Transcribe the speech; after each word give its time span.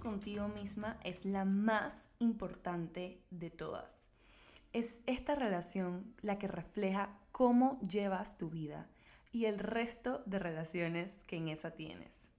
contigo 0.00 0.48
misma 0.48 0.98
es 1.04 1.24
la 1.24 1.44
más 1.44 2.10
importante 2.18 3.22
de 3.30 3.50
todas. 3.50 4.08
Es 4.72 5.00
esta 5.06 5.34
relación 5.34 6.14
la 6.20 6.38
que 6.38 6.48
refleja 6.48 7.16
cómo 7.32 7.78
llevas 7.80 8.36
tu 8.36 8.50
vida 8.50 8.88
y 9.32 9.46
el 9.46 9.58
resto 9.58 10.22
de 10.26 10.38
relaciones 10.38 11.24
que 11.24 11.36
en 11.36 11.48
esa 11.48 11.70
tienes. 11.70 12.30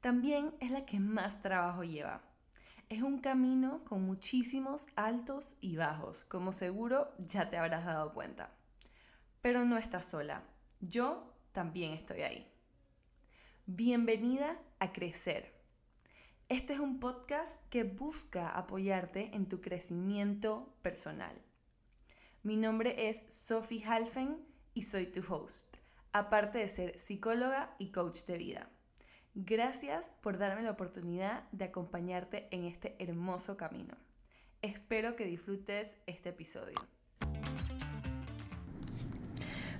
También 0.00 0.54
es 0.60 0.70
la 0.70 0.84
que 0.84 1.00
más 1.00 1.40
trabajo 1.40 1.84
lleva. 1.84 2.22
Es 2.88 3.02
un 3.02 3.18
camino 3.18 3.82
con 3.84 4.02
muchísimos 4.02 4.88
altos 4.94 5.56
y 5.60 5.76
bajos, 5.76 6.24
como 6.24 6.52
seguro 6.52 7.12
ya 7.18 7.48
te 7.50 7.56
habrás 7.56 7.84
dado 7.84 8.12
cuenta. 8.12 8.50
Pero 9.40 9.64
no 9.64 9.78
estás 9.78 10.04
sola. 10.04 10.42
Yo 10.80 11.32
también 11.52 11.92
estoy 11.92 12.22
ahí. 12.22 12.46
Bienvenida 13.66 14.58
a 14.78 14.92
Crecer. 14.92 15.55
Este 16.48 16.74
es 16.74 16.78
un 16.78 17.00
podcast 17.00 17.60
que 17.70 17.82
busca 17.82 18.50
apoyarte 18.50 19.34
en 19.34 19.48
tu 19.48 19.60
crecimiento 19.60 20.72
personal. 20.80 21.36
Mi 22.44 22.54
nombre 22.54 23.08
es 23.08 23.24
Sophie 23.26 23.84
Halfen 23.84 24.46
y 24.72 24.84
soy 24.84 25.06
tu 25.06 25.24
host, 25.28 25.78
aparte 26.12 26.58
de 26.58 26.68
ser 26.68 27.00
psicóloga 27.00 27.74
y 27.80 27.90
coach 27.90 28.26
de 28.26 28.38
vida. 28.38 28.70
Gracias 29.34 30.08
por 30.20 30.38
darme 30.38 30.62
la 30.62 30.70
oportunidad 30.70 31.50
de 31.50 31.64
acompañarte 31.64 32.46
en 32.52 32.64
este 32.64 32.94
hermoso 33.00 33.56
camino. 33.56 33.96
Espero 34.62 35.16
que 35.16 35.24
disfrutes 35.24 35.96
este 36.06 36.28
episodio. 36.28 36.76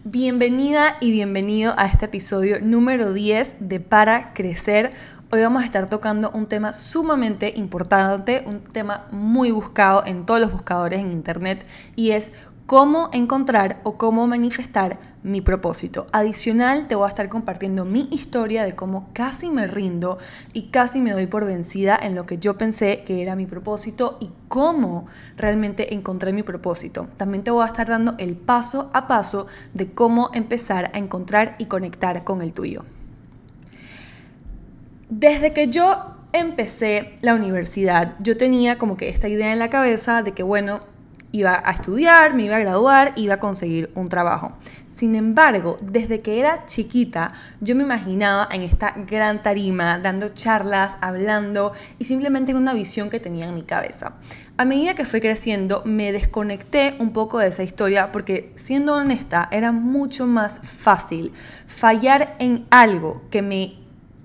Bienvenida 0.08 0.98
y 1.00 1.10
bienvenido 1.10 1.74
a 1.76 1.86
este 1.86 2.04
episodio 2.04 2.58
número 2.62 3.12
10 3.12 3.68
de 3.68 3.80
Para 3.80 4.34
Crecer. 4.34 4.92
Hoy 5.32 5.42
vamos 5.42 5.64
a 5.64 5.66
estar 5.66 5.90
tocando 5.90 6.30
un 6.30 6.46
tema 6.46 6.74
sumamente 6.74 7.52
importante, 7.56 8.44
un 8.46 8.60
tema 8.60 9.08
muy 9.10 9.50
buscado 9.50 10.06
en 10.06 10.24
todos 10.24 10.38
los 10.38 10.52
buscadores 10.52 11.00
en 11.00 11.10
Internet 11.10 11.66
y 11.96 12.12
es 12.12 12.32
cómo 12.66 13.10
encontrar 13.12 13.80
o 13.84 13.96
cómo 13.96 14.26
manifestar 14.26 14.98
mi 15.22 15.40
propósito. 15.40 16.06
Adicional, 16.12 16.88
te 16.88 16.94
voy 16.94 17.06
a 17.06 17.08
estar 17.08 17.28
compartiendo 17.28 17.84
mi 17.84 18.08
historia 18.10 18.64
de 18.64 18.74
cómo 18.74 19.08
casi 19.12 19.50
me 19.50 19.66
rindo 19.66 20.18
y 20.52 20.68
casi 20.70 21.00
me 21.00 21.12
doy 21.12 21.26
por 21.26 21.44
vencida 21.44 21.98
en 22.00 22.14
lo 22.14 22.26
que 22.26 22.38
yo 22.38 22.58
pensé 22.58 23.04
que 23.04 23.22
era 23.22 23.36
mi 23.36 23.46
propósito 23.46 24.18
y 24.20 24.30
cómo 24.48 25.06
realmente 25.36 25.94
encontré 25.94 26.32
mi 26.32 26.42
propósito. 26.42 27.08
También 27.16 27.44
te 27.44 27.50
voy 27.50 27.64
a 27.64 27.68
estar 27.68 27.88
dando 27.88 28.14
el 28.18 28.36
paso 28.36 28.90
a 28.92 29.06
paso 29.06 29.46
de 29.74 29.92
cómo 29.92 30.30
empezar 30.34 30.90
a 30.92 30.98
encontrar 30.98 31.54
y 31.58 31.66
conectar 31.66 32.24
con 32.24 32.42
el 32.42 32.52
tuyo. 32.52 32.84
Desde 35.08 35.52
que 35.52 35.68
yo 35.68 36.16
empecé 36.32 37.16
la 37.20 37.34
universidad, 37.34 38.16
yo 38.18 38.36
tenía 38.36 38.76
como 38.76 38.96
que 38.96 39.08
esta 39.08 39.28
idea 39.28 39.52
en 39.52 39.60
la 39.60 39.70
cabeza 39.70 40.22
de 40.22 40.32
que, 40.32 40.42
bueno, 40.42 40.80
iba 41.38 41.62
a 41.64 41.70
estudiar, 41.72 42.34
me 42.34 42.44
iba 42.44 42.56
a 42.56 42.60
graduar, 42.60 43.12
iba 43.16 43.34
a 43.34 43.40
conseguir 43.40 43.90
un 43.94 44.08
trabajo. 44.08 44.52
Sin 44.96 45.14
embargo, 45.14 45.76
desde 45.82 46.20
que 46.20 46.40
era 46.40 46.64
chiquita, 46.64 47.34
yo 47.60 47.76
me 47.76 47.82
imaginaba 47.82 48.48
en 48.50 48.62
esta 48.62 48.94
gran 49.06 49.42
tarima, 49.42 49.98
dando 49.98 50.30
charlas, 50.30 50.96
hablando 51.02 51.74
y 51.98 52.06
simplemente 52.06 52.52
en 52.52 52.56
una 52.56 52.72
visión 52.72 53.10
que 53.10 53.20
tenía 53.20 53.46
en 53.46 53.54
mi 53.54 53.62
cabeza. 53.62 54.14
A 54.56 54.64
medida 54.64 54.94
que 54.94 55.04
fui 55.04 55.20
creciendo, 55.20 55.82
me 55.84 56.12
desconecté 56.12 56.96
un 56.98 57.12
poco 57.12 57.40
de 57.40 57.48
esa 57.48 57.62
historia 57.62 58.10
porque, 58.10 58.52
siendo 58.56 58.94
honesta, 58.94 59.48
era 59.50 59.70
mucho 59.70 60.26
más 60.26 60.62
fácil 60.80 61.34
fallar 61.66 62.34
en 62.38 62.64
algo 62.70 63.20
que 63.30 63.42
me, 63.42 63.74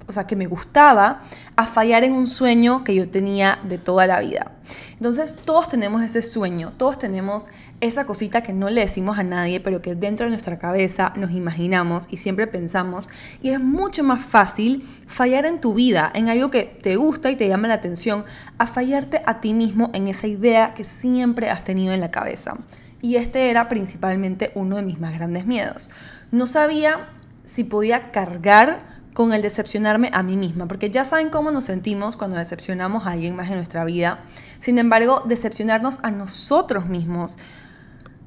o 0.08 0.14
sea, 0.14 0.26
que 0.26 0.38
me 0.38 0.46
gustaba 0.46 1.20
a 1.56 1.66
fallar 1.66 2.04
en 2.04 2.14
un 2.14 2.28
sueño 2.28 2.84
que 2.84 2.96
yo 2.96 3.10
tenía 3.10 3.60
de 3.64 3.78
toda 3.78 4.08
la 4.08 4.20
vida. 4.20 4.52
Entonces 4.94 5.38
todos 5.38 5.68
tenemos 5.70 6.02
ese 6.02 6.22
sueño, 6.22 6.74
todos 6.78 7.00
tenemos 7.00 7.46
esa 7.82 8.06
cosita 8.06 8.44
que 8.44 8.54
no 8.54 8.70
le 8.70 8.82
decimos 8.82 9.18
a 9.18 9.24
nadie, 9.24 9.60
pero 9.60 9.82
que 9.82 9.96
dentro 9.96 10.26
de 10.26 10.30
nuestra 10.30 10.60
cabeza 10.60 11.12
nos 11.16 11.32
imaginamos 11.32 12.08
y 12.12 12.18
siempre 12.18 12.46
pensamos. 12.46 13.10
Y 13.42 13.50
es 13.50 13.60
mucho 13.60 14.04
más 14.04 14.24
fácil 14.24 14.88
fallar 15.08 15.46
en 15.46 15.60
tu 15.60 15.74
vida, 15.74 16.12
en 16.14 16.30
algo 16.30 16.52
que 16.52 16.64
te 16.64 16.96
gusta 16.96 17.32
y 17.32 17.36
te 17.36 17.48
llama 17.48 17.68
la 17.68 17.74
atención, 17.76 18.26
a 18.60 18.68
fallarte 18.68 19.24
a 19.26 19.42
ti 19.42 19.54
mismo 19.54 19.90
en 19.94 20.08
esa 20.08 20.28
idea 20.28 20.76
que 20.76 20.84
siempre 20.84 21.50
has 21.50 21.64
tenido 21.64 21.94
en 21.94 22.02
la 22.02 22.12
cabeza. 22.12 22.58
Y 23.02 23.16
este 23.16 23.50
era 23.50 23.68
principalmente 23.68 24.52
uno 24.54 24.76
de 24.76 24.84
mis 24.84 25.00
más 25.00 25.16
grandes 25.16 25.48
miedos. 25.48 25.90
No 26.32 26.46
sabía 26.46 27.10
si 27.44 27.64
podía 27.64 28.12
cargar 28.12 28.91
con 29.14 29.34
el 29.34 29.42
decepcionarme 29.42 30.10
a 30.14 30.24
mí 30.24 30.38
misma, 30.38 30.68
porque 30.68 30.90
ya 30.90 31.06
saben 31.06 31.30
cómo 31.30 31.52
nos 31.52 31.66
sentimos 31.66 32.16
cuando 32.16 32.38
decepcionamos 32.38 33.06
a 33.06 33.12
alguien 33.12 33.36
más 33.36 33.50
en 33.50 33.56
nuestra 33.56 33.84
vida. 33.84 34.20
Sin 34.60 34.78
embargo, 34.78 35.24
decepcionarnos 35.26 36.00
a 36.04 36.12
nosotros 36.12 36.88
mismos, 36.88 37.38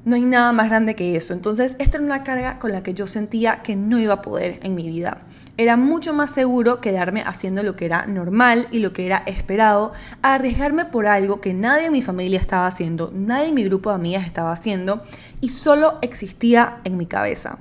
no 0.05 0.15
hay 0.15 0.21
nada 0.21 0.51
más 0.51 0.69
grande 0.69 0.95
que 0.95 1.15
eso. 1.15 1.33
Entonces, 1.33 1.75
esta 1.79 1.97
era 1.97 2.05
una 2.05 2.23
carga 2.23 2.59
con 2.59 2.71
la 2.71 2.83
que 2.83 2.93
yo 2.93 3.07
sentía 3.07 3.63
que 3.63 3.75
no 3.75 3.97
iba 3.97 4.13
a 4.13 4.21
poder 4.21 4.59
en 4.61 4.75
mi 4.75 4.87
vida. 4.87 5.21
Era 5.57 5.77
mucho 5.77 6.13
más 6.13 6.31
seguro 6.31 6.79
quedarme 6.79 7.23
haciendo 7.25 7.63
lo 7.63 7.75
que 7.75 7.85
era 7.85 8.05
normal 8.05 8.67
y 8.71 8.79
lo 8.79 8.93
que 8.93 9.07
era 9.07 9.23
esperado, 9.25 9.93
a 10.21 10.35
arriesgarme 10.35 10.85
por 10.85 11.07
algo 11.07 11.41
que 11.41 11.53
nadie 11.53 11.87
en 11.87 11.93
mi 11.93 12.01
familia 12.01 12.39
estaba 12.39 12.67
haciendo, 12.67 13.11
nadie 13.15 13.47
en 13.47 13.55
mi 13.55 13.63
grupo 13.63 13.89
de 13.89 13.95
amigas 13.95 14.25
estaba 14.25 14.51
haciendo 14.51 15.03
y 15.41 15.49
solo 15.49 15.97
existía 16.01 16.81
en 16.83 16.97
mi 16.97 17.07
cabeza. 17.07 17.57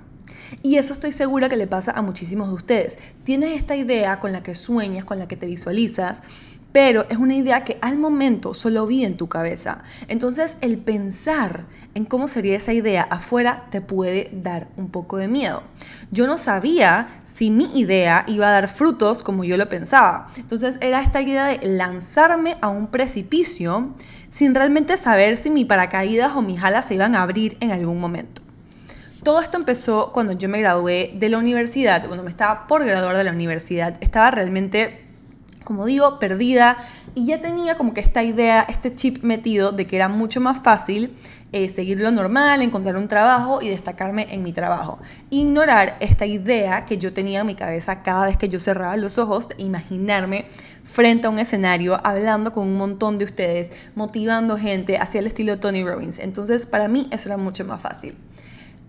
Y 0.63 0.77
eso 0.77 0.93
estoy 0.93 1.13
segura 1.13 1.49
que 1.49 1.57
le 1.57 1.67
pasa 1.67 1.93
a 1.93 2.03
muchísimos 2.03 2.49
de 2.49 2.55
ustedes. 2.55 2.99
Tienes 3.25 3.57
esta 3.57 3.77
idea 3.77 4.21
con 4.21 4.33
la 4.33 4.43
que 4.43 4.55
sueñas, 4.55 5.05
con 5.05 5.19
la 5.19 5.29
que 5.29 5.37
te 5.37 5.47
visualizas, 5.47 6.23
pero 6.75 7.07
es 7.09 7.19
una 7.19 7.37
idea 7.37 7.63
que 7.63 7.79
al 7.83 7.99
momento 7.99 8.53
solo 8.53 8.85
vi 8.85 9.05
en 9.05 9.17
tu 9.17 9.29
cabeza. 9.29 9.85
Entonces 10.09 10.57
el 10.61 10.79
pensar 10.79 11.67
en 11.95 12.05
cómo 12.05 12.27
sería 12.27 12.57
esa 12.57 12.73
idea 12.73 13.07
afuera 13.11 13.67
te 13.71 13.81
puede 13.81 14.29
dar 14.33 14.67
un 14.77 14.89
poco 14.89 15.17
de 15.19 15.29
miedo. 15.29 15.63
Yo 16.11 16.27
no 16.27 16.37
sabía 16.37 17.21
si 17.23 17.53
mi 17.53 17.79
idea 17.79 18.25
iba 18.27 18.49
a 18.49 18.51
dar 18.51 18.69
frutos 18.69 19.23
como 19.23 19.45
yo 19.45 19.57
lo 19.57 19.69
pensaba. 19.69 20.31
Entonces 20.37 20.79
era 20.81 21.01
esta 21.01 21.23
idea 21.23 21.47
de 21.47 21.61
lanzarme 21.65 22.57
a 22.61 22.71
un 22.71 22.89
precipicio 22.89 23.95
sin 24.31 24.53
realmente 24.53 24.97
saber 24.97 25.37
si 25.37 25.51
mi 25.51 25.65
paracaídas 25.65 26.35
o 26.35 26.43
mis 26.43 26.61
alas 26.61 26.87
se 26.87 26.95
iban 26.95 27.15
a 27.15 27.23
abrir 27.23 27.57
en 27.61 27.71
algún 27.71 28.01
momento. 28.01 28.44
Todo 29.25 29.41
esto 29.41 29.57
empezó 29.57 30.13
cuando 30.13 30.35
yo 30.35 30.51
me 30.51 30.61
gradué 30.61 31.13
de 31.15 31.31
la 31.31 31.39
universidad, 31.39 32.05
cuando 32.05 32.23
me 32.23 32.29
estaba 32.29 32.67
por 32.67 32.85
graduar 32.85 33.17
de 33.17 33.25
la 33.25 33.31
universidad. 33.33 33.97
Estaba 34.03 34.31
realmente, 34.31 35.01
como 35.65 35.87
digo, 35.87 36.19
perdida 36.19 36.77
y 37.15 37.25
ya 37.25 37.41
tenía 37.41 37.79
como 37.79 37.95
que 37.95 38.03
esta 38.03 38.23
idea, 38.23 38.67
este 38.69 38.95
chip 38.95 39.25
metido 39.25 39.73
de 39.73 39.87
que 39.87 39.97
era 39.97 40.09
mucho 40.09 40.43
más 40.43 40.63
fácil 40.63 41.17
eh, 41.53 41.71
seguir 41.71 42.03
lo 42.03 42.11
normal, 42.11 42.61
encontrar 42.61 42.99
un 42.99 43.09
trabajo 43.09 43.63
y 43.63 43.71
destacarme 43.71 44.27
en 44.31 44.43
mi 44.43 44.53
trabajo. 44.53 44.99
Ignorar 45.31 45.97
esta 46.01 46.27
idea 46.27 46.85
que 46.85 46.99
yo 46.99 47.15
tenía 47.15 47.41
en 47.41 47.47
mi 47.47 47.55
cabeza 47.55 48.03
cada 48.03 48.27
vez 48.27 48.37
que 48.37 48.51
yo 48.51 48.59
cerraba 48.59 48.95
los 48.99 49.17
ojos, 49.17 49.49
imaginarme 49.57 50.49
frente 50.83 51.29
a 51.29 51.31
un 51.31 51.39
escenario, 51.39 51.99
hablando 52.05 52.53
con 52.53 52.69
un 52.69 52.77
montón 52.77 53.17
de 53.17 53.25
ustedes, 53.25 53.73
motivando 53.95 54.59
gente 54.59 54.99
hacia 54.99 55.21
el 55.21 55.29
estilo 55.29 55.61
Tony 55.61 55.83
Robbins. 55.83 56.19
Entonces, 56.19 56.67
para 56.67 56.89
mí 56.89 57.09
eso 57.11 57.31
era 57.31 57.39
mucho 57.39 57.65
más 57.65 57.81
fácil. 57.81 58.15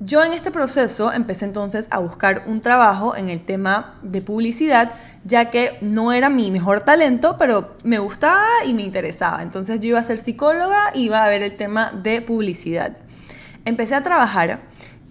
Yo 0.02 0.26
en 0.26 0.34
este 0.34 0.52
proceso 0.52 1.14
empecé 1.14 1.46
entonces 1.46 1.88
a 1.90 2.00
buscar 2.00 2.44
un 2.48 2.60
trabajo 2.60 3.16
en 3.16 3.30
el 3.30 3.46
tema 3.46 3.98
de 4.02 4.22
publicidad, 4.22 4.92
ya 5.24 5.50
que 5.52 5.78
no 5.80 6.12
era 6.12 6.30
mi 6.30 6.52
mejor 6.52 6.82
talento, 6.82 7.38
pero 7.40 7.78
me 7.84 8.00
gustaba 8.00 8.46
y 8.66 8.74
me 8.74 8.84
interesaba. 8.84 9.42
Entonces 9.42 9.80
yo 9.80 9.88
iba 9.88 10.00
a 10.00 10.04
ser 10.04 10.18
psicóloga 10.18 10.92
y 10.94 11.04
iba 11.04 11.24
a 11.24 11.30
ver 11.30 11.42
el 11.44 11.56
tema 11.56 11.92
de 11.92 12.22
publicidad. 12.22 12.98
Empecé 13.64 13.96
a 13.96 14.04
trabajar 14.04 14.60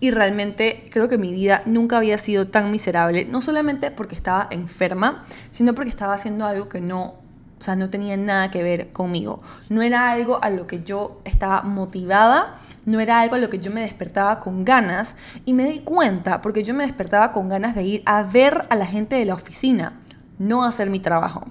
y 0.00 0.10
realmente 0.10 0.90
creo 0.92 1.08
que 1.08 1.16
mi 1.16 1.32
vida 1.32 1.62
nunca 1.64 1.96
había 1.96 2.18
sido 2.18 2.48
tan 2.48 2.70
miserable, 2.70 3.24
no 3.24 3.40
solamente 3.40 3.90
porque 3.90 4.14
estaba 4.14 4.48
enferma, 4.50 5.24
sino 5.50 5.74
porque 5.74 5.88
estaba 5.88 6.12
haciendo 6.12 6.44
algo 6.44 6.68
que 6.68 6.82
no 6.82 7.23
o 7.64 7.66
sea, 7.66 7.76
no 7.76 7.88
tenía 7.88 8.14
nada 8.18 8.50
que 8.50 8.62
ver 8.62 8.92
conmigo. 8.92 9.40
No 9.70 9.80
era 9.80 10.10
algo 10.10 10.38
a 10.44 10.50
lo 10.50 10.66
que 10.66 10.84
yo 10.84 11.22
estaba 11.24 11.62
motivada, 11.62 12.56
no 12.84 13.00
era 13.00 13.20
algo 13.20 13.36
a 13.36 13.38
lo 13.38 13.48
que 13.48 13.58
yo 13.58 13.70
me 13.70 13.80
despertaba 13.80 14.40
con 14.40 14.66
ganas. 14.66 15.16
Y 15.46 15.54
me 15.54 15.64
di 15.64 15.78
cuenta 15.78 16.42
porque 16.42 16.62
yo 16.62 16.74
me 16.74 16.84
despertaba 16.84 17.32
con 17.32 17.48
ganas 17.48 17.74
de 17.74 17.82
ir 17.84 18.02
a 18.04 18.22
ver 18.22 18.66
a 18.68 18.76
la 18.76 18.84
gente 18.84 19.16
de 19.16 19.24
la 19.24 19.32
oficina, 19.32 19.98
no 20.38 20.62
hacer 20.62 20.90
mi 20.90 21.00
trabajo. 21.00 21.46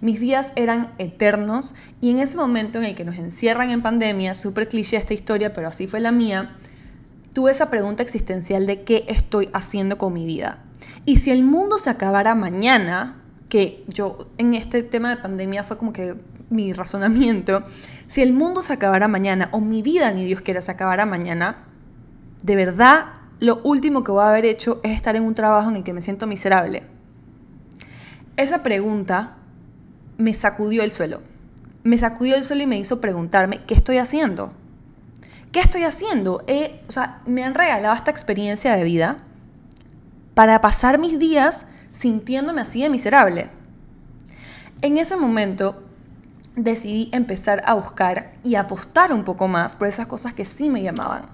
Mis 0.00 0.20
días 0.20 0.54
eran 0.56 0.92
eternos 0.96 1.74
y 2.00 2.08
en 2.08 2.20
ese 2.20 2.38
momento 2.38 2.78
en 2.78 2.86
el 2.86 2.94
que 2.94 3.04
nos 3.04 3.18
encierran 3.18 3.68
en 3.68 3.82
pandemia, 3.82 4.32
súper 4.32 4.70
cliché 4.70 4.96
esta 4.96 5.12
historia, 5.12 5.52
pero 5.52 5.68
así 5.68 5.86
fue 5.86 6.00
la 6.00 6.12
mía, 6.12 6.52
tuve 7.34 7.50
esa 7.50 7.68
pregunta 7.68 8.02
existencial 8.02 8.66
de 8.66 8.84
qué 8.84 9.04
estoy 9.06 9.50
haciendo 9.52 9.98
con 9.98 10.14
mi 10.14 10.24
vida. 10.24 10.60
Y 11.04 11.18
si 11.18 11.30
el 11.30 11.42
mundo 11.42 11.76
se 11.76 11.90
acabara 11.90 12.34
mañana, 12.34 13.21
que 13.52 13.84
yo 13.86 14.28
en 14.38 14.54
este 14.54 14.82
tema 14.82 15.10
de 15.10 15.18
pandemia 15.18 15.62
fue 15.62 15.76
como 15.76 15.92
que 15.92 16.14
mi 16.48 16.72
razonamiento, 16.72 17.62
si 18.08 18.22
el 18.22 18.32
mundo 18.32 18.62
se 18.62 18.72
acabara 18.72 19.08
mañana 19.08 19.50
o 19.52 19.60
mi 19.60 19.82
vida, 19.82 20.10
ni 20.10 20.24
Dios 20.24 20.40
quiera, 20.40 20.62
se 20.62 20.70
acabara 20.70 21.04
mañana, 21.04 21.64
de 22.42 22.56
verdad 22.56 23.08
lo 23.40 23.60
último 23.62 24.04
que 24.04 24.10
voy 24.10 24.24
a 24.24 24.30
haber 24.30 24.46
hecho 24.46 24.80
es 24.82 24.92
estar 24.92 25.16
en 25.16 25.24
un 25.24 25.34
trabajo 25.34 25.68
en 25.68 25.76
el 25.76 25.84
que 25.84 25.92
me 25.92 26.00
siento 26.00 26.26
miserable. 26.26 26.84
Esa 28.38 28.62
pregunta 28.62 29.36
me 30.16 30.32
sacudió 30.32 30.82
el 30.82 30.92
suelo. 30.92 31.20
Me 31.82 31.98
sacudió 31.98 32.36
el 32.36 32.44
suelo 32.44 32.62
y 32.62 32.66
me 32.66 32.78
hizo 32.78 33.02
preguntarme, 33.02 33.60
¿qué 33.66 33.74
estoy 33.74 33.98
haciendo? 33.98 34.54
¿Qué 35.52 35.60
estoy 35.60 35.82
haciendo? 35.82 36.42
o 36.88 36.92
sea, 36.92 37.20
me 37.26 37.44
han 37.44 37.52
regalado 37.52 37.94
esta 37.96 38.10
experiencia 38.10 38.74
de 38.74 38.84
vida 38.84 39.18
para 40.32 40.62
pasar 40.62 40.98
mis 40.98 41.18
días 41.18 41.66
sintiéndome 41.92 42.60
así 42.60 42.82
de 42.82 42.90
miserable. 42.90 43.48
En 44.80 44.98
ese 44.98 45.16
momento 45.16 45.82
decidí 46.56 47.08
empezar 47.12 47.62
a 47.66 47.74
buscar 47.74 48.32
y 48.44 48.56
apostar 48.56 49.12
un 49.12 49.24
poco 49.24 49.48
más 49.48 49.74
por 49.74 49.88
esas 49.88 50.06
cosas 50.06 50.34
que 50.34 50.44
sí 50.44 50.68
me 50.68 50.82
llamaban. 50.82 51.26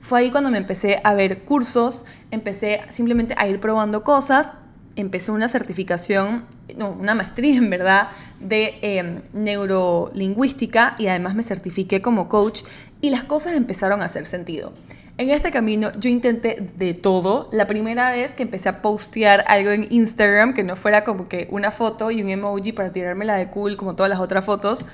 Fue 0.00 0.20
ahí 0.20 0.30
cuando 0.30 0.50
me 0.50 0.58
empecé 0.58 1.00
a 1.02 1.14
ver 1.14 1.44
cursos, 1.44 2.04
empecé 2.30 2.82
simplemente 2.90 3.34
a 3.38 3.48
ir 3.48 3.60
probando 3.60 4.04
cosas, 4.04 4.52
empecé 4.96 5.30
una 5.30 5.48
certificación, 5.48 6.44
no, 6.76 6.90
una 6.90 7.14
maestría 7.14 7.56
en 7.56 7.70
verdad, 7.70 8.08
de 8.40 8.78
em, 8.82 9.22
neurolingüística 9.32 10.96
y 10.98 11.06
además 11.06 11.34
me 11.34 11.42
certifiqué 11.42 12.02
como 12.02 12.28
coach 12.28 12.62
y 13.00 13.10
las 13.10 13.24
cosas 13.24 13.54
empezaron 13.54 14.02
a 14.02 14.06
hacer 14.06 14.26
sentido. 14.26 14.72
En 15.18 15.30
este 15.30 15.50
camino 15.50 15.92
yo 15.98 16.10
intenté 16.10 16.68
de 16.76 16.92
todo. 16.92 17.48
La 17.50 17.66
primera 17.66 18.10
vez 18.10 18.34
que 18.34 18.42
empecé 18.42 18.68
a 18.68 18.82
postear 18.82 19.46
algo 19.48 19.70
en 19.70 19.86
Instagram, 19.88 20.52
que 20.52 20.62
no 20.62 20.76
fuera 20.76 21.04
como 21.04 21.26
que 21.26 21.48
una 21.50 21.70
foto 21.70 22.10
y 22.10 22.20
un 22.20 22.28
emoji 22.28 22.72
para 22.72 22.92
tirármela 22.92 23.36
de 23.36 23.48
cool 23.48 23.78
como 23.78 23.96
todas 23.96 24.10
las 24.10 24.20
otras 24.20 24.44
fotos, 24.44 24.84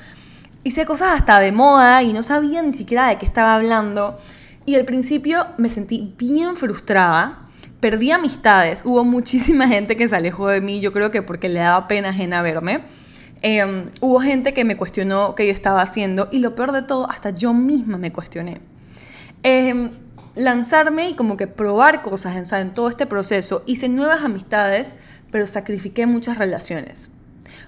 hice 0.63 0.87
cosas 0.87 1.19
hasta 1.19 1.41
de 1.41 1.51
moda 1.51 2.05
y 2.05 2.13
no 2.13 2.23
sabía 2.23 2.63
ni 2.63 2.73
siquiera 2.73 3.09
de 3.09 3.19
qué 3.19 3.27
estaba 3.27 3.57
hablando. 3.57 4.17
Y 4.65 4.77
al 4.77 4.85
principio 4.85 5.45
me 5.59 5.69
sentí 5.69 6.15
bien 6.17 6.55
frustrada. 6.55 7.49
Perdí 7.81 8.13
amistades. 8.13 8.83
Hubo 8.85 9.03
muchísima 9.03 9.67
gente 9.67 9.97
que 9.97 10.07
se 10.07 10.15
alejó 10.15 10.47
de 10.47 10.61
mí, 10.61 10.79
yo 10.79 10.93
creo 10.93 11.11
que 11.11 11.23
porque 11.23 11.49
le 11.49 11.59
daba 11.59 11.89
pena 11.89 12.11
ajena 12.11 12.43
verme. 12.43 12.85
Em, 13.45 13.91
hubo 14.01 14.21
gente 14.21 14.55
que 14.55 14.65
me 14.65 14.77
cuestionó 14.77 15.35
qué 15.35 15.49
yo 15.49 15.53
estaba 15.53 15.83
haciendo 15.83 16.29
y 16.31 16.39
lo 16.39 16.55
peor 16.55 16.71
de 16.71 16.83
todo, 16.83 17.11
hasta 17.11 17.31
yo 17.31 17.53
misma 17.53 17.99
me 17.99 18.13
cuestioné. 18.13 18.61
Eh, 19.43 19.91
lanzarme 20.35 21.11
y 21.11 21.15
como 21.15 21.37
que 21.37 21.47
probar 21.47 22.03
cosas 22.03 22.53
en, 22.53 22.71
todo 22.71 22.89
este 22.89 23.07
proceso. 23.07 23.63
Hice 23.67 23.89
nuevas 23.89 24.23
amistades, 24.25 24.95
pero 25.31 25.47
sacrifiqué 25.47 26.07
muchas 26.07 26.39
relaciones. 26.39 27.11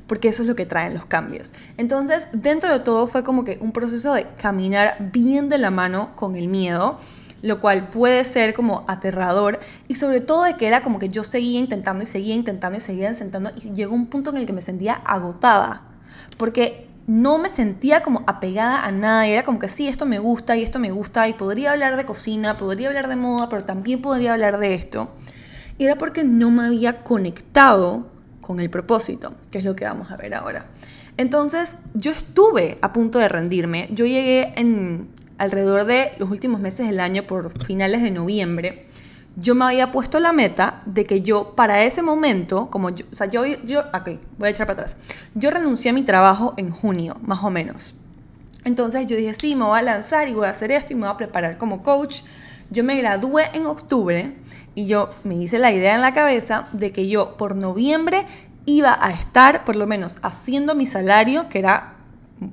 Porque 0.07 0.29
eso 0.29 0.43
es 0.43 0.49
lo 0.49 0.55
que 0.55 0.67
traen 0.67 0.95
los 0.95 1.07
cambios. 1.07 1.55
Entonces, 1.77 2.29
dentro 2.33 2.73
de 2.73 2.81
todo 2.81 3.07
fue 3.07 3.25
como 3.25 3.45
que 3.45 3.59
un 3.61 3.73
proceso 3.73 4.13
de 4.13 4.27
caminar 4.41 5.11
bien 5.13 5.49
de 5.49 5.59
la 5.59 5.71
mano 5.71 6.15
con 6.17 6.37
el 6.37 6.49
miedo, 6.49 6.99
lo 7.41 7.61
cual 7.61 7.89
puede 7.89 8.25
ser 8.25 8.55
como 8.55 8.85
aterrador 8.87 9.61
y 9.87 9.97
sobre 9.97 10.21
todo 10.21 10.45
de 10.45 10.57
que 10.57 10.67
era 10.67 10.83
como 10.83 10.99
que 10.99 11.11
yo 11.11 11.25
seguía 11.25 11.59
intentando 11.59 12.03
y 12.03 12.07
seguía 12.07 12.35
intentando 12.35 12.79
y 12.79 12.81
seguía 12.81 13.11
intentando 13.11 13.51
y 13.57 13.73
llegó 13.75 13.95
un 13.95 14.07
punto 14.07 14.31
en 14.31 14.39
el 14.39 14.47
que 14.47 14.55
me 14.55 14.63
sentía 14.63 14.95
agotada. 14.95 15.83
Porque 16.39 16.89
no 17.07 17.39
me 17.39 17.49
sentía 17.49 18.03
como 18.03 18.25
apegada 18.27 18.85
a 18.85 18.93
nada, 18.93 19.27
era 19.27 19.45
como 19.45 19.59
que 19.59 19.69
sí, 19.69 19.89
esto 19.89 20.07
me 20.07 20.19
gusta 20.19 20.57
y 20.57 20.63
esto 20.63 20.79
me 20.79 20.91
gusta 20.91 21.29
y 21.29 21.35
podría 21.35 21.73
hablar 21.73 21.97
de 21.97 22.05
cocina, 22.05 22.55
podría 22.55 22.89
hablar 22.89 23.09
de 23.09 23.17
moda, 23.17 23.49
pero 23.49 23.65
también 23.65 24.01
podría 24.01 24.33
hablar 24.33 24.59
de 24.59 24.75
esto. 24.75 25.11
Era 25.79 25.97
porque 25.97 26.25
no 26.25 26.51
me 26.51 26.67
había 26.67 27.03
conectado 27.03 28.07
con 28.41 28.61
el 28.61 28.71
propósito, 28.71 29.35
que 29.51 29.59
es 29.59 29.65
lo 29.65 29.77
que 29.77 29.85
vamos 29.85 30.11
a 30.11 30.17
ver 30.17 30.35
ahora. 30.35 30.67
Entonces, 31.17 31.77
yo 31.95 32.11
estuve 32.11 32.79
a 32.81 32.93
punto 32.93 33.19
de 33.19 33.29
rendirme. 33.29 33.89
Yo 33.93 34.05
llegué 34.05 34.53
en 34.57 35.09
alrededor 35.39 35.85
de 35.85 36.13
los 36.19 36.31
últimos 36.31 36.61
meses 36.61 36.87
del 36.87 37.01
año, 37.01 37.25
por 37.25 37.59
finales 37.65 38.03
de 38.03 38.11
noviembre, 38.11 38.87
yo 39.37 39.55
me 39.55 39.65
había 39.65 39.91
puesto 39.91 40.21
la 40.21 40.33
meta 40.33 40.83
de 40.87 41.07
que 41.07 41.23
yo 41.23 41.55
para 41.57 41.83
ese 41.83 42.03
momento, 42.03 42.69
como 42.71 42.91
yo, 42.91 43.05
o 43.13 43.15
sea, 43.17 43.27
yo, 43.27 43.45
yo, 43.45 43.81
ok, 43.81 44.19
voy 44.39 44.49
a 44.49 44.51
echar 44.51 44.67
para 44.67 44.83
atrás, 44.83 44.97
yo 45.35 45.51
renuncié 45.51 45.91
a 45.91 45.95
mi 45.95 46.03
trabajo 46.03 46.55
en 46.57 46.71
junio, 46.71 47.17
más 47.23 47.43
o 47.43 47.51
menos. 47.51 47.95
Entonces 48.65 49.07
yo 49.07 49.17
dije, 49.17 49.35
sí, 49.35 49.57
me 49.57 49.65
voy 49.65 49.79
a 49.79 49.83
lanzar 49.83 50.29
y 50.29 50.35
voy 50.35 50.47
a 50.47 50.51
hacer 50.51 50.73
esto 50.73 50.93
y 50.93 50.97
me 50.97 51.03
voy 51.03 51.15
a 51.15 51.17
preparar 51.17 51.59
como 51.59 51.83
coach. 51.83 52.23
Yo 52.71 52.83
me 52.83 52.97
gradué 52.97 53.51
en 53.53 53.67
octubre 53.67 54.35
y 54.75 54.87
yo 54.87 55.11
me 55.23 55.35
hice 55.35 55.59
la 55.59 55.71
idea 55.71 55.95
en 55.95 56.01
la 56.01 56.15
cabeza 56.15 56.69
de 56.73 56.93
que 56.93 57.09
yo 57.09 57.37
por 57.37 57.57
noviembre 57.57 58.27
iba 58.65 58.97
a 58.99 59.11
estar 59.11 59.65
por 59.65 59.77
lo 59.77 59.87
menos 59.87 60.19
haciendo 60.23 60.75
mi 60.75 60.87
salario, 60.87 61.49
que 61.51 61.59
era 61.59 61.95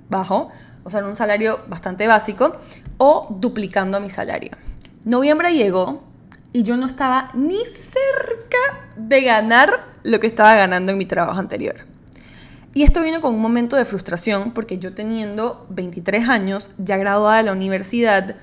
bajo, 0.09 0.49
o 0.83 0.89
sea, 0.89 1.05
un 1.05 1.15
salario 1.15 1.61
bastante 1.67 2.07
básico, 2.07 2.57
o 2.97 3.27
duplicando 3.39 3.99
mi 4.01 4.09
salario. 4.09 4.51
Noviembre 5.05 5.53
llegó, 5.53 6.03
y 6.53 6.63
yo 6.63 6.77
no 6.77 6.85
estaba 6.85 7.31
ni 7.33 7.59
cerca 7.65 8.57
de 8.95 9.21
ganar 9.21 9.85
lo 10.03 10.19
que 10.19 10.27
estaba 10.27 10.55
ganando 10.55 10.91
en 10.91 10.97
mi 10.97 11.05
trabajo 11.05 11.39
anterior. 11.39 11.75
Y 12.73 12.83
esto 12.83 13.01
vino 13.01 13.19
con 13.19 13.35
un 13.35 13.41
momento 13.41 13.75
de 13.75 13.85
frustración 13.85 14.51
porque 14.51 14.77
yo 14.77 14.93
teniendo 14.93 15.65
23 15.69 16.29
años, 16.29 16.71
ya 16.77 16.97
graduada 16.97 17.37
de 17.37 17.43
la 17.43 17.51
universidad, 17.51 18.35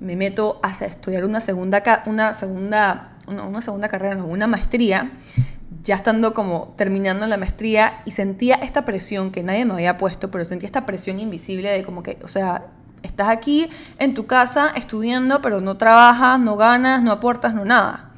me 0.00 0.16
meto 0.16 0.60
a 0.62 0.72
estudiar 0.84 1.24
una 1.24 1.40
segunda, 1.40 1.82
una 2.06 2.34
segunda, 2.34 3.12
una, 3.26 3.62
segunda 3.62 3.88
carrera, 3.88 4.16
no, 4.16 4.26
una 4.26 4.46
maestría, 4.46 5.12
ya 5.84 5.96
estando 5.96 6.34
como 6.34 6.74
terminando 6.76 7.26
la 7.26 7.36
maestría 7.36 8.02
y 8.04 8.12
sentía 8.12 8.56
esta 8.56 8.84
presión 8.84 9.30
que 9.30 9.42
nadie 9.42 9.64
me 9.64 9.74
había 9.74 9.96
puesto, 9.96 10.30
pero 10.30 10.44
sentía 10.44 10.66
esta 10.66 10.86
presión 10.86 11.20
invisible 11.20 11.70
de 11.70 11.84
como 11.84 12.02
que, 12.02 12.18
o 12.22 12.28
sea, 12.28 12.66
Estás 13.02 13.28
aquí 13.28 13.68
en 13.98 14.14
tu 14.14 14.26
casa 14.26 14.72
estudiando, 14.74 15.40
pero 15.40 15.60
no 15.60 15.76
trabajas, 15.76 16.40
no 16.40 16.56
ganas, 16.56 17.02
no 17.02 17.12
aportas, 17.12 17.54
no 17.54 17.64
nada. 17.64 18.10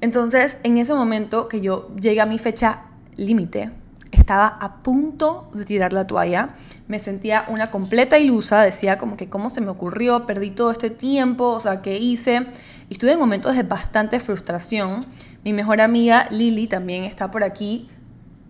Entonces, 0.00 0.58
en 0.62 0.78
ese 0.78 0.94
momento 0.94 1.48
que 1.48 1.60
yo 1.60 1.94
llegué 1.96 2.20
a 2.20 2.26
mi 2.26 2.38
fecha 2.38 2.82
límite, 3.16 3.70
estaba 4.12 4.46
a 4.46 4.82
punto 4.82 5.50
de 5.54 5.64
tirar 5.64 5.92
la 5.92 6.06
toalla. 6.06 6.50
Me 6.86 6.98
sentía 6.98 7.44
una 7.48 7.70
completa 7.70 8.18
ilusa, 8.18 8.62
decía 8.62 8.98
como 8.98 9.16
que 9.16 9.28
cómo 9.28 9.50
se 9.50 9.60
me 9.60 9.70
ocurrió, 9.70 10.26
perdí 10.26 10.50
todo 10.50 10.70
este 10.70 10.90
tiempo, 10.90 11.48
o 11.48 11.60
sea, 11.60 11.82
¿qué 11.82 11.98
hice? 11.98 12.46
Estuve 12.90 13.12
en 13.12 13.18
momentos 13.18 13.56
de 13.56 13.62
bastante 13.62 14.20
frustración. 14.20 15.00
Mi 15.44 15.52
mejor 15.52 15.80
amiga 15.80 16.28
Lili 16.30 16.66
también 16.66 17.04
está 17.04 17.30
por 17.30 17.42
aquí 17.42 17.88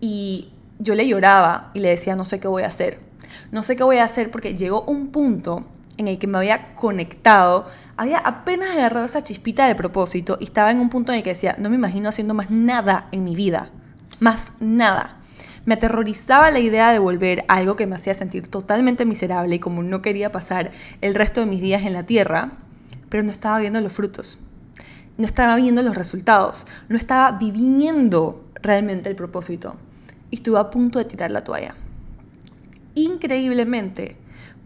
y 0.01 0.53
yo 0.79 0.95
le 0.95 1.09
lloraba 1.09 1.71
y 1.75 1.81
le 1.81 1.91
decía, 1.91 2.15
no 2.15 2.25
sé 2.25 2.39
qué 2.39 2.49
voy 2.49 2.63
a 2.63 2.67
hacer 2.67 3.08
no 3.51 3.63
sé 3.63 3.77
qué 3.77 3.83
voy 3.83 3.99
a 3.99 4.05
hacer 4.05 4.31
porque 4.31 4.55
llegó 4.55 4.83
un 4.83 5.09
punto 5.09 5.65
en 5.97 6.09
el 6.09 6.19
que 6.19 6.27
me 6.27 6.39
había 6.39 6.75
conectado, 6.75 7.67
había 7.97 8.19
apenas 8.19 8.71
agarrado 8.71 9.05
esa 9.05 9.23
chispita 9.23 9.67
de 9.67 9.75
propósito 9.75 10.39
y 10.41 10.45
estaba 10.45 10.71
en 10.71 10.81
un 10.81 10.91
punto 10.91 11.13
en 11.13 11.19
el 11.19 11.25
que 11.25 11.31
decía, 11.31 11.57
no 11.59 11.69
me 11.69 11.77
imagino 11.77 12.09
haciendo 12.09 12.35
más 12.35 12.51
nada 12.51 13.09
en 13.11 13.25
mi 13.25 13.35
vida, 13.35 13.71
más 14.21 14.53
nada. 14.61 15.17
Me 15.65 15.75
aterrorizaba 15.75 16.51
la 16.51 16.61
idea 16.61 16.93
de 16.93 16.99
volver 16.99 17.45
a 17.49 17.57
algo 17.57 17.77
que 17.77 17.87
me 17.87 17.97
hacía 17.97 18.15
sentir 18.15 18.49
totalmente 18.49 19.05
miserable 19.05 19.57
y 19.57 19.59
como 19.59 19.83
no 19.83 20.01
quería 20.01 20.31
pasar 20.31 20.71
el 21.01 21.15
resto 21.15 21.41
de 21.41 21.47
mis 21.47 21.61
días 21.61 21.83
en 21.83 21.93
la 21.93 22.05
tierra, 22.05 22.53
pero 23.09 23.23
no 23.23 23.33
estaba 23.33 23.59
viendo 23.59 23.81
los 23.81 23.93
frutos, 23.93 24.39
no 25.17 25.27
estaba 25.27 25.57
viendo 25.57 25.83
los 25.83 25.97
resultados, 25.97 26.67
no 26.89 26.97
estaba 26.97 27.33
viviendo 27.33 28.45
realmente 28.63 29.09
el 29.09 29.17
propósito 29.17 29.77
y 30.31 30.37
estuve 30.37 30.59
a 30.59 30.71
punto 30.71 30.99
de 30.99 31.07
tirar 31.07 31.31
la 31.31 31.45
toalla 31.45 31.75
increíblemente, 33.05 34.17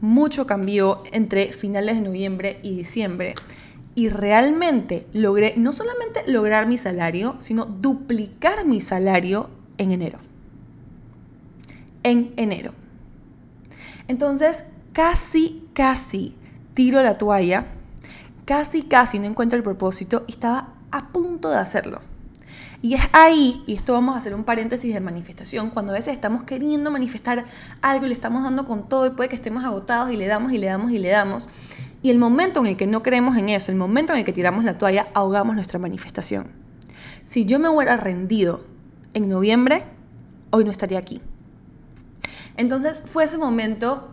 mucho 0.01 0.47
cambió 0.47 1.03
entre 1.13 1.53
finales 1.53 1.97
de 1.97 2.03
noviembre 2.03 2.59
y 2.63 2.77
diciembre. 2.77 3.35
Y 3.95 4.09
realmente 4.09 5.07
logré 5.13 5.55
no 5.57 5.73
solamente 5.73 6.23
lograr 6.27 6.67
mi 6.67 6.79
salario, 6.79 7.37
sino 7.39 7.67
duplicar 7.67 8.65
mi 8.65 8.81
salario 8.81 9.51
en 9.79 9.93
enero. 9.93 10.19
En 12.03 12.33
enero. 12.37 12.73
Entonces, 14.09 14.65
casi, 14.93 15.63
casi 15.73 16.35
tiro 16.75 17.03
la 17.03 17.19
toalla, 17.19 17.67
casi, 18.45 18.83
casi 18.83 19.19
no 19.19 19.27
encuentro 19.27 19.57
el 19.57 19.63
propósito 19.63 20.25
y 20.27 20.33
estaba 20.33 20.75
a 20.91 21.09
punto 21.09 21.51
de 21.51 21.57
hacerlo. 21.57 22.01
Y 22.83 22.95
es 22.95 23.03
ahí, 23.13 23.63
y 23.69 23.75
esto 23.75 23.93
vamos 23.93 24.17
a 24.17 24.19
hacer 24.19 24.35
un 24.35 24.43
paréntesis 24.43 24.93
de 24.93 24.99
manifestación, 24.99 25.71
cuando 25.71 25.93
a 25.93 25.95
veces 25.95 26.15
estamos 26.15 26.43
queriendo 26.43 26.91
manifestar 26.91 27.45
algo 27.81 28.07
y 28.07 28.09
le 28.09 28.15
estamos 28.15 28.43
dando 28.43 28.67
con 28.67 28.89
todo 28.89 29.07
y 29.07 29.11
puede 29.11 29.29
que 29.29 29.37
estemos 29.37 29.65
agotados 29.65 30.11
y 30.11 30.17
le 30.17 30.27
damos 30.27 30.53
y 30.53 30.59
le 30.59 30.67
damos 30.67 30.91
y 30.91 30.99
le 30.99 31.11
damos. 31.11 31.49
Y 32.03 32.11
el 32.11 32.19
momento 32.19 32.59
en 32.59 32.67
el 32.67 32.77
que 32.77 32.89
no 32.89 33.05
creemos 33.05 33.37
en 33.37 33.51
eso, 33.51 33.71
el 33.71 33.79
momento 33.79 34.13
en 34.13 34.19
el 34.19 34.25
que 34.25 34.33
tiramos 34.33 34.65
la 34.65 34.79
toalla, 34.79 35.07
ahogamos 35.15 35.55
nuestra 35.55 35.79
manifestación. 35.79 36.49
Si 37.25 37.47
yo 37.47 37.61
me 37.61 37.69
hubiera 37.69 37.97
rendido 37.97 38.65
en 39.15 39.29
noviembre, 39.29 39.85
hoy 40.51 40.65
no 40.65 40.73
estaría 40.73 40.99
aquí. 40.99 41.21
Entonces 42.57 43.01
fue 43.07 43.25
ese 43.25 43.39
momento 43.39 44.09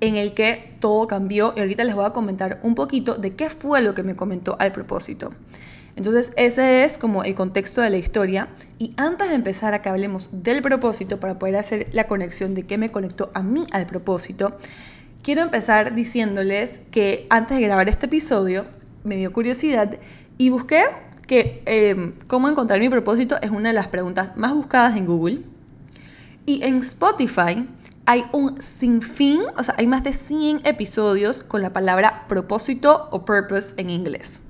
en 0.00 0.14
el 0.14 0.32
que 0.32 0.76
todo 0.78 1.08
cambió 1.08 1.54
y 1.56 1.60
ahorita 1.60 1.82
les 1.82 1.96
voy 1.96 2.04
a 2.04 2.10
comentar 2.10 2.60
un 2.62 2.76
poquito 2.76 3.16
de 3.16 3.34
qué 3.34 3.50
fue 3.50 3.82
lo 3.82 3.96
que 3.96 4.04
me 4.04 4.14
comentó 4.14 4.56
al 4.60 4.70
propósito. 4.70 5.32
Entonces 5.96 6.32
ese 6.36 6.84
es 6.84 6.98
como 6.98 7.22
el 7.24 7.34
contexto 7.34 7.80
de 7.80 7.90
la 7.90 7.98
historia 7.98 8.48
y 8.78 8.94
antes 8.96 9.28
de 9.28 9.34
empezar 9.34 9.74
a 9.74 9.82
que 9.82 9.88
hablemos 9.88 10.28
del 10.32 10.60
propósito 10.60 11.20
para 11.20 11.38
poder 11.38 11.56
hacer 11.56 11.88
la 11.92 12.06
conexión 12.06 12.54
de 12.54 12.64
qué 12.64 12.78
me 12.78 12.90
conectó 12.90 13.30
a 13.34 13.42
mí 13.42 13.64
al 13.70 13.86
propósito, 13.86 14.58
quiero 15.22 15.42
empezar 15.42 15.94
diciéndoles 15.94 16.80
que 16.90 17.26
antes 17.30 17.58
de 17.58 17.62
grabar 17.62 17.88
este 17.88 18.06
episodio 18.06 18.66
me 19.04 19.16
dio 19.16 19.32
curiosidad 19.32 19.98
y 20.36 20.50
busqué 20.50 20.82
que 21.26 21.62
em, 21.66 22.14
cómo 22.26 22.48
encontrar 22.48 22.80
mi 22.80 22.88
propósito 22.88 23.36
es 23.40 23.50
una 23.50 23.68
de 23.70 23.74
las 23.74 23.88
preguntas 23.88 24.36
más 24.36 24.52
buscadas 24.54 24.96
en 24.96 25.06
Google. 25.06 25.40
Y 26.46 26.62
en 26.62 26.78
Spotify 26.78 27.66
hay 28.04 28.24
un 28.32 28.60
sinfín, 28.62 29.40
o 29.56 29.62
sea, 29.62 29.74
hay 29.78 29.86
más 29.86 30.04
de 30.04 30.12
100 30.12 30.60
episodios 30.64 31.42
con 31.42 31.62
la 31.62 31.72
palabra 31.72 32.26
propósito 32.28 33.08
o 33.10 33.24
purpose 33.24 33.74
en 33.78 33.88
inglés. 33.88 34.43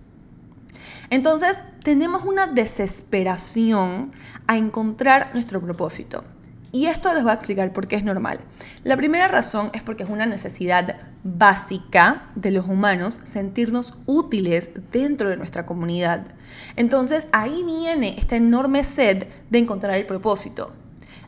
Entonces, 1.15 1.57
tenemos 1.85 2.25
una 2.25 2.49
desesperación 2.49 4.11
a 4.49 4.57
encontrar 4.57 5.31
nuestro 5.33 5.61
propósito. 5.61 6.25
Y 6.73 6.87
esto 6.87 7.15
les 7.15 7.23
voy 7.23 7.31
a 7.31 7.35
explicar 7.35 7.73
por 7.73 7.87
qué 7.87 7.95
es 7.95 8.03
normal. 8.03 8.41
La 8.83 8.97
primera 8.97 9.29
razón 9.29 9.71
es 9.75 9.83
porque 9.85 10.03
es 10.03 10.11
una 10.11 10.27
necesidad 10.27 10.97
básica 11.23 12.33
de 12.35 12.51
los 12.51 12.67
humanos 12.67 13.21
sentirnos 13.23 13.95
útiles 14.07 14.71
dentro 14.91 15.29
de 15.29 15.37
nuestra 15.37 15.67
comunidad. 15.67 16.27
Entonces 16.75 17.29
ahí 17.31 17.63
viene 17.63 18.19
esta 18.19 18.35
enorme 18.35 18.83
sed 18.83 19.29
de 19.51 19.59
encontrar 19.61 19.95
el 19.95 20.07
propósito 20.07 20.73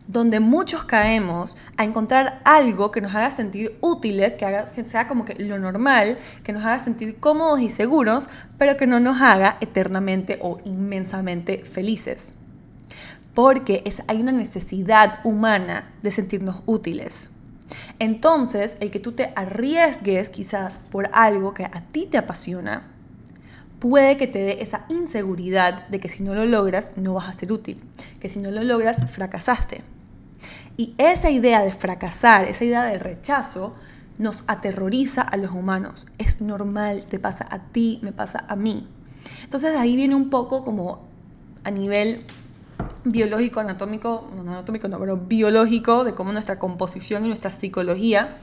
donde 0.08 0.40
muchos 0.40 0.84
caemos 0.84 1.56
a 1.76 1.84
encontrar 1.84 2.40
algo 2.44 2.90
que 2.90 3.00
nos 3.00 3.14
haga 3.14 3.30
sentir 3.30 3.76
útiles, 3.80 4.34
que, 4.34 4.44
haga, 4.44 4.70
que 4.72 4.86
sea 4.86 5.08
como 5.08 5.25
que 5.25 5.34
lo 5.42 5.58
normal, 5.58 6.18
que 6.44 6.52
nos 6.52 6.64
haga 6.64 6.78
sentir 6.78 7.18
cómodos 7.18 7.60
y 7.60 7.70
seguros, 7.70 8.28
pero 8.58 8.76
que 8.76 8.86
no 8.86 9.00
nos 9.00 9.20
haga 9.20 9.56
eternamente 9.60 10.38
o 10.42 10.60
inmensamente 10.64 11.64
felices. 11.64 12.34
Porque 13.34 13.82
es, 13.84 14.02
hay 14.06 14.20
una 14.20 14.32
necesidad 14.32 15.20
humana 15.25 15.92
de 16.02 16.10
sentirnos 16.10 16.62
útiles. 16.66 17.30
Entonces, 17.98 18.76
el 18.80 18.90
que 18.90 19.00
tú 19.00 19.12
te 19.12 19.32
arriesgues 19.34 20.28
quizás 20.28 20.78
por 20.90 21.10
algo 21.12 21.52
que 21.52 21.64
a 21.64 21.82
ti 21.92 22.06
te 22.06 22.16
apasiona, 22.16 22.88
puede 23.80 24.16
que 24.16 24.26
te 24.26 24.38
dé 24.38 24.62
esa 24.62 24.86
inseguridad 24.88 25.88
de 25.88 26.00
que 26.00 26.08
si 26.08 26.22
no 26.22 26.34
lo 26.34 26.46
logras 26.46 26.96
no 26.96 27.14
vas 27.14 27.28
a 27.28 27.38
ser 27.38 27.52
útil, 27.52 27.82
que 28.20 28.28
si 28.28 28.38
no 28.38 28.50
lo 28.50 28.62
logras 28.62 29.10
fracasaste. 29.10 29.82
Y 30.76 30.95
esa 30.99 31.30
idea 31.30 31.62
de 31.62 31.73
fracasar, 31.73 32.45
esa 32.45 32.64
idea 32.64 32.85
de 32.85 32.99
rechazo, 32.99 33.75
nos 34.18 34.45
aterroriza 34.47 35.23
a 35.23 35.37
los 35.37 35.52
humanos. 35.52 36.06
Es 36.18 36.40
normal, 36.40 37.04
te 37.06 37.18
pasa 37.18 37.47
a 37.50 37.59
ti, 37.59 37.99
me 38.02 38.12
pasa 38.12 38.45
a 38.49 38.56
mí. 38.56 38.87
Entonces 39.45 39.76
ahí 39.76 39.97
viene 39.97 40.14
un 40.14 40.30
poco 40.30 40.64
como 40.64 41.04
a 41.64 41.71
nivel 41.71 42.25
biológico, 43.04 43.61
anatómico, 43.61 44.30
no 44.35 44.42
anatómico, 44.42 44.88
no, 44.88 44.99
pero 44.99 45.16
biológico, 45.16 46.04
de 46.04 46.14
cómo 46.14 46.33
nuestra 46.33 46.59
composición 46.59 47.25
y 47.25 47.28
nuestra 47.28 47.52
psicología, 47.52 48.37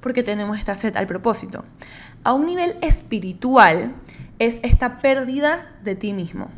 porque 0.00 0.22
tenemos 0.22 0.58
esta 0.58 0.74
sed 0.74 0.96
al 0.96 1.06
propósito. 1.06 1.64
A 2.24 2.32
un 2.32 2.46
nivel 2.46 2.76
espiritual 2.80 3.94
es 4.38 4.60
esta 4.62 5.00
pérdida 5.00 5.72
de 5.84 5.94
ti 5.94 6.12
mismo. 6.12 6.48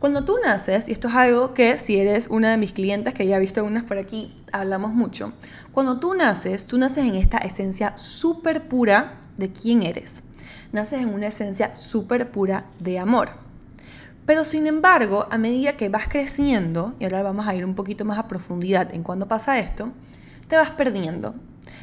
Cuando 0.00 0.24
tú 0.24 0.38
naces, 0.42 0.88
y 0.88 0.92
esto 0.92 1.08
es 1.08 1.14
algo 1.14 1.52
que 1.52 1.76
si 1.76 1.98
eres 1.98 2.28
una 2.28 2.50
de 2.50 2.56
mis 2.56 2.72
clientes, 2.72 3.12
que 3.12 3.26
ya 3.26 3.36
he 3.36 3.40
visto 3.40 3.62
unas 3.62 3.84
por 3.84 3.98
aquí, 3.98 4.32
hablamos 4.50 4.94
mucho, 4.94 5.34
cuando 5.72 6.00
tú 6.00 6.14
naces, 6.14 6.64
tú 6.64 6.78
naces 6.78 7.04
en 7.04 7.16
esta 7.16 7.36
esencia 7.36 7.98
súper 7.98 8.66
pura 8.66 9.20
de 9.36 9.52
quién 9.52 9.82
eres. 9.82 10.20
Naces 10.72 11.02
en 11.02 11.12
una 11.12 11.26
esencia 11.26 11.74
súper 11.74 12.30
pura 12.30 12.64
de 12.78 12.98
amor. 12.98 13.28
Pero 14.24 14.44
sin 14.44 14.66
embargo, 14.66 15.26
a 15.30 15.36
medida 15.36 15.76
que 15.76 15.90
vas 15.90 16.08
creciendo, 16.08 16.94
y 16.98 17.04
ahora 17.04 17.22
vamos 17.22 17.46
a 17.46 17.54
ir 17.54 17.66
un 17.66 17.74
poquito 17.74 18.06
más 18.06 18.18
a 18.18 18.26
profundidad 18.26 18.94
en 18.94 19.02
cuándo 19.02 19.28
pasa 19.28 19.58
esto, 19.58 19.90
te 20.48 20.56
vas 20.56 20.70
perdiendo 20.70 21.34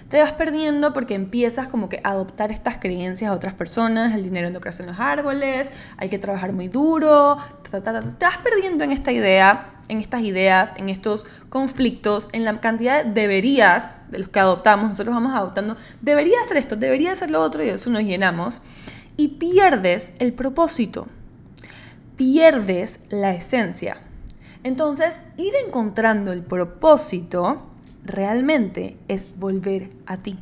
te 0.10 0.22
vas 0.22 0.32
perdiendo 0.34 0.94
porque 0.94 1.16
empiezas 1.16 1.68
como 1.68 1.90
que 1.90 2.00
a 2.04 2.12
adoptar 2.12 2.52
estas 2.52 2.78
creencias 2.78 3.30
a 3.30 3.34
otras 3.34 3.54
personas, 3.54 4.14
el 4.16 4.24
dinero 4.24 4.50
no 4.50 4.62
crece 4.62 4.84
en 4.84 4.90
los 4.90 5.00
árboles, 5.00 5.72
hay 5.98 6.10
que 6.10 6.18
trabajar 6.18 6.54
muy 6.54 6.70
duro, 6.70 7.38
te 7.70 7.80
vas 7.80 8.38
perdiendo 8.44 8.84
en 8.84 8.92
esta 8.92 9.12
idea, 9.12 9.72
en 9.90 10.00
estas 10.00 10.22
ideas, 10.22 10.72
en 10.78 10.90
estos 10.90 11.26
conflictos, 11.50 12.30
en 12.32 12.46
la 12.46 12.60
cantidad 12.62 13.04
de 13.04 13.28
deberías 13.28 13.94
de 14.10 14.20
los 14.20 14.30
que 14.30 14.40
adoptamos, 14.40 14.90
nosotros 14.90 15.14
vamos 15.14 15.34
adoptando, 15.34 15.76
debería 16.02 16.38
hacer 16.46 16.58
esto, 16.58 16.76
debería 16.76 17.12
hacer 17.12 17.30
lo 17.30 17.42
otro 17.42 17.62
y 17.62 17.68
de 17.68 17.74
eso 17.74 17.90
nos 17.90 18.04
llenamos 18.04 18.62
y 19.18 19.30
pierdes 19.30 20.14
el 20.20 20.34
propósito, 20.34 21.08
pierdes 22.16 23.02
la 23.10 23.34
esencia. 23.34 23.98
Entonces, 24.64 25.16
ir 25.38 25.54
encontrando 25.66 26.32
el 26.32 26.42
propósito 26.42 27.62
realmente 28.08 28.98
es 29.08 29.26
volver 29.38 29.90
a 30.06 30.18
ti. 30.18 30.40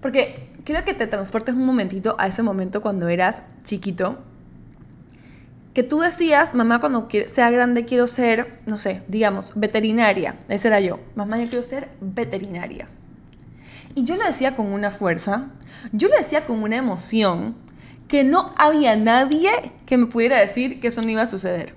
Porque 0.00 0.50
quiero 0.64 0.84
que 0.84 0.94
te 0.94 1.06
transportes 1.06 1.54
un 1.54 1.66
momentito 1.66 2.16
a 2.18 2.26
ese 2.26 2.42
momento 2.42 2.82
cuando 2.82 3.08
eras 3.08 3.42
chiquito, 3.64 4.18
que 5.74 5.82
tú 5.82 6.00
decías, 6.00 6.54
mamá, 6.54 6.80
cuando 6.80 7.08
sea 7.26 7.50
grande 7.50 7.84
quiero 7.84 8.06
ser, 8.06 8.60
no 8.64 8.78
sé, 8.78 9.02
digamos, 9.08 9.52
veterinaria. 9.56 10.36
Ese 10.48 10.68
era 10.68 10.80
yo. 10.80 11.00
Mamá, 11.16 11.38
yo 11.40 11.48
quiero 11.48 11.64
ser 11.64 11.88
veterinaria. 12.00 12.86
Y 13.96 14.04
yo 14.04 14.16
lo 14.16 14.24
decía 14.24 14.54
con 14.54 14.72
una 14.72 14.92
fuerza, 14.92 15.48
yo 15.92 16.08
lo 16.08 16.16
decía 16.16 16.46
con 16.46 16.62
una 16.62 16.76
emoción, 16.76 17.56
que 18.08 18.22
no 18.22 18.52
había 18.56 18.96
nadie 18.96 19.50
que 19.86 19.96
me 19.96 20.06
pudiera 20.06 20.38
decir 20.38 20.80
que 20.80 20.88
eso 20.88 21.02
no 21.02 21.08
iba 21.08 21.22
a 21.22 21.26
suceder. 21.26 21.74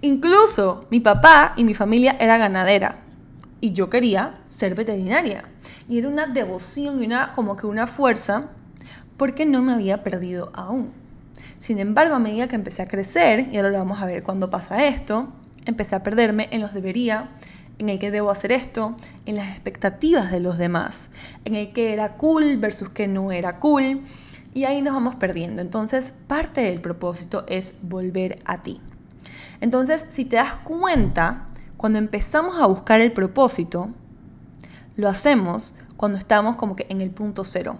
Incluso 0.00 0.86
mi 0.90 1.00
papá 1.00 1.54
y 1.56 1.64
mi 1.64 1.74
familia 1.74 2.16
era 2.18 2.38
ganadera 2.38 3.06
y 3.60 3.72
yo 3.72 3.90
quería 3.90 4.38
ser 4.48 4.74
veterinaria. 4.74 5.44
Y 5.88 5.98
era 5.98 6.08
una 6.08 6.26
devoción 6.26 7.02
y 7.02 7.06
una 7.06 7.32
como 7.34 7.56
que 7.56 7.66
una 7.66 7.86
fuerza 7.86 8.50
porque 9.16 9.46
no 9.46 9.62
me 9.62 9.72
había 9.72 10.02
perdido 10.02 10.50
aún. 10.54 10.92
Sin 11.58 11.78
embargo, 11.78 12.14
a 12.14 12.18
medida 12.18 12.48
que 12.48 12.54
empecé 12.54 12.82
a 12.82 12.88
crecer, 12.88 13.48
y 13.50 13.56
ahora 13.56 13.70
lo 13.70 13.78
vamos 13.78 14.02
a 14.02 14.06
ver 14.06 14.22
cuando 14.22 14.50
pasa 14.50 14.84
esto, 14.86 15.32
empecé 15.64 15.96
a 15.96 16.02
perderme 16.02 16.48
en 16.50 16.60
los 16.60 16.74
debería, 16.74 17.30
en 17.78 17.88
el 17.88 17.98
que 17.98 18.10
debo 18.10 18.30
hacer 18.30 18.52
esto, 18.52 18.96
en 19.24 19.36
las 19.36 19.48
expectativas 19.48 20.30
de 20.30 20.40
los 20.40 20.58
demás, 20.58 21.10
en 21.44 21.54
el 21.54 21.72
que 21.72 21.92
era 21.92 22.14
cool 22.14 22.58
versus 22.58 22.90
que 22.90 23.08
no 23.08 23.32
era 23.32 23.58
cool, 23.58 24.02
y 24.54 24.64
ahí 24.64 24.82
nos 24.82 24.94
vamos 24.94 25.16
perdiendo. 25.16 25.62
Entonces, 25.62 26.14
parte 26.26 26.60
del 26.62 26.80
propósito 26.80 27.44
es 27.48 27.72
volver 27.82 28.42
a 28.44 28.62
ti. 28.62 28.80
Entonces, 29.60 30.06
si 30.10 30.24
te 30.24 30.36
das 30.36 30.54
cuenta, 30.56 31.46
cuando 31.76 31.98
empezamos 31.98 32.56
a 32.60 32.66
buscar 32.66 33.00
el 33.00 33.12
propósito, 33.12 33.90
lo 34.96 35.08
hacemos 35.08 35.74
cuando 35.96 36.18
estamos 36.18 36.56
como 36.56 36.76
que 36.76 36.86
en 36.88 37.00
el 37.00 37.10
punto 37.10 37.44
cero. 37.44 37.76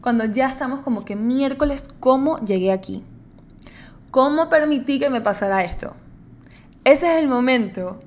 Cuando 0.00 0.24
ya 0.24 0.48
estamos 0.48 0.80
como 0.80 1.04
que 1.04 1.16
miércoles, 1.16 1.88
¿cómo 2.00 2.38
llegué 2.44 2.70
aquí? 2.72 3.02
¿Cómo 4.10 4.48
permití 4.48 4.98
que 4.98 5.10
me 5.10 5.20
pasara 5.20 5.64
esto? 5.64 5.94
Ese 6.84 7.12
es 7.12 7.22
el 7.22 7.28
momento 7.28 8.00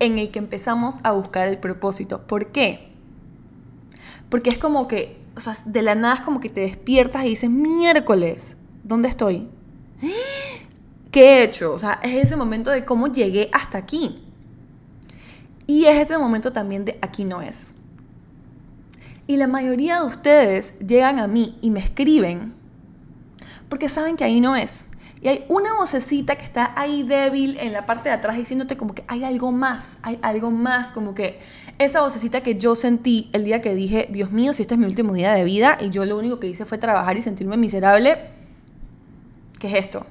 en 0.00 0.18
el 0.18 0.30
que 0.30 0.40
empezamos 0.40 0.96
a 1.04 1.12
buscar 1.12 1.46
el 1.46 1.58
propósito. 1.58 2.26
¿Por 2.26 2.48
qué? 2.48 2.92
Porque 4.28 4.50
es 4.50 4.58
como 4.58 4.88
que, 4.88 5.20
o 5.36 5.40
sea, 5.40 5.54
de 5.64 5.82
la 5.82 5.94
nada 5.94 6.14
es 6.14 6.20
como 6.20 6.40
que 6.40 6.48
te 6.48 6.62
despiertas 6.62 7.24
y 7.24 7.30
dices, 7.30 7.50
miércoles, 7.50 8.56
¿dónde 8.82 9.08
estoy? 9.08 9.48
¿Qué 11.14 11.38
he 11.38 11.44
hecho? 11.44 11.72
O 11.72 11.78
sea, 11.78 12.00
es 12.02 12.26
ese 12.26 12.34
momento 12.34 12.70
de 12.70 12.84
cómo 12.84 13.06
llegué 13.06 13.48
hasta 13.52 13.78
aquí. 13.78 14.20
Y 15.64 15.84
es 15.84 15.94
ese 15.94 16.18
momento 16.18 16.52
también 16.52 16.84
de 16.84 16.98
aquí 17.00 17.22
no 17.22 17.40
es. 17.40 17.68
Y 19.28 19.36
la 19.36 19.46
mayoría 19.46 20.00
de 20.00 20.06
ustedes 20.06 20.76
llegan 20.80 21.20
a 21.20 21.28
mí 21.28 21.56
y 21.60 21.70
me 21.70 21.78
escriben 21.78 22.52
porque 23.68 23.88
saben 23.88 24.16
que 24.16 24.24
ahí 24.24 24.40
no 24.40 24.56
es. 24.56 24.88
Y 25.22 25.28
hay 25.28 25.44
una 25.48 25.74
vocecita 25.74 26.34
que 26.34 26.42
está 26.42 26.72
ahí 26.74 27.04
débil 27.04 27.58
en 27.60 27.72
la 27.72 27.86
parte 27.86 28.08
de 28.08 28.16
atrás 28.16 28.36
diciéndote 28.36 28.76
como 28.76 28.92
que 28.92 29.04
hay 29.06 29.22
algo 29.22 29.52
más, 29.52 29.98
hay 30.02 30.18
algo 30.20 30.50
más, 30.50 30.90
como 30.90 31.14
que 31.14 31.38
esa 31.78 32.00
vocecita 32.00 32.40
que 32.40 32.56
yo 32.56 32.74
sentí 32.74 33.30
el 33.32 33.44
día 33.44 33.62
que 33.62 33.76
dije, 33.76 34.08
Dios 34.10 34.32
mío, 34.32 34.52
si 34.52 34.62
este 34.62 34.74
es 34.74 34.80
mi 34.80 34.86
último 34.86 35.14
día 35.14 35.32
de 35.32 35.44
vida 35.44 35.78
y 35.80 35.90
yo 35.90 36.04
lo 36.06 36.18
único 36.18 36.40
que 36.40 36.48
hice 36.48 36.64
fue 36.64 36.76
trabajar 36.76 37.16
y 37.16 37.22
sentirme 37.22 37.56
miserable, 37.56 38.18
¿qué 39.60 39.68
es 39.68 39.84
esto? 39.84 40.06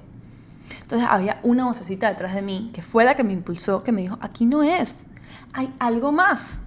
Entonces 0.94 1.10
había 1.12 1.40
una 1.42 1.66
vocecita 1.66 2.08
detrás 2.08 2.36
de 2.36 2.44
mí 2.44 2.70
que 2.72 2.84
fue 2.84 3.04
la 3.04 3.16
que 3.16 3.24
me 3.24 3.34
impulsó, 3.34 3.84
que 3.84 3.92
me 3.92 4.04
dijo, 4.04 4.20
aquí 4.22 4.46
no 4.46 4.62
es, 4.62 5.08
hay 5.52 5.74
algo 5.80 6.12
más. 6.12 6.60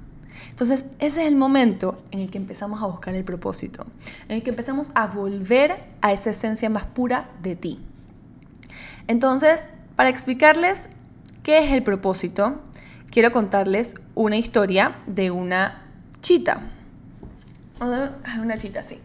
Entonces 0.50 0.84
ese 0.98 1.22
es 1.22 1.28
el 1.28 1.36
momento 1.36 2.02
en 2.10 2.18
el 2.18 2.28
que 2.32 2.38
empezamos 2.38 2.82
a 2.82 2.86
buscar 2.86 3.14
el 3.14 3.22
propósito, 3.22 3.86
en 4.28 4.34
el 4.34 4.42
que 4.42 4.50
empezamos 4.50 4.90
a 4.96 5.06
volver 5.06 5.84
a 6.00 6.12
esa 6.12 6.30
esencia 6.30 6.68
más 6.68 6.86
pura 6.86 7.30
de 7.40 7.54
ti. 7.54 7.78
Entonces, 9.06 9.62
para 9.94 10.08
explicarles 10.08 10.88
qué 11.44 11.64
es 11.64 11.72
el 11.72 11.84
propósito, 11.84 12.60
quiero 13.12 13.30
contarles 13.30 13.94
una 14.16 14.38
historia 14.38 14.96
de 15.06 15.30
una 15.30 15.84
chita. 16.20 16.62
Una 17.80 18.56
chita, 18.58 18.82
sí. 18.82 18.98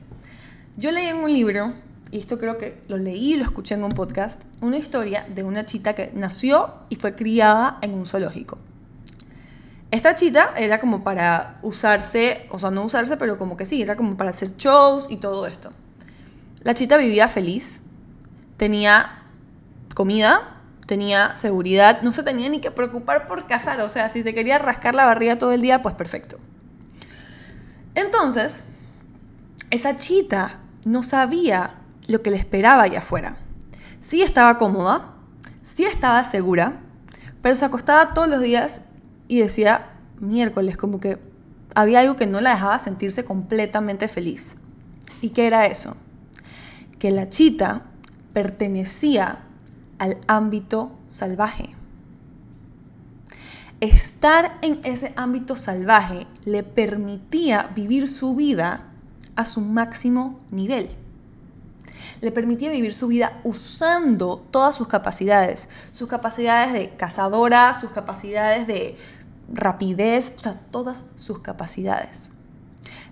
Yo 0.77 0.91
leí 0.91 1.05
en 1.05 1.17
un 1.17 1.31
libro 1.31 1.75
y 2.11 2.19
esto 2.19 2.37
creo 2.37 2.57
que 2.57 2.83
lo 2.89 2.97
leí 2.97 3.33
y 3.33 3.37
lo 3.37 3.45
escuché 3.45 3.75
en 3.75 3.85
un 3.85 3.93
podcast, 3.93 4.43
una 4.61 4.77
historia 4.77 5.25
de 5.33 5.43
una 5.43 5.65
chita 5.65 5.93
que 5.95 6.11
nació 6.13 6.73
y 6.89 6.95
fue 6.97 7.15
criada 7.15 7.77
en 7.81 7.93
un 7.93 8.05
zoológico. 8.05 8.57
Esta 9.91 10.13
chita 10.13 10.53
era 10.57 10.79
como 10.79 11.03
para 11.03 11.59
usarse, 11.61 12.47
o 12.51 12.59
sea, 12.59 12.69
no 12.69 12.83
usarse, 12.83 13.17
pero 13.17 13.37
como 13.37 13.55
que 13.55 13.65
sí, 13.65 13.81
era 13.81 13.95
como 13.95 14.17
para 14.17 14.29
hacer 14.29 14.55
shows 14.57 15.05
y 15.09 15.17
todo 15.17 15.47
esto. 15.47 15.71
La 16.61 16.73
chita 16.73 16.97
vivía 16.97 17.29
feliz, 17.29 17.81
tenía 18.57 19.23
comida, 19.95 20.61
tenía 20.87 21.35
seguridad, 21.35 22.01
no 22.01 22.11
se 22.11 22.23
tenía 22.23 22.49
ni 22.49 22.59
que 22.59 22.71
preocupar 22.71 23.27
por 23.27 23.47
casar, 23.47 23.79
o 23.81 23.89
sea, 23.89 24.09
si 24.09 24.23
se 24.23 24.33
quería 24.33 24.59
rascar 24.59 24.95
la 24.95 25.05
barriga 25.05 25.37
todo 25.37 25.53
el 25.53 25.61
día, 25.61 25.81
pues 25.81 25.95
perfecto. 25.95 26.37
Entonces, 27.95 28.63
esa 29.69 29.97
chita 29.97 30.59
no 30.85 31.03
sabía 31.03 31.80
lo 32.11 32.21
que 32.21 32.31
le 32.31 32.37
esperaba 32.37 32.83
allá 32.83 32.99
afuera. 32.99 33.37
Sí 33.99 34.21
estaba 34.21 34.57
cómoda, 34.57 35.13
sí 35.61 35.85
estaba 35.85 36.23
segura, 36.23 36.81
pero 37.41 37.55
se 37.55 37.65
acostaba 37.65 38.13
todos 38.13 38.27
los 38.27 38.41
días 38.41 38.81
y 39.27 39.39
decía 39.39 39.89
miércoles, 40.19 40.77
como 40.77 40.99
que 40.99 41.17
había 41.75 42.01
algo 42.01 42.15
que 42.15 42.27
no 42.27 42.41
la 42.41 42.51
dejaba 42.51 42.79
sentirse 42.79 43.25
completamente 43.25 44.07
feliz. 44.07 44.55
¿Y 45.21 45.29
qué 45.29 45.47
era 45.47 45.65
eso? 45.65 45.95
Que 46.99 47.11
la 47.11 47.29
chita 47.29 47.83
pertenecía 48.33 49.39
al 49.99 50.17
ámbito 50.27 50.91
salvaje. 51.07 51.69
Estar 53.79 54.57
en 54.61 54.79
ese 54.83 55.13
ámbito 55.15 55.55
salvaje 55.55 56.27
le 56.45 56.63
permitía 56.63 57.71
vivir 57.75 58.09
su 58.09 58.35
vida 58.35 58.91
a 59.35 59.45
su 59.45 59.61
máximo 59.61 60.39
nivel. 60.51 60.89
Le 62.21 62.31
permitía 62.31 62.69
vivir 62.69 62.93
su 62.93 63.07
vida 63.07 63.39
usando 63.43 64.37
todas 64.51 64.75
sus 64.75 64.87
capacidades, 64.87 65.69
sus 65.91 66.07
capacidades 66.07 66.73
de 66.73 66.89
cazadora, 66.91 67.73
sus 67.73 67.91
capacidades 67.91 68.67
de 68.67 68.97
rapidez, 69.53 70.33
o 70.37 70.39
sea, 70.39 70.59
todas 70.71 71.03
sus 71.15 71.39
capacidades. 71.39 72.31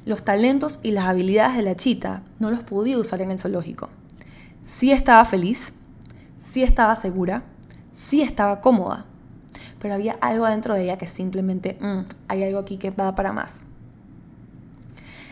Los 0.05 0.24
talentos 0.24 0.79
y 0.84 0.91
las 0.91 1.05
habilidades 1.05 1.58
de 1.58 1.63
la 1.63 1.75
chita 1.75 2.24
no 2.39 2.50
los 2.51 2.62
podía 2.62 2.98
usar 2.98 3.22
en 3.22 3.31
el 3.31 3.39
zoológico. 3.39 3.89
Sí 4.63 4.91
estaba 4.91 5.25
feliz, 5.25 5.74
sí 6.38 6.63
estaba 6.63 6.96
segura, 6.96 7.43
sí 7.93 8.22
estaba 8.22 8.62
cómoda, 8.62 9.05
pero 9.79 9.93
había 9.93 10.17
algo 10.22 10.46
dentro 10.46 10.74
de 10.74 10.84
ella 10.84 10.98
que 10.98 11.08
simplemente, 11.08 11.77
mm, 11.79 12.01
hay 12.27 12.43
algo 12.43 12.60
aquí 12.60 12.77
que 12.77 12.91
va 12.91 13.15
para 13.15 13.34
más. 13.34 13.63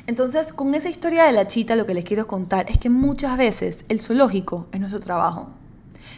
Entonces, 0.08 0.54
con 0.54 0.74
esa 0.74 0.88
historia 0.88 1.26
de 1.26 1.34
la 1.34 1.48
chita, 1.48 1.76
lo 1.76 1.86
que 1.86 1.94
les 1.94 2.06
quiero 2.06 2.28
contar 2.28 2.70
es 2.70 2.78
que 2.78 2.90
muchas 2.90 3.38
veces 3.38 3.84
el 3.90 4.00
zoológico 4.00 4.68
es 4.72 4.80
nuestro 4.80 5.02
trabajo. 5.02 5.50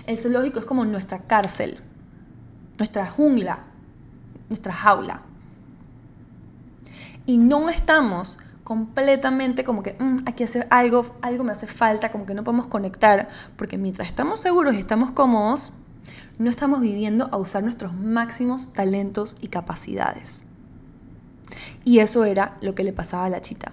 El 0.05 0.19
zoológico 0.19 0.59
es 0.59 0.65
como 0.65 0.85
nuestra 0.85 1.23
cárcel, 1.23 1.79
nuestra 2.77 3.09
jungla, 3.09 3.63
nuestra 4.47 4.73
jaula. 4.73 5.23
Y 7.25 7.39
no 7.39 7.67
estamos 7.69 8.37
completamente 8.63 9.63
como 9.63 9.81
que 9.81 9.95
mm, 9.99 10.19
hay 10.27 10.33
que 10.33 10.43
hacer 10.43 10.67
algo, 10.69 11.15
algo 11.23 11.43
me 11.43 11.53
hace 11.53 11.65
falta, 11.65 12.11
como 12.11 12.27
que 12.27 12.35
no 12.35 12.43
podemos 12.43 12.67
conectar, 12.67 13.27
porque 13.55 13.79
mientras 13.79 14.07
estamos 14.07 14.39
seguros 14.39 14.75
y 14.75 14.79
estamos 14.79 15.09
cómodos, 15.11 15.73
no 16.37 16.51
estamos 16.51 16.79
viviendo 16.79 17.27
a 17.31 17.37
usar 17.37 17.63
nuestros 17.63 17.95
máximos 17.95 18.71
talentos 18.71 19.35
y 19.41 19.47
capacidades. 19.47 20.43
Y 21.83 21.99
eso 21.99 22.23
era 22.23 22.57
lo 22.61 22.75
que 22.75 22.83
le 22.83 22.93
pasaba 22.93 23.25
a 23.25 23.29
la 23.29 23.41
chita. 23.41 23.71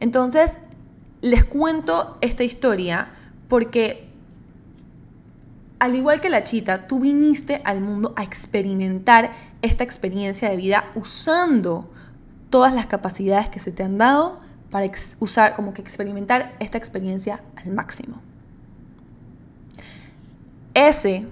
Entonces, 0.00 0.58
les 1.20 1.44
cuento 1.44 2.16
esta 2.20 2.42
historia 2.42 3.10
porque 3.48 4.10
al 5.80 5.94
igual 5.94 6.20
que 6.20 6.28
la 6.28 6.44
chita, 6.44 6.86
tú 6.86 7.00
viniste 7.00 7.62
al 7.64 7.80
mundo 7.80 8.12
a 8.14 8.22
experimentar 8.22 9.32
esta 9.62 9.82
experiencia 9.82 10.50
de 10.50 10.56
vida 10.56 10.84
usando 10.94 11.90
todas 12.50 12.74
las 12.74 12.86
capacidades 12.86 13.48
que 13.48 13.60
se 13.60 13.72
te 13.72 13.82
han 13.82 13.96
dado 13.96 14.40
para 14.70 14.90
usar, 15.20 15.56
como 15.56 15.72
que 15.72 15.80
experimentar 15.80 16.54
esta 16.60 16.76
experiencia 16.76 17.42
al 17.56 17.72
máximo. 17.72 18.20
Ese 20.74 21.26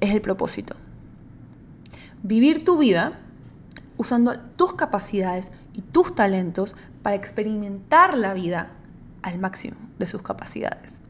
es 0.00 0.14
el 0.14 0.22
propósito. 0.22 0.76
Vivir 2.22 2.64
tu 2.64 2.78
vida 2.78 3.20
usando 3.98 4.38
tus 4.56 4.74
capacidades 4.74 5.52
y 5.74 5.82
tus 5.82 6.14
talentos 6.14 6.74
para 7.04 7.16
experimentar 7.16 8.16
la 8.16 8.32
vida 8.32 8.70
al 9.20 9.38
máximo 9.38 9.76
de 9.98 10.06
sus 10.06 10.22
capacidades. 10.22 11.02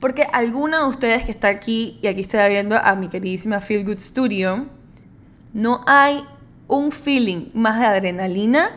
Porque 0.00 0.22
alguna 0.32 0.78
de 0.80 0.88
ustedes 0.88 1.22
que 1.24 1.30
está 1.30 1.48
aquí, 1.48 1.98
y 2.00 2.06
aquí 2.06 2.22
estoy 2.22 2.48
viendo 2.48 2.76
a 2.76 2.94
mi 2.94 3.08
queridísima 3.08 3.60
Feel 3.60 3.84
Good 3.84 4.00
Studio, 4.00 4.68
no 5.52 5.84
hay 5.86 6.24
un 6.66 6.92
feeling 6.92 7.50
más 7.52 7.78
de 7.78 7.84
adrenalina 7.84 8.70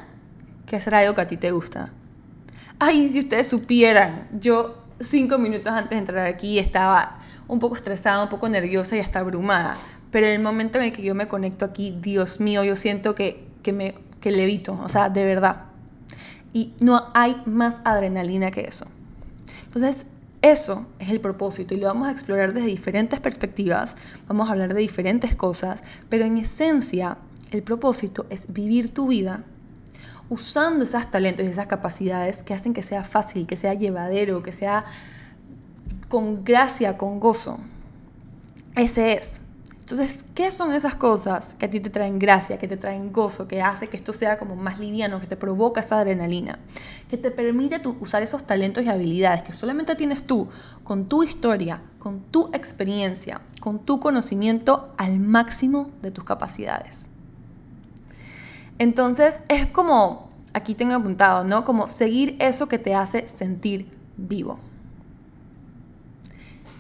que 0.68 0.76
hacer 0.76 0.94
algo 0.94 1.16
que 1.16 1.22
a 1.22 1.28
ti 1.28 1.38
te 1.38 1.52
gusta. 1.52 1.94
Ay, 2.80 3.08
si 3.08 3.20
ustedes 3.20 3.48
supieran, 3.48 4.28
yo 4.34 4.84
cinco 5.00 5.38
minutos 5.38 5.72
antes 5.72 5.92
de 5.92 5.98
entrar 5.98 6.26
aquí 6.26 6.60
estaba 6.60 7.20
un 7.48 7.60
poco 7.60 7.78
estresada, 7.78 8.22
un 8.22 8.30
poco 8.30 8.50
nerviosa 8.50 8.98
y 8.98 9.00
hasta 9.00 9.20
abrumada. 9.20 9.78
Pero 10.12 10.28
en 10.28 10.34
el 10.34 10.42
momento 10.42 10.80
en 10.80 10.84
el 10.84 10.92
que 10.92 11.02
yo 11.02 11.16
me 11.16 11.30
conecto 11.30 11.64
aquí, 11.64 11.98
Dios 12.02 12.42
mío, 12.42 12.66
yo 12.66 12.76
siento 12.76 13.16
que, 13.16 13.48
que 13.64 13.72
me 13.72 13.96
que 14.20 14.32
levito, 14.32 14.78
o 14.84 14.90
sea, 14.90 15.08
de 15.08 15.24
verdad. 15.24 15.75
Y 16.56 16.74
no 16.80 17.12
hay 17.14 17.36
más 17.46 17.82
adrenalina 17.84 18.50
que 18.50 18.62
eso. 18.62 18.86
Entonces, 19.66 20.06
eso 20.42 20.86
es 21.00 21.10
el 21.10 21.20
propósito 21.20 21.74
y 21.74 21.78
lo 21.78 21.88
vamos 21.88 22.08
a 22.08 22.12
explorar 22.12 22.54
desde 22.54 22.68
diferentes 22.68 23.20
perspectivas, 23.20 23.98
vamos 24.26 24.48
a 24.48 24.54
hablar 24.54 24.74
de 24.74 24.80
diferentes 24.80 25.36
cosas, 25.36 25.84
pero 26.08 26.24
en 26.24 26.38
esencia 26.38 27.18
el 27.52 27.62
propósito 27.62 28.26
es 28.30 28.46
vivir 28.54 28.94
tu 28.94 29.08
vida 29.08 29.44
usando 30.30 30.86
esos 30.86 31.12
talentos 31.12 31.46
y 31.46 31.50
esas 31.50 31.68
capacidades 31.68 32.42
que 32.42 32.54
hacen 32.54 32.74
que 32.74 32.84
sea 32.84 33.04
fácil, 33.04 33.48
que 33.48 33.58
sea 33.58 33.74
llevadero, 33.74 34.42
que 34.42 34.54
sea 34.54 34.86
con 36.08 36.46
gracia, 36.46 36.98
con 36.98 37.20
gozo. 37.20 37.60
Ese 38.78 39.12
es. 39.12 39.42
Entonces, 39.86 40.26
¿qué 40.34 40.52
son 40.52 40.74
esas 40.74 40.96
cosas 40.96 41.54
que 41.54 41.68
a 41.68 41.70
ti 41.70 41.80
te 41.80 41.92
traen 41.92 42.18
gracia, 42.18 42.58
que 42.58 42.68
te 42.68 42.76
traen 42.76 43.14
gozo, 43.14 43.48
que 43.48 43.62
hace 43.62 43.86
que 43.86 43.98
esto 43.98 44.14
sea 44.14 44.40
como 44.40 44.56
más 44.56 44.80
liviano, 44.80 45.22
que 45.22 45.28
te 45.28 45.36
provoca 45.36 45.82
esa 45.82 46.00
adrenalina, 46.00 46.58
que 47.08 47.18
te 47.18 47.30
permite 47.30 47.80
usar 48.00 48.24
esos 48.24 48.48
talentos 48.48 48.84
y 48.84 48.90
habilidades 48.90 49.44
que 49.44 49.54
solamente 49.54 49.94
tienes 49.94 50.26
tú, 50.26 50.48
con 50.84 51.06
tu 51.06 51.22
historia, 51.22 51.84
con 52.00 52.22
tu 52.22 52.50
experiencia, 52.52 53.42
con 53.60 53.78
tu 53.78 54.00
conocimiento 54.00 54.92
al 54.98 55.20
máximo 55.20 55.92
de 56.02 56.10
tus 56.10 56.24
capacidades? 56.24 57.08
Entonces, 58.80 59.40
es 59.50 59.68
como, 59.68 60.32
aquí 60.54 60.74
tengo 60.74 60.96
apuntado, 60.96 61.44
¿no? 61.44 61.64
Como 61.64 61.88
seguir 61.88 62.38
eso 62.40 62.68
que 62.68 62.80
te 62.80 62.96
hace 62.96 63.28
sentir 63.28 63.92
vivo. 64.18 64.58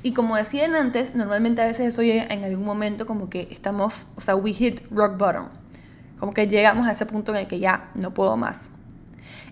Y 0.05 0.13
como 0.13 0.35
decían 0.35 0.75
antes, 0.75 1.15
normalmente 1.15 1.63
a 1.63 1.65
veces 1.65 1.87
eso 1.87 2.03
llega 2.03 2.25
en 2.25 2.43
algún 2.43 2.63
momento 2.63 3.07
como 3.07 3.27
que 3.27 3.47
estamos, 3.49 4.05
o 4.15 4.21
sea, 4.21 4.35
we 4.35 4.53
hit 4.53 4.81
rock 4.91 5.17
bottom. 5.17 5.47
Como 6.19 6.31
que 6.31 6.47
llegamos 6.47 6.87
a 6.87 6.91
ese 6.91 7.07
punto 7.07 7.31
en 7.31 7.39
el 7.39 7.47
que 7.47 7.57
ya 7.57 7.89
no 7.95 8.13
puedo 8.13 8.37
más. 8.37 8.69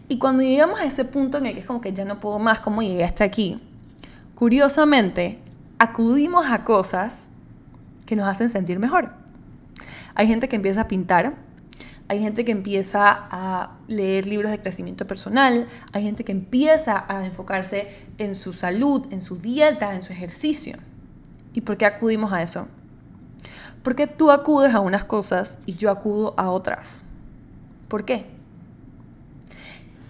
Y 0.07 0.19
cuando 0.19 0.43
llegamos 0.43 0.79
a 0.79 0.85
ese 0.85 1.05
punto 1.05 1.39
en 1.39 1.47
el 1.47 1.55
que 1.55 1.61
es 1.61 1.65
como 1.65 1.81
que 1.81 1.91
ya 1.91 2.05
no 2.05 2.19
puedo 2.19 2.37
más, 2.37 2.59
como 2.59 2.83
llegué 2.83 3.03
hasta 3.03 3.23
aquí, 3.23 3.63
curiosamente, 4.35 5.39
acudimos 5.79 6.45
a 6.45 6.63
cosas 6.63 7.31
que 8.05 8.15
nos 8.15 8.27
hacen 8.27 8.51
sentir 8.51 8.77
mejor. 8.77 9.09
Hay 10.13 10.27
gente 10.27 10.49
que 10.49 10.57
empieza 10.57 10.81
a 10.81 10.87
pintar, 10.87 11.33
hay 12.07 12.19
gente 12.19 12.45
que 12.45 12.51
empieza 12.51 13.27
a 13.31 13.77
leer 13.87 14.27
libros 14.27 14.51
de 14.51 14.59
crecimiento 14.59 15.07
personal, 15.07 15.67
hay 15.93 16.03
gente 16.03 16.23
que 16.23 16.31
empieza 16.31 17.05
a 17.07 17.25
enfocarse 17.25 17.87
en 18.17 18.35
su 18.35 18.53
salud, 18.53 19.07
en 19.11 19.21
su 19.21 19.37
dieta, 19.37 19.95
en 19.95 20.03
su 20.03 20.13
ejercicio. 20.13 20.77
¿Y 21.53 21.61
por 21.61 21.77
qué 21.77 21.85
acudimos 21.85 22.33
a 22.33 22.41
eso? 22.41 22.67
Porque 23.83 24.07
tú 24.07 24.31
acudes 24.31 24.73
a 24.73 24.79
unas 24.79 25.03
cosas 25.03 25.57
y 25.65 25.75
yo 25.75 25.91
acudo 25.91 26.33
a 26.37 26.51
otras. 26.51 27.03
¿Por 27.87 28.05
qué? 28.05 28.25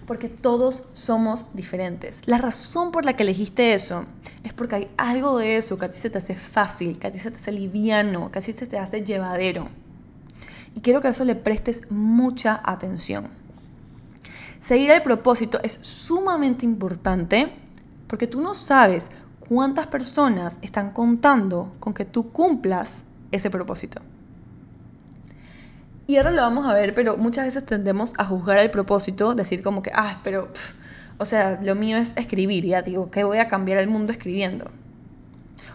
Porque 0.06 0.28
todos 0.28 0.82
somos 0.94 1.54
diferentes. 1.54 2.20
La 2.26 2.38
razón 2.38 2.92
por 2.92 3.04
la 3.04 3.16
que 3.16 3.22
elegiste 3.22 3.74
eso 3.74 4.04
es 4.42 4.52
porque 4.52 4.76
hay 4.76 4.88
algo 4.96 5.38
de 5.38 5.56
eso 5.56 5.78
que 5.78 5.86
a 5.86 5.90
ti 5.90 5.98
se 5.98 6.10
te 6.10 6.18
hace 6.18 6.34
fácil, 6.34 6.98
que 6.98 7.06
a 7.06 7.10
ti 7.10 7.18
se 7.18 7.30
te 7.30 7.38
hace 7.38 7.52
liviano, 7.52 8.30
que 8.30 8.38
a 8.38 8.42
ti 8.42 8.52
se 8.52 8.66
te 8.66 8.78
hace 8.78 9.02
llevadero. 9.02 9.68
Y 10.74 10.80
quiero 10.80 11.00
que 11.00 11.08
a 11.08 11.10
eso 11.12 11.24
le 11.24 11.36
prestes 11.36 11.90
mucha 11.90 12.60
atención. 12.64 13.28
Seguir 14.60 14.90
el 14.90 15.02
propósito 15.02 15.60
es 15.62 15.74
sumamente 15.82 16.64
importante 16.64 17.52
porque 18.06 18.26
tú 18.26 18.40
no 18.40 18.54
sabes 18.54 19.10
cuántas 19.46 19.86
personas 19.88 20.58
están 20.62 20.92
contando 20.92 21.74
con 21.80 21.94
que 21.94 22.04
tú 22.04 22.30
cumplas 22.30 23.04
ese 23.30 23.50
propósito. 23.50 24.00
Y 26.06 26.16
ahora 26.16 26.30
lo 26.30 26.42
vamos 26.42 26.66
a 26.66 26.74
ver, 26.74 26.94
pero 26.94 27.16
muchas 27.16 27.46
veces 27.46 27.64
tendemos 27.64 28.12
a 28.18 28.24
juzgar 28.24 28.58
el 28.58 28.70
propósito, 28.70 29.34
decir 29.34 29.62
como 29.62 29.82
que, 29.82 29.90
ah, 29.94 30.20
pero, 30.22 30.48
o 31.18 31.24
sea, 31.24 31.58
lo 31.62 31.74
mío 31.74 31.96
es 31.96 32.12
escribir, 32.16 32.64
ya 32.64 32.82
digo, 32.82 33.10
que 33.10 33.24
voy 33.24 33.38
a 33.38 33.48
cambiar 33.48 33.78
el 33.78 33.88
mundo 33.88 34.12
escribiendo. 34.12 34.70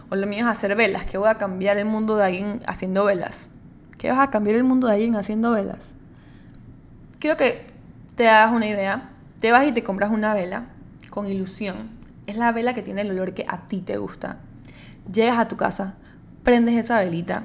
O 0.08 0.16
lo 0.16 0.26
mío 0.26 0.40
es 0.40 0.46
hacer 0.46 0.76
velas, 0.76 1.04
que 1.04 1.18
voy 1.18 1.28
a 1.28 1.36
cambiar 1.36 1.78
el 1.78 1.84
mundo 1.84 2.16
de 2.16 2.24
alguien 2.24 2.62
haciendo 2.66 3.04
velas 3.04 3.49
que 4.00 4.08
vas 4.08 4.18
a 4.18 4.30
cambiar 4.30 4.56
el 4.56 4.64
mundo 4.64 4.86
de 4.86 4.94
alguien 4.94 5.14
haciendo 5.14 5.50
velas. 5.50 5.76
Quiero 7.18 7.36
que 7.36 7.66
te 8.16 8.30
hagas 8.30 8.50
una 8.50 8.66
idea. 8.66 9.10
Te 9.40 9.52
vas 9.52 9.66
y 9.66 9.72
te 9.72 9.84
compras 9.84 10.10
una 10.10 10.32
vela 10.32 10.68
con 11.10 11.26
ilusión. 11.26 11.90
Es 12.26 12.38
la 12.38 12.50
vela 12.50 12.72
que 12.72 12.80
tiene 12.80 13.02
el 13.02 13.10
olor 13.10 13.34
que 13.34 13.44
a 13.46 13.66
ti 13.66 13.82
te 13.82 13.98
gusta. 13.98 14.38
Llegas 15.12 15.38
a 15.38 15.48
tu 15.48 15.58
casa, 15.58 15.96
prendes 16.44 16.76
esa 16.76 16.98
velita 16.98 17.44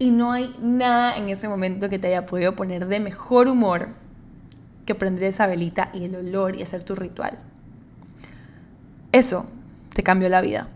y 0.00 0.10
no 0.10 0.32
hay 0.32 0.52
nada 0.60 1.16
en 1.16 1.28
ese 1.28 1.48
momento 1.48 1.88
que 1.88 2.00
te 2.00 2.08
haya 2.08 2.26
podido 2.26 2.56
poner 2.56 2.88
de 2.88 2.98
mejor 2.98 3.46
humor 3.46 3.90
que 4.86 4.96
prender 4.96 5.22
esa 5.22 5.46
velita 5.46 5.90
y 5.92 6.02
el 6.02 6.16
olor 6.16 6.56
y 6.56 6.62
hacer 6.62 6.82
tu 6.82 6.96
ritual. 6.96 7.38
Eso 9.12 9.46
te 9.94 10.02
cambió 10.02 10.28
la 10.28 10.40
vida. 10.40 10.66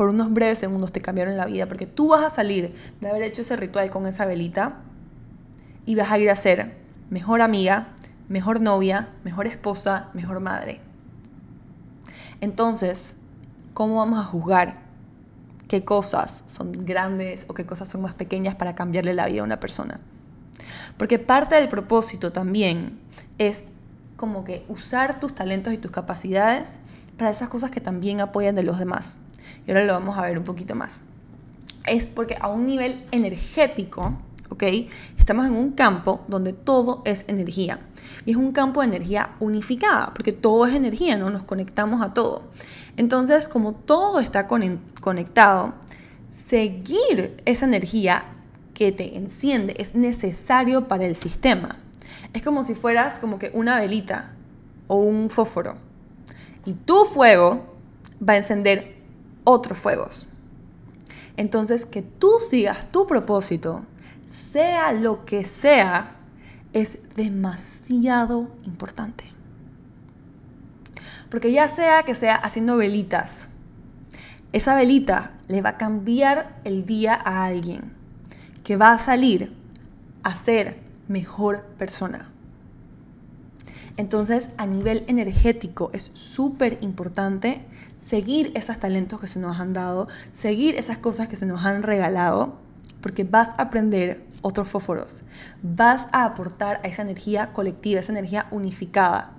Por 0.00 0.08
unos 0.08 0.32
breves 0.32 0.58
segundos 0.58 0.92
te 0.92 1.02
cambiaron 1.02 1.36
la 1.36 1.44
vida 1.44 1.66
porque 1.66 1.84
tú 1.84 2.08
vas 2.08 2.24
a 2.24 2.30
salir 2.30 2.74
de 3.02 3.10
haber 3.10 3.20
hecho 3.20 3.42
ese 3.42 3.54
ritual 3.54 3.90
con 3.90 4.06
esa 4.06 4.24
velita 4.24 4.78
y 5.84 5.94
vas 5.94 6.10
a 6.10 6.18
ir 6.18 6.30
a 6.30 6.36
ser 6.36 6.74
mejor 7.10 7.42
amiga, 7.42 7.88
mejor 8.26 8.62
novia, 8.62 9.10
mejor 9.24 9.46
esposa, 9.46 10.08
mejor 10.14 10.40
madre. 10.40 10.80
Entonces, 12.40 13.14
¿cómo 13.74 13.96
vamos 13.96 14.18
a 14.18 14.24
juzgar 14.24 14.78
qué 15.68 15.84
cosas 15.84 16.44
son 16.46 16.72
grandes 16.72 17.44
o 17.48 17.52
qué 17.52 17.66
cosas 17.66 17.86
son 17.86 18.00
más 18.00 18.14
pequeñas 18.14 18.54
para 18.54 18.74
cambiarle 18.74 19.12
la 19.12 19.26
vida 19.26 19.42
a 19.42 19.44
una 19.44 19.60
persona? 19.60 20.00
Porque 20.96 21.18
parte 21.18 21.56
del 21.56 21.68
propósito 21.68 22.32
también 22.32 22.98
es 23.36 23.64
como 24.16 24.44
que 24.44 24.64
usar 24.66 25.20
tus 25.20 25.34
talentos 25.34 25.74
y 25.74 25.76
tus 25.76 25.90
capacidades 25.90 26.78
para 27.18 27.30
esas 27.30 27.50
cosas 27.50 27.70
que 27.70 27.82
también 27.82 28.22
apoyan 28.22 28.54
de 28.54 28.62
los 28.62 28.78
demás. 28.78 29.18
Y 29.66 29.70
ahora 29.70 29.84
lo 29.84 29.92
vamos 29.92 30.18
a 30.18 30.22
ver 30.22 30.38
un 30.38 30.44
poquito 30.44 30.74
más. 30.74 31.02
Es 31.86 32.06
porque 32.06 32.36
a 32.40 32.48
un 32.48 32.66
nivel 32.66 33.04
energético, 33.10 34.14
¿ok? 34.48 34.64
Estamos 35.18 35.46
en 35.46 35.52
un 35.52 35.72
campo 35.72 36.24
donde 36.28 36.52
todo 36.52 37.02
es 37.04 37.24
energía. 37.28 37.78
Y 38.24 38.32
es 38.32 38.36
un 38.36 38.52
campo 38.52 38.80
de 38.80 38.88
energía 38.88 39.30
unificada, 39.40 40.12
porque 40.14 40.32
todo 40.32 40.66
es 40.66 40.74
energía, 40.74 41.16
¿no? 41.16 41.30
Nos 41.30 41.44
conectamos 41.44 42.02
a 42.02 42.12
todo. 42.14 42.44
Entonces, 42.96 43.48
como 43.48 43.72
todo 43.72 44.20
está 44.20 44.46
conectado, 44.46 45.74
seguir 46.28 47.40
esa 47.44 47.66
energía 47.66 48.24
que 48.74 48.92
te 48.92 49.16
enciende 49.16 49.74
es 49.78 49.94
necesario 49.94 50.88
para 50.88 51.06
el 51.06 51.16
sistema. 51.16 51.76
Es 52.32 52.42
como 52.42 52.64
si 52.64 52.74
fueras 52.74 53.18
como 53.18 53.38
que 53.38 53.50
una 53.54 53.78
velita 53.78 54.32
o 54.86 54.96
un 54.96 55.30
fósforo. 55.30 55.76
Y 56.64 56.74
tu 56.74 57.04
fuego 57.04 57.74
va 58.26 58.34
a 58.34 58.38
encender 58.38 58.99
otros 59.50 59.78
fuegos. 59.78 60.26
Entonces, 61.36 61.86
que 61.86 62.02
tú 62.02 62.32
sigas 62.48 62.90
tu 62.92 63.06
propósito, 63.06 63.82
sea 64.26 64.92
lo 64.92 65.24
que 65.24 65.44
sea, 65.44 66.16
es 66.72 66.98
demasiado 67.16 68.48
importante. 68.64 69.24
Porque 71.30 71.52
ya 71.52 71.68
sea 71.68 72.02
que 72.02 72.14
sea 72.14 72.34
haciendo 72.36 72.76
velitas, 72.76 73.48
esa 74.52 74.74
velita 74.74 75.32
le 75.46 75.62
va 75.62 75.70
a 75.70 75.78
cambiar 75.78 76.60
el 76.64 76.84
día 76.84 77.14
a 77.14 77.44
alguien 77.44 77.92
que 78.64 78.76
va 78.76 78.92
a 78.92 78.98
salir 78.98 79.52
a 80.22 80.34
ser 80.34 80.78
mejor 81.08 81.62
persona. 81.78 82.30
Entonces, 83.96 84.48
a 84.56 84.66
nivel 84.66 85.04
energético 85.08 85.90
es 85.92 86.04
súper 86.14 86.78
importante 86.80 87.64
seguir 88.00 88.50
esos 88.54 88.78
talentos 88.78 89.20
que 89.20 89.28
se 89.28 89.38
nos 89.38 89.60
han 89.60 89.72
dado, 89.72 90.08
seguir 90.32 90.74
esas 90.76 90.98
cosas 90.98 91.28
que 91.28 91.36
se 91.36 91.46
nos 91.46 91.64
han 91.64 91.82
regalado, 91.82 92.54
porque 93.00 93.24
vas 93.24 93.50
a 93.50 93.62
aprender 93.62 94.24
otros 94.42 94.68
fósforos, 94.68 95.22
vas 95.62 96.06
a 96.12 96.24
aportar 96.24 96.80
a 96.82 96.88
esa 96.88 97.02
energía 97.02 97.52
colectiva, 97.52 98.00
esa 98.00 98.12
energía 98.12 98.46
unificada. 98.50 99.32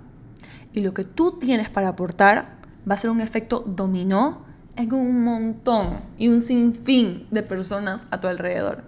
Y 0.72 0.80
lo 0.80 0.94
que 0.94 1.04
tú 1.04 1.38
tienes 1.38 1.68
para 1.68 1.88
aportar 1.88 2.56
va 2.88 2.94
a 2.94 2.98
ser 2.98 3.10
un 3.10 3.20
efecto 3.20 3.64
dominó 3.66 4.44
en 4.76 4.94
un 4.94 5.22
montón 5.22 6.00
y 6.16 6.28
un 6.28 6.42
sinfín 6.42 7.26
de 7.30 7.42
personas 7.42 8.06
a 8.10 8.20
tu 8.20 8.28
alrededor. 8.28 8.84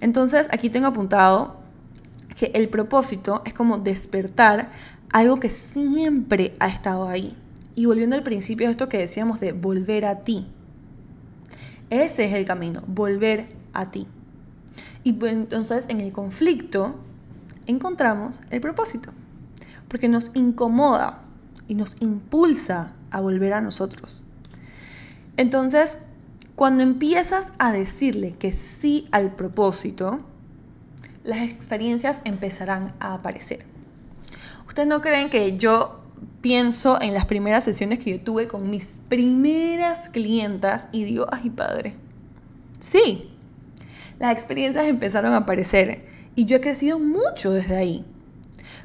Entonces, 0.00 0.48
aquí 0.50 0.70
tengo 0.70 0.88
apuntado 0.88 1.60
que 2.36 2.50
el 2.54 2.68
propósito 2.68 3.42
es 3.44 3.54
como 3.54 3.78
despertar 3.78 4.70
algo 5.12 5.40
que 5.40 5.50
siempre 5.50 6.54
ha 6.58 6.68
estado 6.68 7.08
ahí. 7.08 7.36
Y 7.76 7.84
volviendo 7.84 8.16
al 8.16 8.22
principio 8.22 8.68
esto 8.68 8.88
que 8.88 8.98
decíamos 8.98 9.38
de 9.38 9.52
volver 9.52 10.06
a 10.06 10.20
ti. 10.20 10.46
Ese 11.90 12.24
es 12.24 12.34
el 12.34 12.44
camino, 12.44 12.82
volver 12.88 13.46
a 13.72 13.92
ti. 13.92 14.08
Y 15.04 15.12
pues, 15.12 15.34
entonces 15.34 15.86
en 15.88 16.00
el 16.00 16.10
conflicto 16.10 16.96
encontramos 17.66 18.40
el 18.50 18.60
propósito, 18.60 19.12
porque 19.88 20.08
nos 20.08 20.30
incomoda 20.34 21.20
y 21.68 21.74
nos 21.74 22.00
impulsa 22.00 22.94
a 23.10 23.20
volver 23.20 23.52
a 23.52 23.60
nosotros. 23.60 24.22
Entonces, 25.36 25.98
cuando 26.54 26.82
empiezas 26.82 27.52
a 27.58 27.72
decirle 27.72 28.32
que 28.32 28.54
sí 28.54 29.06
al 29.12 29.34
propósito, 29.34 30.20
las 31.24 31.40
experiencias 31.40 32.22
empezarán 32.24 32.94
a 33.00 33.12
aparecer. 33.12 33.66
¿Ustedes 34.66 34.88
no 34.88 35.02
creen 35.02 35.28
que 35.28 35.58
yo 35.58 36.05
pienso 36.46 37.02
en 37.02 37.12
las 37.12 37.24
primeras 37.24 37.64
sesiones 37.64 37.98
que 37.98 38.12
yo 38.12 38.20
tuve 38.20 38.46
con 38.46 38.70
mis 38.70 38.92
primeras 39.08 40.10
clientas 40.10 40.86
y 40.92 41.02
digo, 41.02 41.26
ay 41.32 41.50
padre, 41.50 41.96
sí, 42.78 43.32
las 44.20 44.32
experiencias 44.32 44.86
empezaron 44.86 45.32
a 45.32 45.38
aparecer 45.38 46.04
y 46.36 46.44
yo 46.44 46.58
he 46.58 46.60
crecido 46.60 47.00
mucho 47.00 47.50
desde 47.50 47.76
ahí. 47.76 48.04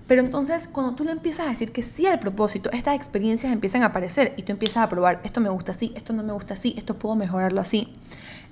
Pero 0.07 0.23
entonces 0.23 0.67
cuando 0.67 0.95
tú 0.95 1.03
le 1.03 1.11
empiezas 1.11 1.45
a 1.45 1.49
decir 1.51 1.71
que 1.71 1.83
sí 1.83 2.07
al 2.07 2.17
propósito, 2.19 2.71
estas 2.71 2.95
experiencias 2.95 3.53
empiezan 3.53 3.83
a 3.83 3.89
aparecer 3.89 4.33
y 4.37 4.41
tú 4.41 4.53
empiezas 4.53 4.77
a 4.77 4.89
probar, 4.89 5.21
esto 5.23 5.39
me 5.39 5.49
gusta 5.49 5.73
así, 5.73 5.93
esto 5.95 6.13
no 6.13 6.23
me 6.23 6.33
gusta 6.33 6.55
así, 6.55 6.73
esto 6.79 6.97
puedo 6.97 7.15
mejorarlo 7.15 7.61
así. 7.61 7.93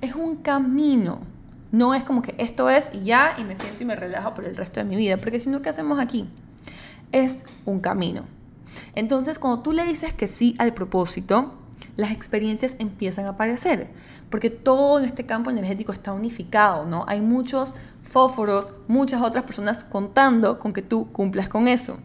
Es 0.02 0.14
un 0.14 0.36
camino. 0.36 1.22
No 1.72 1.96
es 1.96 2.04
como 2.04 2.22
que 2.22 2.36
esto 2.38 2.70
es 2.70 2.92
y 2.94 3.06
ya 3.06 3.34
y 3.40 3.44
me 3.44 3.56
siento 3.56 3.82
y 3.82 3.88
me 3.88 3.96
relajo 3.96 4.36
por 4.36 4.46
el 4.46 4.56
resto 4.56 4.80
de 4.80 4.84
mi 4.84 4.98
vida, 4.98 5.18
porque 5.18 5.40
si 5.40 5.50
no, 5.50 5.64
¿qué 5.64 5.70
hacemos 5.70 6.00
aquí? 6.00 6.30
Es 7.12 7.46
un 7.66 7.80
camino. 7.80 8.39
Entonces, 8.96 9.40
cuando 9.40 9.62
tú 9.62 9.74
le 9.74 9.86
dices 9.86 10.14
que 10.14 10.28
sí 10.28 10.56
al 10.60 10.74
propósito, 10.74 11.54
las 11.96 12.12
experiencias 12.12 12.76
empiezan 12.80 13.26
a 13.26 13.30
aparecer, 13.30 13.90
porque 14.30 14.50
todo 14.50 15.00
en 15.00 15.06
este 15.06 15.26
campo 15.26 15.50
energético 15.50 15.92
está 15.92 16.14
unificado, 16.14 16.86
¿no? 16.86 17.04
Hay 17.08 17.20
muchos 17.22 17.74
fósforos, 18.04 18.74
muchas 18.88 19.22
otras 19.22 19.44
personas 19.44 19.84
contando 19.84 20.60
con 20.60 20.74
que 20.74 20.82
tú 20.82 21.12
cumplas 21.12 21.48
con 21.48 21.68
eso. 21.68 21.98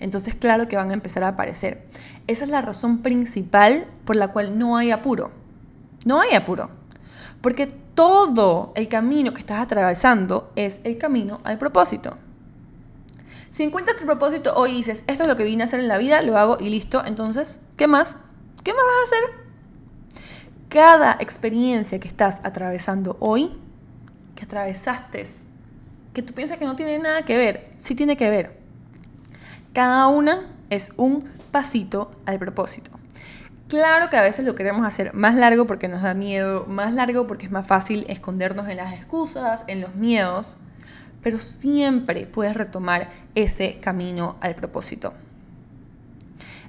Entonces, 0.00 0.34
claro 0.34 0.68
que 0.68 0.76
van 0.76 0.90
a 0.90 0.94
empezar 0.94 1.24
a 1.24 1.28
aparecer. 1.28 1.86
Esa 2.26 2.44
es 2.44 2.50
la 2.50 2.60
razón 2.60 2.98
principal 2.98 3.86
por 4.04 4.16
la 4.16 4.28
cual 4.28 4.58
no 4.58 4.76
hay 4.76 4.90
apuro. 4.90 5.30
No 6.04 6.20
hay 6.20 6.34
apuro. 6.34 6.70
Porque 7.40 7.66
todo 7.66 8.72
el 8.76 8.88
camino 8.88 9.32
que 9.32 9.40
estás 9.40 9.60
atravesando 9.60 10.52
es 10.54 10.80
el 10.84 10.98
camino 10.98 11.40
al 11.44 11.58
propósito. 11.58 12.16
Si 13.58 13.64
encuentras 13.64 13.96
tu 13.96 14.04
propósito 14.04 14.54
hoy 14.54 14.70
dices, 14.70 15.02
esto 15.08 15.24
es 15.24 15.28
lo 15.28 15.36
que 15.36 15.42
vine 15.42 15.64
a 15.64 15.66
hacer 15.66 15.80
en 15.80 15.88
la 15.88 15.98
vida, 15.98 16.22
lo 16.22 16.38
hago 16.38 16.58
y 16.60 16.70
listo, 16.70 17.04
entonces, 17.04 17.60
¿qué 17.76 17.88
más? 17.88 18.14
¿Qué 18.62 18.72
más 18.72 18.84
vas 18.84 18.94
a 19.00 19.16
hacer? 19.16 20.22
Cada 20.68 21.16
experiencia 21.18 21.98
que 21.98 22.06
estás 22.06 22.40
atravesando 22.44 23.16
hoy, 23.18 23.50
que 24.36 24.44
atravesaste, 24.44 25.24
que 26.14 26.22
tú 26.22 26.34
piensas 26.34 26.58
que 26.58 26.66
no 26.66 26.76
tiene 26.76 27.00
nada 27.00 27.22
que 27.22 27.36
ver, 27.36 27.72
sí 27.78 27.96
tiene 27.96 28.16
que 28.16 28.30
ver. 28.30 28.60
Cada 29.72 30.06
una 30.06 30.46
es 30.70 30.92
un 30.96 31.28
pasito 31.50 32.12
al 32.26 32.38
propósito. 32.38 32.92
Claro 33.66 34.08
que 34.08 34.18
a 34.18 34.22
veces 34.22 34.44
lo 34.44 34.54
queremos 34.54 34.86
hacer 34.86 35.14
más 35.14 35.34
largo 35.34 35.66
porque 35.66 35.88
nos 35.88 36.02
da 36.02 36.14
miedo, 36.14 36.64
más 36.68 36.92
largo 36.92 37.26
porque 37.26 37.46
es 37.46 37.50
más 37.50 37.66
fácil 37.66 38.06
escondernos 38.08 38.68
en 38.68 38.76
las 38.76 38.92
excusas, 38.92 39.64
en 39.66 39.80
los 39.80 39.96
miedos, 39.96 40.58
pero 41.28 41.38
siempre 41.38 42.24
puedes 42.24 42.56
retomar 42.56 43.10
ese 43.34 43.80
camino 43.80 44.36
al 44.40 44.54
propósito. 44.54 45.12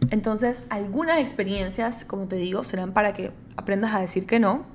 Entonces, 0.09 0.63
algunas 0.69 1.19
experiencias, 1.19 2.03
como 2.03 2.25
te 2.25 2.35
digo, 2.35 2.65
serán 2.65 2.91
para 2.91 3.13
que 3.13 3.31
aprendas 3.55 3.95
a 3.95 4.01
decir 4.01 4.25
que 4.25 4.37
no, 4.37 4.65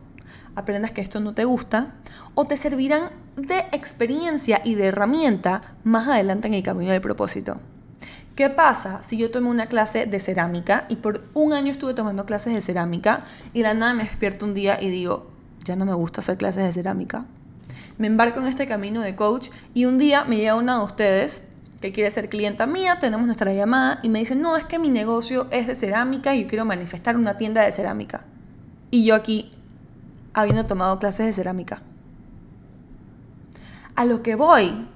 aprendas 0.57 0.93
que 0.93 1.03
esto 1.03 1.21
no 1.21 1.35
te 1.35 1.45
gusta, 1.45 1.97
o 2.35 2.47
te 2.47 2.57
servirán 2.57 3.11
de 3.37 3.59
experiencia 3.73 4.63
y 4.65 4.75
de 4.75 4.87
herramienta 4.87 5.75
más 5.85 6.09
adelante 6.09 6.49
en 6.49 6.55
el 6.55 6.63
camino 6.63 6.91
del 6.91 7.03
propósito. 7.03 7.59
¿Qué 8.37 8.49
pasa 8.49 9.03
si 9.03 9.19
yo 9.19 9.31
tomo 9.31 9.51
una 9.51 9.67
clase 9.67 10.07
de 10.07 10.19
cerámica 10.19 10.87
y 10.89 10.97
por 10.97 11.25
un 11.35 11.53
año 11.53 11.73
estuve 11.73 11.93
tomando 11.93 12.25
clases 12.25 12.55
de 12.55 12.63
cerámica 12.63 13.25
y 13.53 13.61
la 13.61 13.75
nada 13.75 13.93
me 13.93 14.05
despierto 14.05 14.47
un 14.47 14.55
día 14.55 14.81
y 14.81 14.89
digo, 14.89 15.31
ya 15.63 15.77
no 15.77 15.85
me 15.85 15.93
gusta 15.93 16.23
hacer 16.23 16.39
clases 16.39 16.63
de 16.63 16.73
cerámica? 16.73 17.27
Me 17.99 18.07
embarco 18.07 18.41
en 18.41 18.47
este 18.47 18.67
camino 18.67 19.01
de 19.01 19.15
coach 19.15 19.49
y 19.73 19.85
un 19.85 19.99
día 19.99 20.25
me 20.25 20.37
llega 20.37 20.55
una 20.55 20.79
de 20.79 20.85
ustedes 20.85 21.43
que 21.81 21.93
quiere 21.93 22.11
ser 22.11 22.31
clienta 22.31 22.67
mía, 22.67 22.99
tenemos 22.99 23.27
nuestra 23.27 23.53
llamada 23.53 24.01
y 24.03 24.09
me 24.09 24.19
dice, 24.19 24.35
no, 24.35 24.57
es 24.57 24.65
que 24.65 24.79
mi 24.79 24.89
negocio 24.89 25.49
es 25.51 25.67
de 25.67 25.75
cerámica 25.75 26.35
y 26.35 26.43
yo 26.43 26.49
quiero 26.49 26.65
manifestar 26.65 27.17
una 27.17 27.37
tienda 27.37 27.63
de 27.63 27.73
cerámica. 27.73 28.23
Y 28.91 29.05
yo 29.05 29.15
aquí, 29.15 29.53
habiendo 30.33 30.65
tomado 30.65 30.99
clases 30.99 31.27
de 31.27 31.33
cerámica. 31.35 31.83
A 33.95 34.07
lo 34.07 34.23
que 34.23 34.35
voy 34.35 34.87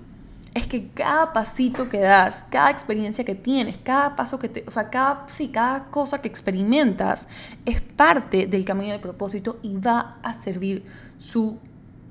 es 0.55 0.67
que 0.67 0.89
cada 0.89 1.33
pasito 1.33 1.89
que 1.89 2.01
das, 2.01 2.43
cada 2.51 2.71
experiencia 2.71 3.23
que 3.23 3.35
tienes, 3.35 3.77
cada 3.77 4.17
paso 4.17 4.39
que 4.39 4.49
te, 4.49 4.65
o 4.67 4.71
sea, 4.71 4.89
cada, 4.89 5.27
sí, 5.31 5.49
cada 5.49 5.85
cosa 5.91 6.23
que 6.23 6.29
experimentas 6.29 7.29
es 7.67 7.81
parte 7.83 8.47
del 8.47 8.65
camino 8.65 8.93
del 8.93 9.01
propósito 9.01 9.59
y 9.63 9.77
va 9.77 10.17
a 10.23 10.35
servir 10.35 10.87
su 11.19 11.59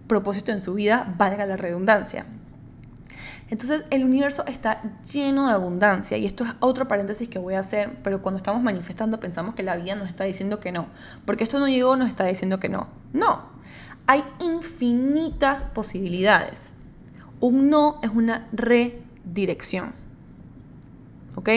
propósito 0.08 0.52
en 0.52 0.62
su 0.62 0.74
vida, 0.74 1.14
valga 1.18 1.46
la 1.46 1.58
redundancia. 1.58 2.26
Entonces 3.50 3.86
el 3.92 4.04
universo 4.04 4.46
está 4.46 4.82
lleno 5.12 5.48
de 5.48 5.54
abundancia 5.54 6.18
y 6.18 6.26
esto 6.26 6.44
es 6.44 6.52
otro 6.60 6.88
paréntesis 6.88 7.30
que 7.30 7.40
voy 7.40 7.54
a 7.54 7.62
hacer, 7.62 7.98
pero 8.04 8.22
cuando 8.22 8.38
estamos 8.38 8.62
manifestando 8.62 9.20
pensamos 9.20 9.56
que 9.56 9.64
la 9.64 9.78
vida 9.78 9.96
nos 9.96 10.10
está 10.10 10.26
diciendo 10.26 10.60
que 10.60 10.72
no, 10.72 10.88
porque 11.26 11.46
esto 11.46 11.60
no 11.60 11.68
llegó, 11.68 11.96
nos 11.96 12.10
está 12.10 12.26
diciendo 12.26 12.60
que 12.60 12.68
no. 12.68 12.88
No, 13.14 13.44
hay 14.06 14.24
infinitas 14.42 15.64
posibilidades. 15.64 16.74
Un 17.40 17.70
no 17.70 18.00
es 18.02 18.10
una 18.10 18.48
redirección. 18.52 19.94
¿Ok? 21.36 21.50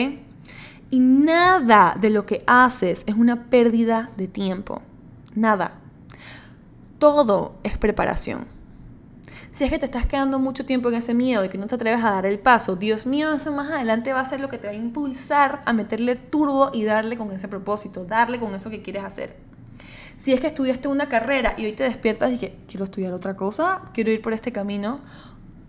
Y 0.91 0.99
nada 0.99 1.95
de 1.99 2.09
lo 2.09 2.25
que 2.25 2.43
haces 2.45 3.03
es 3.07 3.15
una 3.15 3.45
pérdida 3.49 4.11
de 4.15 4.27
tiempo. 4.27 4.81
Nada. 5.33 5.80
Todo 7.01 7.55
es 7.63 7.79
preparación. 7.79 8.45
Si 9.49 9.63
es 9.63 9.71
que 9.71 9.79
te 9.79 9.85
estás 9.85 10.05
quedando 10.05 10.37
mucho 10.37 10.67
tiempo 10.67 10.89
en 10.89 10.93
ese 10.93 11.15
miedo 11.15 11.43
y 11.43 11.49
que 11.49 11.57
no 11.57 11.65
te 11.65 11.73
atreves 11.73 12.03
a 12.03 12.11
dar 12.11 12.27
el 12.27 12.37
paso, 12.37 12.75
Dios 12.75 13.07
mío, 13.07 13.33
eso 13.33 13.51
más 13.51 13.71
adelante 13.71 14.13
va 14.13 14.19
a 14.19 14.25
ser 14.25 14.39
lo 14.39 14.49
que 14.49 14.59
te 14.59 14.67
va 14.67 14.73
a 14.73 14.75
impulsar 14.75 15.63
a 15.65 15.73
meterle 15.73 16.15
turbo 16.15 16.69
y 16.71 16.83
darle 16.83 17.17
con 17.17 17.31
ese 17.31 17.47
propósito, 17.47 18.05
darle 18.05 18.39
con 18.39 18.53
eso 18.53 18.69
que 18.69 18.83
quieres 18.83 19.03
hacer. 19.03 19.35
Si 20.15 20.31
es 20.31 20.39
que 20.39 20.45
estudiaste 20.45 20.89
una 20.89 21.09
carrera 21.09 21.55
y 21.57 21.65
hoy 21.65 21.71
te 21.71 21.85
despiertas 21.85 22.33
y 22.33 22.37
que 22.37 22.55
quiero 22.67 22.83
estudiar 22.83 23.13
otra 23.13 23.35
cosa, 23.35 23.81
quiero 23.95 24.11
ir 24.11 24.21
por 24.21 24.33
este 24.33 24.51
camino, 24.51 24.99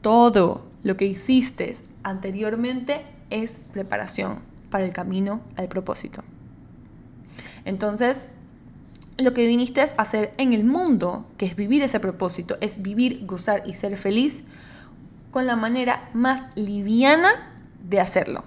todo 0.02 0.66
lo 0.82 0.98
que 0.98 1.06
hiciste 1.06 1.72
anteriormente 2.02 3.06
es 3.30 3.58
preparación 3.72 4.40
para 4.68 4.84
el 4.84 4.92
camino 4.92 5.40
al 5.56 5.68
propósito. 5.68 6.22
Entonces, 7.64 8.28
lo 9.18 9.34
que 9.34 9.46
viniste 9.46 9.80
a 9.80 9.84
hacer 9.96 10.32
en 10.38 10.52
el 10.52 10.64
mundo, 10.64 11.26
que 11.36 11.46
es 11.46 11.56
vivir 11.56 11.82
ese 11.82 12.00
propósito, 12.00 12.56
es 12.60 12.82
vivir, 12.82 13.24
gozar 13.26 13.62
y 13.66 13.74
ser 13.74 13.96
feliz 13.96 14.44
con 15.30 15.46
la 15.46 15.56
manera 15.56 16.08
más 16.12 16.46
liviana 16.54 17.52
de 17.82 18.00
hacerlo. 18.00 18.44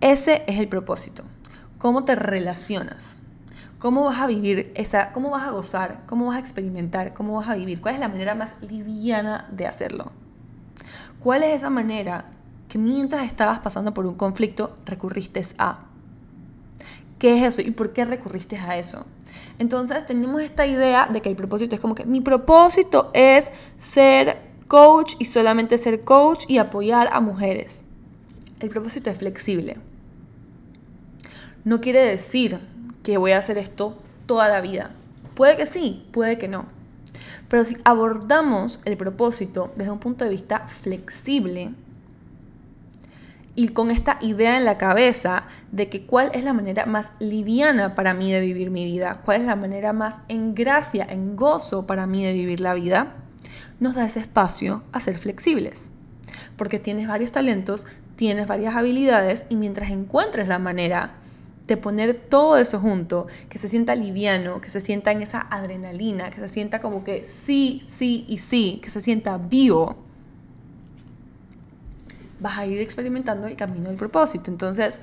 Ese 0.00 0.44
es 0.46 0.58
el 0.58 0.68
propósito. 0.68 1.24
¿Cómo 1.78 2.04
te 2.04 2.14
relacionas? 2.14 3.18
¿Cómo 3.78 4.04
vas 4.04 4.20
a 4.20 4.26
vivir 4.26 4.72
esa, 4.74 5.12
cómo 5.12 5.30
vas 5.30 5.44
a 5.44 5.50
gozar, 5.50 6.00
cómo 6.06 6.26
vas 6.26 6.36
a 6.36 6.40
experimentar, 6.40 7.12
cómo 7.12 7.34
vas 7.36 7.48
a 7.48 7.54
vivir? 7.54 7.80
¿Cuál 7.80 7.94
es 7.94 8.00
la 8.00 8.08
manera 8.08 8.34
más 8.34 8.56
liviana 8.62 9.46
de 9.50 9.66
hacerlo? 9.66 10.12
¿Cuál 11.22 11.42
es 11.42 11.56
esa 11.56 11.70
manera 11.70 12.26
que 12.68 12.78
mientras 12.78 13.26
estabas 13.26 13.58
pasando 13.58 13.92
por 13.92 14.06
un 14.06 14.14
conflicto 14.14 14.76
recurriste 14.86 15.42
a? 15.58 15.84
¿Qué 17.18 17.36
es 17.38 17.54
eso 17.54 17.62
y 17.66 17.70
por 17.70 17.92
qué 17.92 18.04
recurriste 18.04 18.56
a 18.58 18.76
eso? 18.78 19.06
Entonces 19.58 20.04
tenemos 20.06 20.42
esta 20.42 20.66
idea 20.66 21.06
de 21.06 21.22
que 21.22 21.28
el 21.28 21.36
propósito 21.36 21.74
es 21.74 21.80
como 21.80 21.94
que 21.94 22.04
mi 22.04 22.20
propósito 22.20 23.10
es 23.14 23.50
ser 23.78 24.38
coach 24.68 25.14
y 25.18 25.24
solamente 25.24 25.78
ser 25.78 26.02
coach 26.02 26.44
y 26.48 26.58
apoyar 26.58 27.08
a 27.12 27.20
mujeres. 27.20 27.84
El 28.60 28.70
propósito 28.70 29.10
es 29.10 29.18
flexible. 29.18 29.78
No 31.64 31.80
quiere 31.80 32.00
decir 32.00 32.60
que 33.02 33.18
voy 33.18 33.32
a 33.32 33.38
hacer 33.38 33.58
esto 33.58 33.96
toda 34.26 34.48
la 34.48 34.60
vida. 34.60 34.90
Puede 35.34 35.56
que 35.56 35.66
sí, 35.66 36.06
puede 36.12 36.38
que 36.38 36.48
no. 36.48 36.66
Pero 37.48 37.64
si 37.64 37.76
abordamos 37.84 38.80
el 38.84 38.96
propósito 38.96 39.72
desde 39.76 39.90
un 39.90 39.98
punto 39.98 40.24
de 40.24 40.30
vista 40.30 40.68
flexible, 40.68 41.70
y 43.56 43.68
con 43.68 43.90
esta 43.90 44.18
idea 44.20 44.58
en 44.58 44.66
la 44.66 44.76
cabeza 44.76 45.44
de 45.72 45.88
que 45.88 46.06
cuál 46.06 46.30
es 46.34 46.44
la 46.44 46.52
manera 46.52 46.84
más 46.84 47.12
liviana 47.18 47.94
para 47.94 48.12
mí 48.12 48.30
de 48.30 48.40
vivir 48.40 48.70
mi 48.70 48.84
vida, 48.84 49.22
cuál 49.24 49.40
es 49.40 49.46
la 49.46 49.56
manera 49.56 49.94
más 49.94 50.20
en 50.28 50.54
gracia, 50.54 51.06
en 51.08 51.36
gozo 51.36 51.86
para 51.86 52.06
mí 52.06 52.22
de 52.22 52.34
vivir 52.34 52.60
la 52.60 52.74
vida, 52.74 53.14
nos 53.80 53.94
da 53.94 54.04
ese 54.04 54.20
espacio 54.20 54.82
a 54.92 55.00
ser 55.00 55.18
flexibles. 55.18 55.90
Porque 56.56 56.78
tienes 56.78 57.08
varios 57.08 57.32
talentos, 57.32 57.86
tienes 58.16 58.46
varias 58.46 58.76
habilidades 58.76 59.46
y 59.48 59.56
mientras 59.56 59.90
encuentres 59.90 60.48
la 60.48 60.58
manera 60.58 61.14
de 61.66 61.78
poner 61.78 62.14
todo 62.14 62.58
eso 62.58 62.78
junto, 62.78 63.26
que 63.48 63.58
se 63.58 63.70
sienta 63.70 63.94
liviano, 63.94 64.60
que 64.60 64.68
se 64.68 64.80
sienta 64.80 65.12
en 65.12 65.22
esa 65.22 65.40
adrenalina, 65.50 66.30
que 66.30 66.40
se 66.40 66.48
sienta 66.48 66.80
como 66.80 67.04
que 67.04 67.24
sí, 67.24 67.82
sí 67.84 68.24
y 68.28 68.38
sí, 68.38 68.80
que 68.82 68.90
se 68.90 69.00
sienta 69.00 69.38
vivo, 69.38 70.05
vas 72.40 72.58
a 72.58 72.66
ir 72.66 72.80
experimentando 72.80 73.46
el 73.46 73.56
camino 73.56 73.88
del 73.88 73.96
propósito. 73.96 74.50
Entonces, 74.50 75.00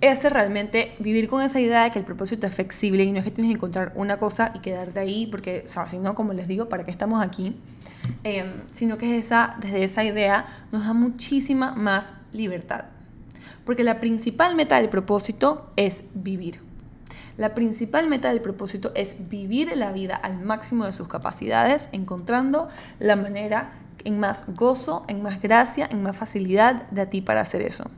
ese 0.00 0.28
realmente, 0.28 0.94
vivir 0.98 1.28
con 1.28 1.42
esa 1.42 1.58
idea 1.58 1.84
de 1.84 1.90
que 1.90 1.98
el 1.98 2.04
propósito 2.04 2.46
es 2.46 2.54
flexible 2.54 3.02
y 3.02 3.12
no 3.12 3.18
es 3.18 3.24
que 3.24 3.30
tienes 3.30 3.50
que 3.50 3.56
encontrar 3.56 3.92
una 3.94 4.18
cosa 4.18 4.52
y 4.54 4.58
quedarte 4.58 5.00
ahí, 5.00 5.26
porque, 5.26 5.64
o 5.66 5.72
sea, 5.72 5.88
si 5.88 5.98
no, 5.98 6.14
como 6.14 6.34
les 6.34 6.48
digo, 6.48 6.68
¿para 6.68 6.84
qué 6.84 6.90
estamos 6.90 7.24
aquí? 7.24 7.56
Em, 8.22 8.62
sino 8.72 8.98
que 8.98 9.18
esa, 9.18 9.56
desde 9.60 9.84
esa 9.84 10.04
idea 10.04 10.46
nos 10.70 10.84
da 10.84 10.92
muchísima 10.92 11.74
más 11.74 12.12
libertad. 12.32 12.84
Porque 13.64 13.84
la 13.84 13.98
principal 13.98 14.54
meta 14.54 14.76
del 14.76 14.90
propósito 14.90 15.70
es 15.76 16.02
vivir. 16.14 16.60
La 17.38 17.54
principal 17.54 18.08
meta 18.08 18.28
del 18.28 18.40
propósito 18.40 18.92
es 18.94 19.14
vivir 19.28 19.76
la 19.76 19.92
vida 19.92 20.16
al 20.16 20.40
máximo 20.40 20.86
de 20.86 20.92
sus 20.92 21.08
capacidades, 21.08 21.88
encontrando 21.92 22.68
la 22.98 23.16
manera 23.16 23.72
en 24.06 24.20
más 24.20 24.54
gozo, 24.54 25.04
en 25.08 25.20
más 25.20 25.42
gracia, 25.42 25.88
en 25.90 26.00
más 26.00 26.16
facilidad 26.16 26.88
de 26.90 27.00
a 27.00 27.10
ti 27.10 27.20
para 27.20 27.40
hacer 27.40 27.60
eso. 27.60 27.90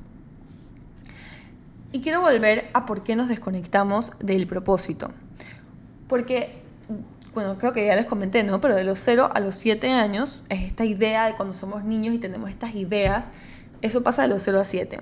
Y 1.93 2.01
quiero 2.01 2.23
volver 2.23 2.71
a 2.73 2.87
por 2.87 3.03
qué 3.03 3.15
nos 3.15 3.29
desconectamos 3.29 4.13
del 4.19 4.47
propósito. 4.47 5.11
Porque, 6.09 6.63
bueno, 7.35 7.59
creo 7.59 7.75
que 7.75 7.85
ya 7.87 7.95
les 7.95 8.07
comenté, 8.07 8.43
¿no? 8.43 8.59
Pero 8.59 8.75
de 8.75 8.85
los 8.85 9.01
0 9.01 9.31
a 9.35 9.41
los 9.41 9.57
7 9.57 9.93
años 9.93 10.43
es 10.49 10.63
esta 10.63 10.87
idea 10.87 11.27
de 11.27 11.35
cuando 11.35 11.53
somos 11.53 11.85
niños 11.85 12.15
y 12.15 12.19
tenemos 12.19 12.49
estas 12.49 12.75
ideas, 12.75 13.31
eso 13.83 14.03
pasa 14.03 14.23
de 14.23 14.29
los 14.29 14.43
0 14.43 14.61
a 14.61 14.65
7. 14.65 15.01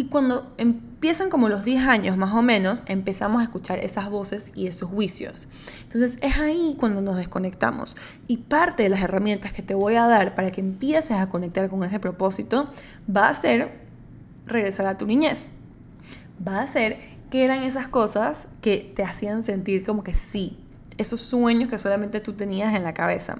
Y 0.00 0.04
cuando 0.04 0.50
empiezan 0.56 1.28
como 1.28 1.50
los 1.50 1.62
10 1.62 1.86
años 1.86 2.16
más 2.16 2.32
o 2.32 2.40
menos, 2.40 2.82
empezamos 2.86 3.42
a 3.42 3.44
escuchar 3.44 3.80
esas 3.80 4.08
voces 4.08 4.50
y 4.54 4.66
esos 4.66 4.88
juicios. 4.88 5.46
Entonces 5.82 6.18
es 6.22 6.38
ahí 6.38 6.74
cuando 6.80 7.02
nos 7.02 7.18
desconectamos. 7.18 7.94
Y 8.26 8.38
parte 8.38 8.82
de 8.82 8.88
las 8.88 9.02
herramientas 9.02 9.52
que 9.52 9.60
te 9.60 9.74
voy 9.74 9.96
a 9.96 10.06
dar 10.06 10.34
para 10.34 10.52
que 10.52 10.62
empieces 10.62 11.18
a 11.18 11.26
conectar 11.26 11.68
con 11.68 11.84
ese 11.84 12.00
propósito 12.00 12.70
va 13.14 13.28
a 13.28 13.34
ser 13.34 13.72
regresar 14.46 14.86
a 14.86 14.96
tu 14.96 15.06
niñez. 15.06 15.52
Va 16.48 16.62
a 16.62 16.66
ser 16.66 16.96
que 17.30 17.44
eran 17.44 17.62
esas 17.62 17.86
cosas 17.86 18.48
que 18.62 18.90
te 18.96 19.02
hacían 19.02 19.42
sentir 19.42 19.84
como 19.84 20.02
que 20.02 20.14
sí, 20.14 20.56
esos 21.00 21.22
sueños 21.22 21.70
que 21.70 21.78
solamente 21.78 22.20
tú 22.20 22.34
tenías 22.34 22.74
en 22.74 22.84
la 22.84 22.94
cabeza. 22.94 23.38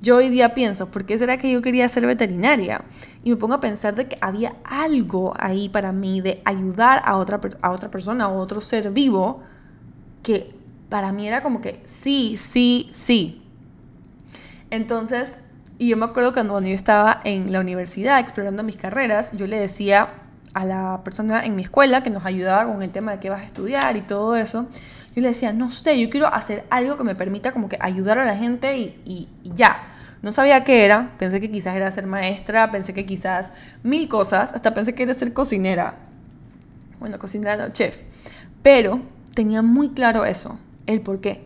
Yo 0.00 0.16
hoy 0.16 0.30
día 0.30 0.54
pienso, 0.54 0.90
¿por 0.90 1.04
qué 1.04 1.18
será 1.18 1.36
que 1.38 1.50
yo 1.50 1.62
quería 1.62 1.88
ser 1.88 2.06
veterinaria? 2.06 2.82
Y 3.22 3.30
me 3.30 3.36
pongo 3.36 3.54
a 3.54 3.60
pensar 3.60 3.94
de 3.94 4.06
que 4.06 4.18
había 4.20 4.54
algo 4.64 5.34
ahí 5.38 5.68
para 5.68 5.92
mí 5.92 6.20
de 6.20 6.42
ayudar 6.44 7.02
a 7.04 7.16
otra, 7.16 7.40
a 7.60 7.70
otra 7.70 7.90
persona, 7.90 8.24
a 8.24 8.28
otro 8.28 8.60
ser 8.60 8.90
vivo, 8.90 9.42
que 10.22 10.54
para 10.88 11.12
mí 11.12 11.28
era 11.28 11.42
como 11.42 11.60
que 11.60 11.82
sí, 11.84 12.36
sí, 12.36 12.88
sí. 12.92 13.42
Entonces, 14.70 15.34
y 15.78 15.88
yo 15.88 15.96
me 15.96 16.06
acuerdo 16.06 16.32
cuando, 16.32 16.54
cuando 16.54 16.68
yo 16.68 16.76
estaba 16.76 17.20
en 17.24 17.52
la 17.52 17.60
universidad 17.60 18.20
explorando 18.20 18.62
mis 18.62 18.76
carreras, 18.76 19.32
yo 19.32 19.46
le 19.46 19.58
decía 19.58 20.14
a 20.54 20.64
la 20.64 21.00
persona 21.04 21.44
en 21.44 21.56
mi 21.56 21.62
escuela 21.62 22.02
que 22.02 22.10
nos 22.10 22.24
ayudaba 22.24 22.70
con 22.70 22.82
el 22.82 22.92
tema 22.92 23.12
de 23.12 23.20
qué 23.20 23.30
vas 23.30 23.42
a 23.42 23.44
estudiar 23.44 23.96
y 23.96 24.02
todo 24.02 24.36
eso, 24.36 24.66
yo 25.14 25.20
le 25.20 25.28
decía, 25.28 25.52
no 25.52 25.70
sé, 25.70 26.00
yo 26.00 26.08
quiero 26.08 26.26
hacer 26.26 26.64
algo 26.70 26.96
que 26.96 27.04
me 27.04 27.14
permita 27.14 27.52
como 27.52 27.68
que 27.68 27.76
ayudar 27.80 28.18
a 28.18 28.24
la 28.24 28.36
gente 28.36 28.76
y, 28.78 29.28
ya. 29.42 29.88
No 30.22 30.30
sabía 30.30 30.62
qué 30.62 30.84
era, 30.84 31.10
pensé 31.18 31.40
que 31.40 31.50
quizás 31.50 31.74
era 31.74 31.90
ser 31.90 32.06
maestra, 32.06 32.70
pensé 32.70 32.94
que 32.94 33.04
quizás 33.04 33.52
mil 33.82 34.08
cosas, 34.08 34.52
hasta 34.52 34.72
pensé 34.72 34.94
que 34.94 35.02
era 35.02 35.14
ser 35.14 35.32
cocinera. 35.32 35.96
Bueno, 37.00 37.18
cocinera 37.18 37.56
no, 37.56 37.72
chef. 37.72 37.98
Pero 38.62 39.02
tenía 39.34 39.62
muy 39.62 39.90
claro 39.90 40.24
eso, 40.24 40.60
el 40.86 41.00
por 41.00 41.20
qué. 41.20 41.44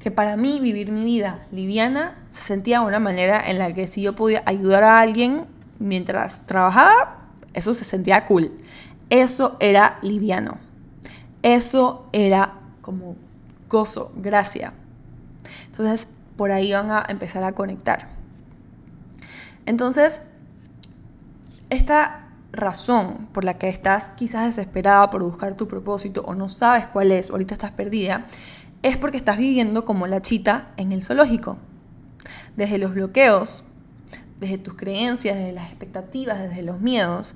Que 0.00 0.10
para 0.10 0.36
mí 0.36 0.58
vivir 0.60 0.90
mi 0.90 1.04
vida 1.04 1.46
liviana 1.52 2.18
se 2.30 2.42
sentía 2.42 2.80
una 2.80 2.98
manera 2.98 3.40
en 3.48 3.58
la 3.58 3.72
que 3.72 3.86
si 3.86 4.02
yo 4.02 4.16
podía 4.16 4.42
ayudar 4.44 4.82
a 4.82 4.98
alguien 4.98 5.46
mientras 5.78 6.46
trabajaba, 6.46 7.28
eso 7.54 7.74
se 7.74 7.84
sentía 7.84 8.26
cool. 8.26 8.50
Eso 9.08 9.56
era 9.60 9.98
liviano. 10.02 10.58
Eso 11.42 12.08
era 12.12 12.57
como 12.88 13.16
gozo, 13.68 14.10
gracia. 14.16 14.72
Entonces, 15.66 16.08
por 16.38 16.52
ahí 16.52 16.72
van 16.72 16.90
a 16.90 17.04
empezar 17.06 17.44
a 17.44 17.52
conectar. 17.52 18.08
Entonces, 19.66 20.22
esta 21.68 22.30
razón 22.50 23.28
por 23.34 23.44
la 23.44 23.58
que 23.58 23.68
estás 23.68 24.08
quizás 24.12 24.46
desesperada 24.46 25.10
por 25.10 25.22
buscar 25.22 25.54
tu 25.54 25.68
propósito 25.68 26.22
o 26.22 26.34
no 26.34 26.48
sabes 26.48 26.86
cuál 26.86 27.12
es, 27.12 27.28
o 27.28 27.34
ahorita 27.34 27.52
estás 27.52 27.72
perdida, 27.72 28.24
es 28.80 28.96
porque 28.96 29.18
estás 29.18 29.36
viviendo 29.36 29.84
como 29.84 30.06
la 30.06 30.22
chita 30.22 30.68
en 30.78 30.92
el 30.92 31.02
zoológico. 31.02 31.58
Desde 32.56 32.78
los 32.78 32.94
bloqueos 32.94 33.64
desde 34.40 34.58
tus 34.58 34.74
creencias, 34.74 35.36
desde 35.36 35.52
las 35.52 35.68
expectativas, 35.68 36.38
desde 36.40 36.62
los 36.62 36.80
miedos. 36.80 37.34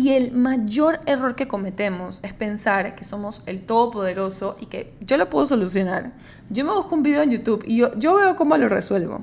Y 0.00 0.12
el 0.12 0.32
mayor 0.32 1.00
error 1.04 1.34
que 1.34 1.46
cometemos 1.46 2.20
es 2.22 2.32
pensar 2.32 2.94
que 2.94 3.04
somos 3.04 3.42
el 3.44 3.66
todopoderoso 3.66 4.56
y 4.58 4.64
que 4.64 4.94
yo 5.02 5.18
lo 5.18 5.28
puedo 5.28 5.44
solucionar. 5.44 6.14
Yo 6.48 6.64
me 6.64 6.72
busco 6.72 6.94
un 6.94 7.02
video 7.02 7.20
en 7.20 7.32
YouTube 7.32 7.62
y 7.66 7.76
yo, 7.76 8.14
veo 8.14 8.34
cómo 8.34 8.56
lo 8.56 8.70
resuelvo. 8.70 9.20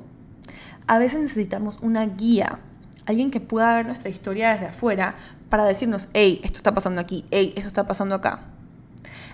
A 0.85 0.99
veces 0.99 1.19
necesitamos 1.19 1.79
una 1.81 2.05
guía, 2.05 2.59
alguien 3.07 3.31
que 3.31 3.39
pueda 3.39 3.73
ver 3.75 3.87
nuestra 3.87 4.11
historia 4.11 4.51
desde 4.51 4.67
afuera 4.67 5.15
para 5.49 5.65
decirnos, 5.65 6.09
hey, 6.13 6.41
esto 6.43 6.57
está 6.57 6.75
pasando 6.75 7.01
aquí, 7.01 7.25
hey, 7.31 7.53
esto 7.55 7.69
está 7.69 7.87
pasando 7.87 8.13
acá. 8.13 8.41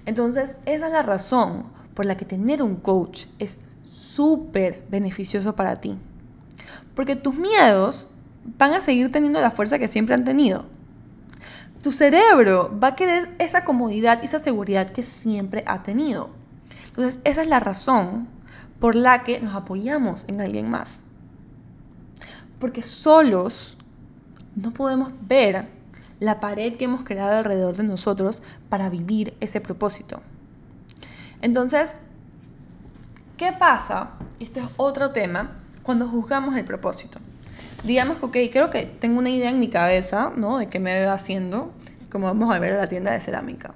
Entonces, 0.06 0.56
esa 0.65 0.88
es 0.88 0.93
la 0.93 1.01
razón 1.01 1.65
por 1.93 2.06
la 2.06 2.15
que 2.15 2.23
tener 2.23 2.63
un 2.63 2.77
coach 2.77 3.25
es 3.39 3.58
súper 3.84 4.86
beneficioso 4.89 5.58
para 5.58 5.82
ti. 5.82 5.97
Porque 6.95 7.17
tus 7.17 7.36
miedos 7.36 8.08
van 8.58 8.71
a 8.71 8.79
seguir 8.79 9.12
teniendo 9.12 9.41
la 9.41 9.51
fuerza 9.51 9.77
que 9.77 9.89
siempre 9.89 10.15
han 10.15 10.23
tenido. 10.23 10.71
Tu 11.83 11.91
cerebro 11.91 12.75
va 12.81 12.87
a 12.87 12.95
querer 12.95 13.35
esa 13.39 13.65
comodidad 13.65 14.23
y 14.23 14.25
esa 14.25 14.39
seguridad 14.39 14.91
que 14.91 15.03
siempre 15.03 15.63
ha 15.67 15.83
tenido. 15.83 16.29
Entonces, 16.87 17.19
esa 17.25 17.41
es 17.41 17.47
la 17.49 17.59
razón 17.59 18.29
por 18.79 18.95
la 18.95 19.23
que 19.25 19.41
nos 19.41 19.53
apoyamos 19.53 20.23
en 20.29 20.39
alguien 20.39 20.69
más. 20.69 21.03
Porque 22.57 22.81
solos 22.81 23.77
no 24.55 24.71
podemos 24.71 25.11
ver 25.27 25.67
la 26.21 26.39
pared 26.39 26.77
que 26.77 26.85
hemos 26.85 27.03
creado 27.03 27.37
alrededor 27.37 27.75
de 27.75 27.83
nosotros 27.83 28.41
para 28.69 28.89
vivir 28.89 29.35
ese 29.41 29.59
propósito. 29.59 30.21
Entonces, 31.41 31.97
¿qué 33.35 33.51
pasa? 33.51 34.11
Este 34.39 34.61
es 34.61 34.67
otro 34.77 35.11
tema 35.11 35.57
cuando 35.83 36.07
juzgamos 36.07 36.55
el 36.55 36.63
propósito. 36.63 37.19
Digamos 37.83 38.17
que, 38.17 38.25
ok, 38.25 38.51
creo 38.51 38.69
que 38.69 38.85
tengo 38.85 39.19
una 39.19 39.29
idea 39.29 39.49
en 39.49 39.59
mi 39.59 39.67
cabeza, 39.67 40.31
¿no? 40.35 40.57
De 40.57 40.67
qué 40.67 40.79
me 40.79 40.93
veo 40.93 41.11
haciendo, 41.11 41.71
como 42.09 42.27
vamos 42.27 42.53
a 42.55 42.59
ver 42.59 42.77
la 42.77 42.87
tienda 42.87 43.11
de 43.11 43.19
cerámica. 43.19 43.73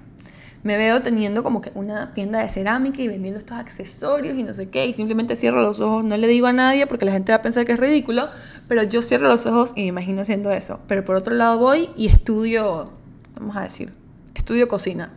Me 0.63 0.77
veo 0.77 1.01
teniendo 1.01 1.43
como 1.43 1.61
que 1.61 1.71
una 1.75 2.13
tienda 2.13 2.39
de 2.39 2.49
cerámica 2.49 3.01
y 3.01 3.07
vendiendo 3.07 3.39
estos 3.39 3.57
accesorios 3.57 4.37
y 4.37 4.43
no 4.43 4.53
sé 4.53 4.69
qué, 4.69 4.85
y 4.85 4.93
simplemente 4.93 5.35
cierro 5.35 5.61
los 5.61 5.79
ojos, 5.79 6.03
no 6.03 6.17
le 6.17 6.27
digo 6.27 6.47
a 6.47 6.53
nadie 6.53 6.87
porque 6.87 7.05
la 7.05 7.11
gente 7.11 7.31
va 7.31 7.37
a 7.37 7.41
pensar 7.41 7.65
que 7.65 7.73
es 7.73 7.79
ridículo, 7.79 8.29
pero 8.67 8.83
yo 8.83 9.01
cierro 9.01 9.27
los 9.27 9.45
ojos 9.45 9.73
y 9.75 9.81
me 9.81 9.87
imagino 9.87 10.21
haciendo 10.21 10.51
eso. 10.51 10.79
Pero 10.87 11.05
por 11.05 11.15
otro 11.15 11.35
lado 11.35 11.57
voy 11.59 11.89
y 11.95 12.07
estudio, 12.07 12.91
vamos 13.39 13.55
a 13.55 13.61
decir, 13.61 13.93
estudio 14.35 14.67
cocina. 14.67 15.11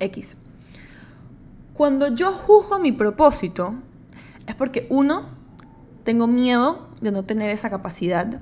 X. 0.00 0.36
Cuando 1.74 2.14
yo 2.14 2.32
juzgo 2.32 2.78
mi 2.78 2.92
propósito, 2.92 3.74
es 4.46 4.54
porque 4.54 4.86
uno, 4.90 5.37
tengo 6.08 6.26
miedo 6.26 6.88
de 7.02 7.12
no 7.12 7.24
tener 7.24 7.50
esa 7.50 7.68
capacidad. 7.68 8.40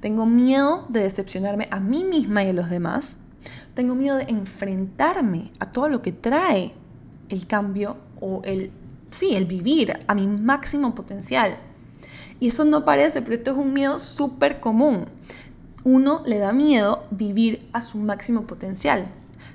Tengo 0.00 0.24
miedo 0.24 0.86
de 0.88 1.00
decepcionarme 1.00 1.68
a 1.70 1.78
mí 1.78 2.02
misma 2.02 2.42
y 2.44 2.48
a 2.48 2.54
los 2.54 2.70
demás. 2.70 3.18
Tengo 3.74 3.94
miedo 3.94 4.16
de 4.16 4.24
enfrentarme 4.28 5.52
a 5.58 5.70
todo 5.70 5.90
lo 5.90 6.00
que 6.00 6.12
trae 6.12 6.72
el 7.28 7.46
cambio 7.46 7.98
o 8.22 8.40
el, 8.44 8.70
sí, 9.10 9.34
el 9.34 9.44
vivir 9.44 9.98
a 10.06 10.14
mi 10.14 10.26
máximo 10.26 10.94
potencial. 10.94 11.58
Y 12.40 12.48
eso 12.48 12.64
no 12.64 12.86
parece, 12.86 13.20
pero 13.20 13.34
esto 13.34 13.50
es 13.50 13.58
un 13.58 13.74
miedo 13.74 13.98
súper 13.98 14.60
común. 14.60 15.04
Uno 15.84 16.22
le 16.24 16.38
da 16.38 16.54
miedo 16.54 17.04
vivir 17.10 17.68
a 17.74 17.82
su 17.82 17.98
máximo 17.98 18.46
potencial. 18.46 19.08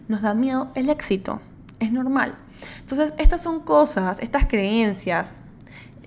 Nos 0.08 0.22
da 0.22 0.36
miedo 0.36 0.70
el 0.76 0.88
éxito. 0.88 1.42
Es 1.80 1.92
normal. 1.92 2.36
Entonces, 2.82 3.12
estas 3.18 3.42
son 3.42 3.62
cosas, 3.62 4.20
estas 4.20 4.46
creencias 4.46 5.46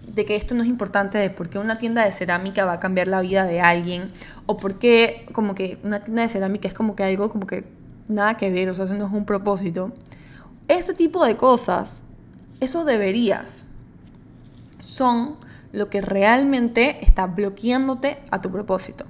de 0.07 0.25
que 0.25 0.37
esto 0.37 0.55
no 0.55 0.63
es 0.63 0.69
importante, 0.69 1.19
de 1.19 1.31
por 1.31 1.49
qué 1.49 1.59
una 1.59 1.79
tienda 1.79 2.05
de 2.05 2.13
cerámica 2.13 2.65
va 2.65 2.75
a 2.75 2.81
cambiar 2.81 3.09
la 3.09 3.21
vida 3.21 3.45
de 3.45 3.61
alguien, 3.61 4.13
o 4.47 4.57
por 4.57 4.79
qué 4.79 5.27
como 5.33 5.55
que 5.55 5.79
una 5.83 6.01
tienda 6.01 6.23
de 6.23 6.29
cerámica 6.29 6.69
es 6.69 6.75
como 6.75 6.97
que 6.97 7.05
algo 7.05 7.31
como 7.31 7.47
que 7.47 7.65
nada 8.09 8.37
que 8.37 8.51
ver, 8.51 8.69
o 8.69 8.75
sea, 8.75 8.85
eso 8.85 8.95
no 8.95 9.07
es 9.07 9.13
un 9.13 9.25
propósito. 9.25 9.93
Este 10.69 10.95
tipo 10.95 11.25
de 11.25 11.37
cosas, 11.37 12.03
esos 12.61 12.85
deberías, 12.85 13.69
son 14.85 15.37
lo 15.73 15.89
que 15.89 16.01
realmente 16.01 17.05
está 17.05 17.27
bloqueándote 17.27 18.19
a 18.31 18.41
tu 18.41 18.51
propósito. 18.51 19.07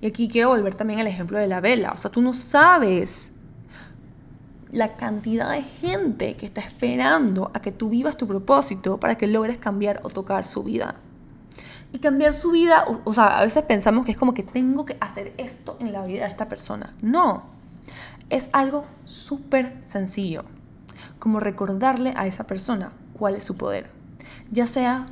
Y 0.00 0.06
aquí 0.06 0.28
quiero 0.28 0.50
volver 0.50 0.74
también 0.74 1.00
al 1.00 1.06
ejemplo 1.06 1.38
de 1.38 1.46
la 1.46 1.60
vela. 1.60 1.92
O 1.92 1.96
sea, 1.96 2.10
tú 2.10 2.20
no 2.20 2.34
sabes 2.34 3.32
la 4.72 4.96
cantidad 4.96 5.50
de 5.50 5.62
gente 5.62 6.36
que 6.36 6.46
está 6.46 6.60
esperando 6.60 7.50
a 7.54 7.60
que 7.60 7.72
tú 7.72 7.88
vivas 7.88 8.16
tu 8.16 8.26
propósito 8.26 8.98
para 8.98 9.14
que 9.14 9.26
logres 9.26 9.58
cambiar 9.58 10.00
o 10.02 10.10
tocar 10.10 10.46
su 10.46 10.62
vida. 10.62 10.96
Y 11.92 11.98
cambiar 11.98 12.34
su 12.34 12.50
vida, 12.50 12.84
o, 13.04 13.14
sea, 13.14 13.38
a 13.38 13.44
veces 13.44 13.62
pensamos 13.64 14.04
que 14.04 14.12
es 14.12 14.16
como 14.16 14.34
que 14.34 14.42
tengo 14.42 14.84
que 14.84 14.96
hacer 15.00 15.32
esto 15.38 15.76
en 15.80 15.92
la 15.92 16.04
vida 16.04 16.24
de 16.24 16.30
esta 16.30 16.48
persona. 16.48 16.94
No, 17.00 17.44
es 18.28 18.50
algo 18.52 18.84
súper 19.04 19.76
sencillo, 19.84 20.44
como 21.18 21.40
recordarle 21.40 22.12
a 22.16 22.26
esa 22.26 22.44
persona 22.44 22.92
cuál 23.16 23.36
es 23.36 23.44
su 23.44 23.56
poder. 23.56 23.88
Ya 24.50 24.66
sea 24.66 25.06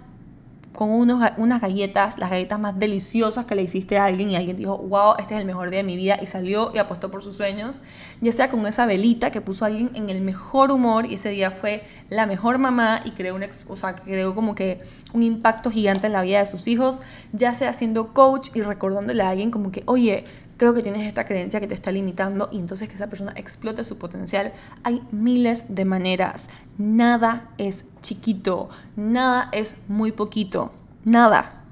con 0.74 0.90
unos, 0.90 1.30
unas 1.36 1.60
galletas, 1.60 2.18
las 2.18 2.30
galletas 2.30 2.58
más 2.58 2.78
deliciosas 2.78 3.46
que 3.46 3.54
le 3.54 3.62
hiciste 3.62 3.96
a 3.96 4.06
alguien 4.06 4.30
y 4.30 4.36
alguien 4.36 4.56
dijo, 4.56 4.76
wow, 4.76 5.14
este 5.18 5.34
es 5.34 5.40
el 5.40 5.46
mejor 5.46 5.70
día 5.70 5.78
de 5.78 5.84
mi 5.84 5.96
vida 5.96 6.18
y 6.20 6.26
salió 6.26 6.72
y 6.74 6.78
apostó 6.78 7.10
por 7.10 7.22
sus 7.22 7.36
sueños, 7.36 7.80
ya 8.20 8.32
sea 8.32 8.50
con 8.50 8.66
esa 8.66 8.84
velita 8.84 9.30
que 9.30 9.40
puso 9.40 9.64
a 9.64 9.68
alguien 9.68 9.90
en 9.94 10.10
el 10.10 10.20
mejor 10.20 10.70
humor 10.70 11.06
y 11.06 11.14
ese 11.14 11.28
día 11.30 11.50
fue 11.50 11.84
la 12.10 12.26
mejor 12.26 12.58
mamá 12.58 13.00
y 13.04 13.12
creó, 13.12 13.36
un, 13.36 13.44
o 13.68 13.76
sea, 13.76 13.94
creó 13.94 14.34
como 14.34 14.54
que 14.54 14.80
un 15.12 15.22
impacto 15.22 15.70
gigante 15.70 16.08
en 16.08 16.12
la 16.12 16.22
vida 16.22 16.40
de 16.40 16.46
sus 16.46 16.66
hijos, 16.66 17.00
ya 17.32 17.54
sea 17.54 17.72
siendo 17.72 18.12
coach 18.12 18.50
y 18.54 18.62
recordándole 18.62 19.22
a 19.22 19.30
alguien 19.30 19.50
como 19.50 19.70
que, 19.70 19.84
oye, 19.86 20.24
creo 20.56 20.74
que 20.74 20.82
tienes 20.82 21.06
esta 21.06 21.26
creencia 21.26 21.60
que 21.60 21.66
te 21.66 21.74
está 21.74 21.90
limitando 21.90 22.48
y 22.52 22.58
entonces 22.58 22.88
que 22.88 22.94
esa 22.94 23.08
persona 23.08 23.32
explote 23.36 23.84
su 23.84 23.98
potencial. 23.98 24.52
Hay 24.82 25.02
miles 25.10 25.64
de 25.68 25.84
maneras. 25.84 26.48
Nada 26.78 27.50
es 27.58 27.84
chiquito, 28.02 28.68
nada 28.96 29.48
es 29.52 29.76
muy 29.88 30.12
poquito, 30.12 30.72
nada. 31.04 31.62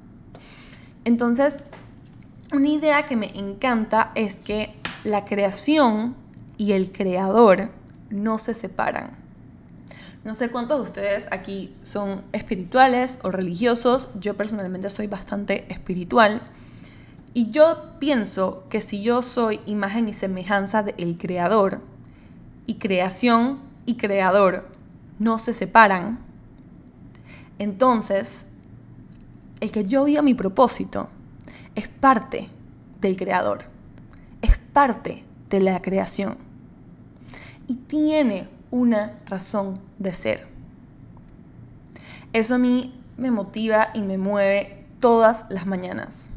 Entonces, 1.05 1.65
una 2.53 2.69
idea 2.69 3.07
que 3.07 3.17
me 3.17 3.37
encanta 3.39 4.13
es 4.15 4.41
que 4.41 4.75
la 5.05 5.25
creación 5.25 6.15
y 6.59 6.73
el 6.73 6.93
creador 6.93 7.71
no 8.11 8.39
se 8.39 8.55
separan. 8.55 9.23
No 10.25 10.37
sé 10.37 10.51
cuántos 10.51 10.79
de 10.79 10.85
ustedes 10.85 11.27
aquí 11.33 11.75
son 11.83 12.23
espirituales 12.33 13.19
o 13.25 13.33
religiosos. 13.33 14.09
Yo 14.21 14.37
personalmente 14.37 14.89
soy 14.91 15.09
bastante 15.09 15.73
espiritual. 15.73 16.43
Y 17.35 17.51
yo 17.51 17.95
pienso 17.99 18.65
que 18.69 18.81
si 18.81 19.03
yo 19.03 19.23
soy 19.23 19.61
imagen 19.67 20.09
y 20.09 20.13
semejanza 20.13 20.83
del 20.83 21.17
creador, 21.19 21.81
y 22.67 22.75
creación 22.75 23.61
y 23.87 23.97
creador 23.97 24.69
no 25.19 25.39
se 25.39 25.53
separan, 25.53 26.21
entonces 27.59 28.47
el 29.61 29.71
que 29.71 29.85
yo 29.85 30.05
viva 30.05 30.23
mi 30.23 30.35
propósito 30.35 31.09
es 31.75 31.89
parte 31.89 32.49
del 33.01 33.17
creador, 33.17 33.65
es 34.43 34.59
parte 34.59 35.25
de 35.51 35.61
la 35.61 35.83
creación 35.83 36.37
y 37.69 37.75
tiene 37.75 38.49
una 38.71 39.19
razón 39.27 39.81
de 39.99 40.15
ser. 40.15 40.47
Eso 42.33 42.55
a 42.55 42.59
mí 42.59 42.99
me 43.17 43.31
motiva 43.31 43.89
y 43.95 44.01
me 44.01 44.19
mueve 44.19 44.87
todas 45.01 45.47
las 45.51 45.67
mañanas. 45.67 46.32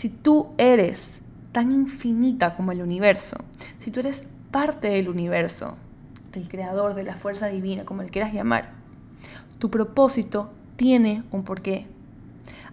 Si 0.00 0.08
tú 0.08 0.54
eres 0.56 1.20
tan 1.52 1.72
infinita 1.72 2.56
como 2.56 2.72
el 2.72 2.80
universo, 2.80 3.36
si 3.80 3.90
tú 3.90 4.00
eres 4.00 4.22
parte 4.50 4.88
del 4.88 5.10
universo, 5.10 5.76
del 6.32 6.48
creador, 6.48 6.94
de 6.94 7.02
la 7.02 7.16
fuerza 7.16 7.48
divina, 7.48 7.84
como 7.84 8.02
le 8.02 8.08
quieras 8.08 8.32
llamar, 8.32 8.70
tu 9.58 9.70
propósito 9.70 10.52
tiene 10.76 11.22
un 11.32 11.44
porqué. 11.44 11.86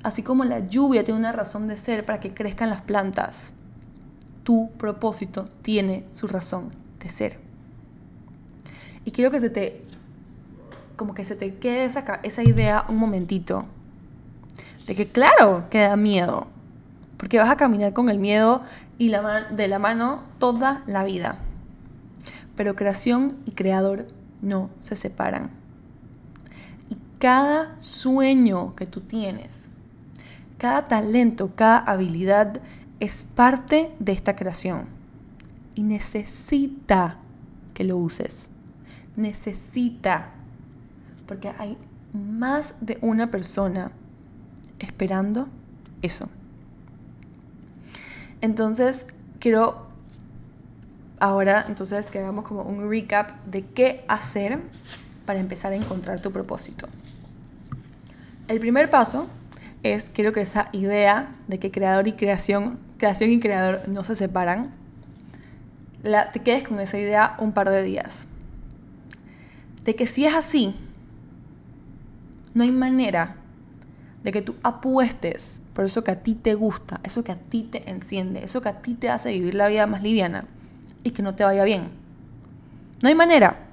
Así 0.03 0.23
como 0.23 0.45
la 0.45 0.69
lluvia 0.69 1.03
tiene 1.03 1.19
una 1.19 1.33
razón 1.33 1.67
de 1.67 1.75
ser 1.75 2.05
para 2.05 2.21
que 2.21 2.33
crezcan 2.33 2.69
las 2.69 2.83
plantas, 2.83 3.51
tu 4.43 4.71
propósito 4.77 5.49
tiene 5.61 6.05
su 6.11 6.27
razón 6.27 6.71
de 7.03 7.09
ser. 7.09 7.39
Y 9.03 9.11
quiero 9.11 9.31
que 9.31 9.41
se 9.41 9.49
te, 9.49 9.81
como 10.95 11.13
que 11.13 11.25
se 11.25 11.35
te 11.35 11.55
quede 11.55 11.83
esa, 11.83 12.21
esa 12.23 12.43
idea 12.43 12.85
un 12.87 12.95
momentito, 12.95 13.65
de 14.85 14.95
que 14.95 15.09
claro 15.09 15.65
que 15.69 15.79
da 15.79 15.97
miedo, 15.97 16.47
porque 17.17 17.39
vas 17.39 17.49
a 17.49 17.57
caminar 17.57 17.93
con 17.93 18.09
el 18.09 18.19
miedo 18.19 18.63
y 18.97 19.09
la 19.09 19.49
de 19.49 19.67
la 19.67 19.79
mano 19.79 20.23
toda 20.39 20.83
la 20.87 21.03
vida. 21.03 21.39
Pero 22.55 22.75
creación 22.75 23.37
y 23.45 23.51
creador 23.51 24.07
no 24.41 24.69
se 24.79 24.95
separan. 24.95 25.49
Y 26.89 26.97
cada 27.19 27.75
sueño 27.79 28.75
que 28.75 28.85
tú 28.85 29.01
tienes, 29.01 29.69
cada 30.57 30.87
talento, 30.87 31.51
cada 31.55 31.79
habilidad 31.79 32.61
es 32.99 33.23
parte 33.23 33.91
de 33.99 34.11
esta 34.11 34.35
creación. 34.35 34.85
Y 35.75 35.83
necesita 35.83 37.17
que 37.73 37.83
lo 37.83 37.97
uses. 37.97 38.49
Necesita. 39.15 40.31
Porque 41.27 41.53
hay 41.59 41.77
más 42.13 42.83
de 42.85 42.97
una 43.01 43.29
persona 43.29 43.91
esperando 44.79 45.47
eso. 46.01 46.29
Entonces, 48.41 49.07
quiero 49.39 49.87
ahora 51.19 51.65
entonces 51.67 52.11
que 52.11 52.19
hagamos 52.19 52.45
como 52.45 52.61
un 52.61 52.89
recap 52.89 53.43
de 53.45 53.65
qué 53.65 54.03
hacer 54.07 54.59
para 55.25 55.39
empezar 55.39 55.73
a 55.73 55.75
encontrar 55.75 56.21
tu 56.21 56.31
propósito. 56.31 56.87
El 58.47 58.59
primer 58.59 58.89
paso 58.89 59.27
es, 59.83 60.09
quiero 60.09 60.31
que 60.31 60.41
esa 60.41 60.69
idea 60.71 61.35
de 61.47 61.59
que 61.59 61.71
creador 61.71 62.07
y 62.07 62.13
creación, 62.13 62.79
creación 62.97 63.31
y 63.31 63.39
creador 63.39 63.87
no 63.87 64.03
se 64.03 64.15
separan, 64.15 64.71
la, 66.03 66.31
te 66.31 66.39
quedes 66.39 66.67
con 66.67 66.79
esa 66.79 66.97
idea 66.97 67.35
un 67.39 67.51
par 67.51 67.69
de 67.69 67.83
días. 67.83 68.27
De 69.83 69.95
que 69.95 70.07
si 70.07 70.25
es 70.25 70.35
así, 70.35 70.75
no 72.53 72.63
hay 72.63 72.71
manera 72.71 73.35
de 74.27 74.33
que 74.33 74.41
tú 74.41 74.55
apuestes 74.61 75.61
por 75.73 75.85
eso 75.85 76.03
que 76.03 76.11
a 76.11 76.21
ti 76.21 76.35
te 76.35 76.53
gusta, 76.53 76.99
eso 77.05 77.23
que 77.23 77.31
a 77.31 77.37
ti 77.37 77.63
te 77.63 77.89
enciende, 77.89 78.43
eso 78.43 78.59
que 78.59 78.67
a 78.67 78.81
ti 78.81 78.93
te 78.93 79.09
hace 79.09 79.31
vivir 79.31 79.53
la 79.53 79.69
vida 79.69 79.87
más 79.87 80.03
liviana 80.03 80.43
y 81.01 81.11
que 81.11 81.23
no 81.23 81.33
te 81.35 81.45
vaya 81.45 81.63
bien. 81.63 81.87
No 83.01 83.07
hay 83.07 83.15
manera, 83.15 83.69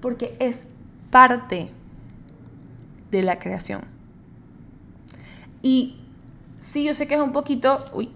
porque 0.00 0.34
es 0.38 0.68
parte 1.10 1.68
de 3.10 3.22
la 3.22 3.38
creación. 3.38 3.82
Y 5.60 5.98
sí, 6.60 6.84
yo 6.84 6.94
sé 6.94 7.06
que 7.06 7.16
es 7.16 7.20
un 7.20 7.32
poquito... 7.32 7.90
Uy, 7.92 8.08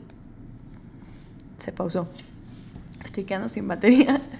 se 1.58 1.70
pausó. 1.70 2.08
Estoy 3.04 3.24
quedando 3.24 3.50
sin 3.50 3.68
batería. 3.68 4.22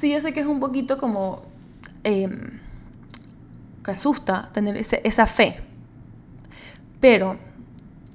Sí, 0.00 0.12
yo 0.12 0.20
sé 0.20 0.32
que 0.32 0.40
es 0.40 0.46
un 0.46 0.60
poquito 0.60 0.96
como... 0.98 1.42
Em, 2.04 2.60
que 3.84 3.90
asusta 3.90 4.50
tener 4.52 4.76
esa 4.76 5.26
fe. 5.26 5.71
Pero 7.02 7.36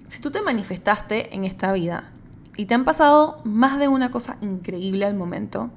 si 0.07 0.21
tú 0.21 0.31
te 0.31 0.41
manifestaste 0.41 1.35
en 1.35 1.43
esta 1.43 1.73
vida 1.73 2.05
y 2.55 2.67
te 2.67 2.73
han 2.73 2.85
pasado 2.85 3.41
más 3.43 3.79
de 3.79 3.89
una 3.89 4.11
cosa 4.11 4.37
increíble 4.39 5.03
al 5.03 5.13
momento 5.13 5.69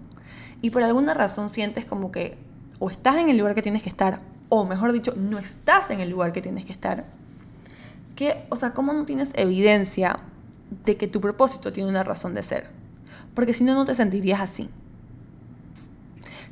y 0.63 0.71
por 0.71 0.85
alguna 0.85 1.13
razón 1.13 1.49
sientes 1.49 1.85
como 1.85 2.13
que 2.13 2.39
o 2.79 2.89
estás 2.89 3.17
en 3.17 3.29
el 3.29 3.37
lugar 3.37 3.57
que 3.57 3.63
tienes 3.63 3.83
que 3.83 3.89
estar 3.89 4.21
o 4.49 4.65
mejor 4.65 4.93
dicho, 4.93 5.13
no 5.17 5.39
estás 5.39 5.91
en 5.91 5.99
el 5.99 6.09
lugar 6.09 6.33
que 6.33 6.41
tienes 6.41 6.65
que 6.65 6.73
estar, 6.73 7.07
que, 8.15 8.47
o 8.49 8.55
sea, 8.55 8.75
¿cómo 8.75 8.93
no 8.93 9.05
tienes 9.05 9.33
evidencia 9.35 10.21
de 10.85 10.97
que 10.97 11.09
tu 11.09 11.21
propósito 11.21 11.73
tiene 11.73 11.91
una 11.91 12.05
razón 12.05 12.33
de 12.35 12.45
ser? 12.45 12.71
Porque 13.35 13.55
si 13.55 13.65
no, 13.65 13.75
no 13.75 13.85
te 13.85 13.97
sentirías 13.97 14.41
así. 14.41 14.71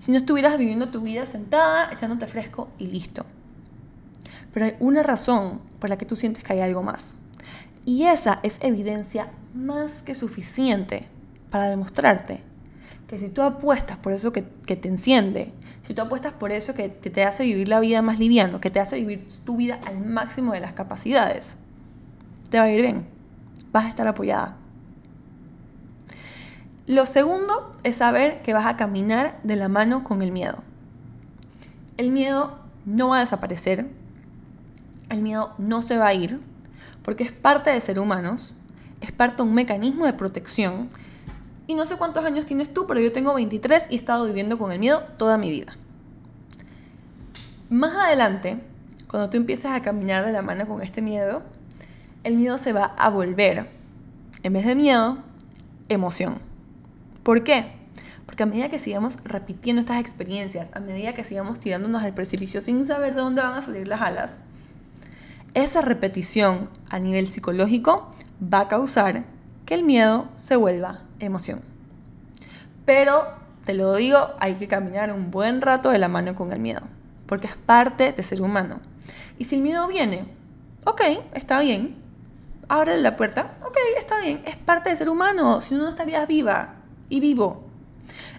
Si 0.00 0.10
no 0.10 0.18
estuvieras 0.18 0.58
viviendo 0.58 0.88
tu 0.88 1.02
vida 1.02 1.24
sentada, 1.24 1.88
echándote 1.92 2.26
fresco 2.26 2.68
y 2.78 2.88
listo. 2.88 3.26
Pero 4.58 4.72
hay 4.72 4.76
una 4.80 5.04
razón 5.04 5.60
por 5.78 5.88
la 5.88 5.98
que 5.98 6.04
tú 6.04 6.16
sientes 6.16 6.42
que 6.42 6.52
hay 6.52 6.58
algo 6.58 6.82
más. 6.82 7.14
Y 7.84 8.06
esa 8.06 8.40
es 8.42 8.58
evidencia 8.60 9.28
más 9.54 10.02
que 10.02 10.16
suficiente 10.16 11.06
para 11.48 11.68
demostrarte 11.70 12.40
que 13.06 13.18
si 13.18 13.28
tú 13.28 13.42
apuestas 13.42 13.98
por 13.98 14.12
eso 14.12 14.32
que, 14.32 14.42
te 14.42 14.88
enciende, 14.88 15.52
si 15.86 15.94
tú 15.94 16.02
apuestas 16.02 16.32
por 16.32 16.50
eso 16.50 16.74
que 16.74 16.88
te, 16.88 17.22
hace 17.22 17.44
vivir 17.44 17.68
la 17.68 17.78
vida 17.78 18.02
más 18.02 18.18
liviano, 18.18 18.60
que 18.60 18.68
te 18.68 18.80
hace 18.80 18.96
vivir 18.96 19.28
tu 19.44 19.58
vida 19.58 19.78
al 19.86 20.04
máximo 20.04 20.54
de 20.54 20.58
las 20.58 20.72
capacidades, 20.72 21.54
te 22.50 22.58
va 22.58 22.64
a 22.64 22.70
ir 22.72 22.80
bien. 22.80 23.06
Vas 23.70 23.84
a 23.84 23.88
estar 23.90 24.08
apoyada. 24.08 24.56
Lo 26.88 27.06
segundo 27.06 27.70
es 27.84 27.94
saber 27.94 28.42
que 28.42 28.54
vas 28.54 28.66
a 28.66 28.76
caminar 28.76 29.38
de 29.44 29.54
la 29.54 29.68
mano 29.68 30.02
con 30.02 30.20
el 30.20 30.32
miedo. 30.32 30.64
El 31.96 32.10
miedo 32.10 32.58
no 32.86 33.10
va 33.10 33.18
a 33.18 33.20
desaparecer. 33.20 33.86
El 35.08 35.22
miedo 35.22 35.54
no 35.58 35.82
se 35.82 35.96
va 35.96 36.08
a 36.08 36.14
ir 36.14 36.40
porque 37.02 37.24
es 37.24 37.32
parte 37.32 37.70
de 37.70 37.80
ser 37.80 37.98
humanos, 37.98 38.52
es 39.00 39.12
parte 39.12 39.36
de 39.38 39.42
un 39.44 39.54
mecanismo 39.54 40.04
de 40.04 40.12
protección. 40.12 40.90
Y 41.66 41.74
no 41.74 41.86
sé 41.86 41.96
cuántos 41.96 42.24
años 42.24 42.46
tienes 42.46 42.72
tú, 42.72 42.86
pero 42.86 43.00
yo 43.00 43.12
tengo 43.12 43.34
23 43.34 43.86
y 43.90 43.94
he 43.94 43.96
estado 43.96 44.26
viviendo 44.26 44.58
con 44.58 44.72
el 44.72 44.78
miedo 44.78 45.02
toda 45.16 45.38
mi 45.38 45.50
vida. 45.50 45.76
Más 47.70 47.94
adelante, 47.94 48.58
cuando 49.08 49.30
tú 49.30 49.36
empieces 49.36 49.70
a 49.70 49.80
caminar 49.80 50.24
de 50.24 50.32
la 50.32 50.42
mano 50.42 50.66
con 50.66 50.82
este 50.82 51.02
miedo, 51.02 51.42
el 52.24 52.36
miedo 52.36 52.58
se 52.58 52.72
va 52.72 52.84
a 52.84 53.08
volver, 53.08 53.70
en 54.42 54.52
vez 54.52 54.66
de 54.66 54.74
miedo, 54.74 55.18
emoción. 55.88 56.38
¿Por 57.22 57.44
qué? 57.44 57.72
Porque 58.26 58.42
a 58.42 58.46
medida 58.46 58.68
que 58.68 58.78
sigamos 58.78 59.18
repitiendo 59.24 59.80
estas 59.80 60.00
experiencias, 60.00 60.70
a 60.74 60.80
medida 60.80 61.14
que 61.14 61.24
sigamos 61.24 61.58
tirándonos 61.60 62.02
al 62.02 62.12
precipicio 62.12 62.60
sin 62.60 62.84
saber 62.84 63.14
de 63.14 63.20
dónde 63.20 63.40
van 63.40 63.54
a 63.54 63.62
salir 63.62 63.88
las 63.88 64.02
alas, 64.02 64.42
esa 65.62 65.80
repetición 65.80 66.70
a 66.88 66.98
nivel 66.98 67.26
psicológico 67.26 68.10
va 68.42 68.60
a 68.60 68.68
causar 68.68 69.24
que 69.66 69.74
el 69.74 69.82
miedo 69.82 70.28
se 70.36 70.56
vuelva 70.56 71.02
emoción. 71.18 71.60
Pero, 72.84 73.24
te 73.64 73.74
lo 73.74 73.94
digo, 73.94 74.18
hay 74.40 74.54
que 74.54 74.68
caminar 74.68 75.12
un 75.12 75.30
buen 75.30 75.60
rato 75.60 75.90
de 75.90 75.98
la 75.98 76.08
mano 76.08 76.34
con 76.34 76.52
el 76.52 76.58
miedo, 76.58 76.82
porque 77.26 77.48
es 77.48 77.56
parte 77.56 78.12
de 78.12 78.22
ser 78.22 78.40
humano. 78.40 78.80
Y 79.38 79.44
si 79.44 79.56
el 79.56 79.62
miedo 79.62 79.86
viene, 79.88 80.24
ok, 80.84 81.02
está 81.34 81.60
bien, 81.60 81.96
abre 82.68 82.96
la 82.98 83.16
puerta, 83.16 83.58
ok, 83.66 83.76
está 83.98 84.20
bien, 84.20 84.42
es 84.46 84.56
parte 84.56 84.90
de 84.90 84.96
ser 84.96 85.08
humano, 85.08 85.60
si 85.60 85.74
no, 85.74 85.82
no 85.82 85.88
estarías 85.90 86.26
viva 86.26 86.76
y 87.08 87.20
vivo. 87.20 87.64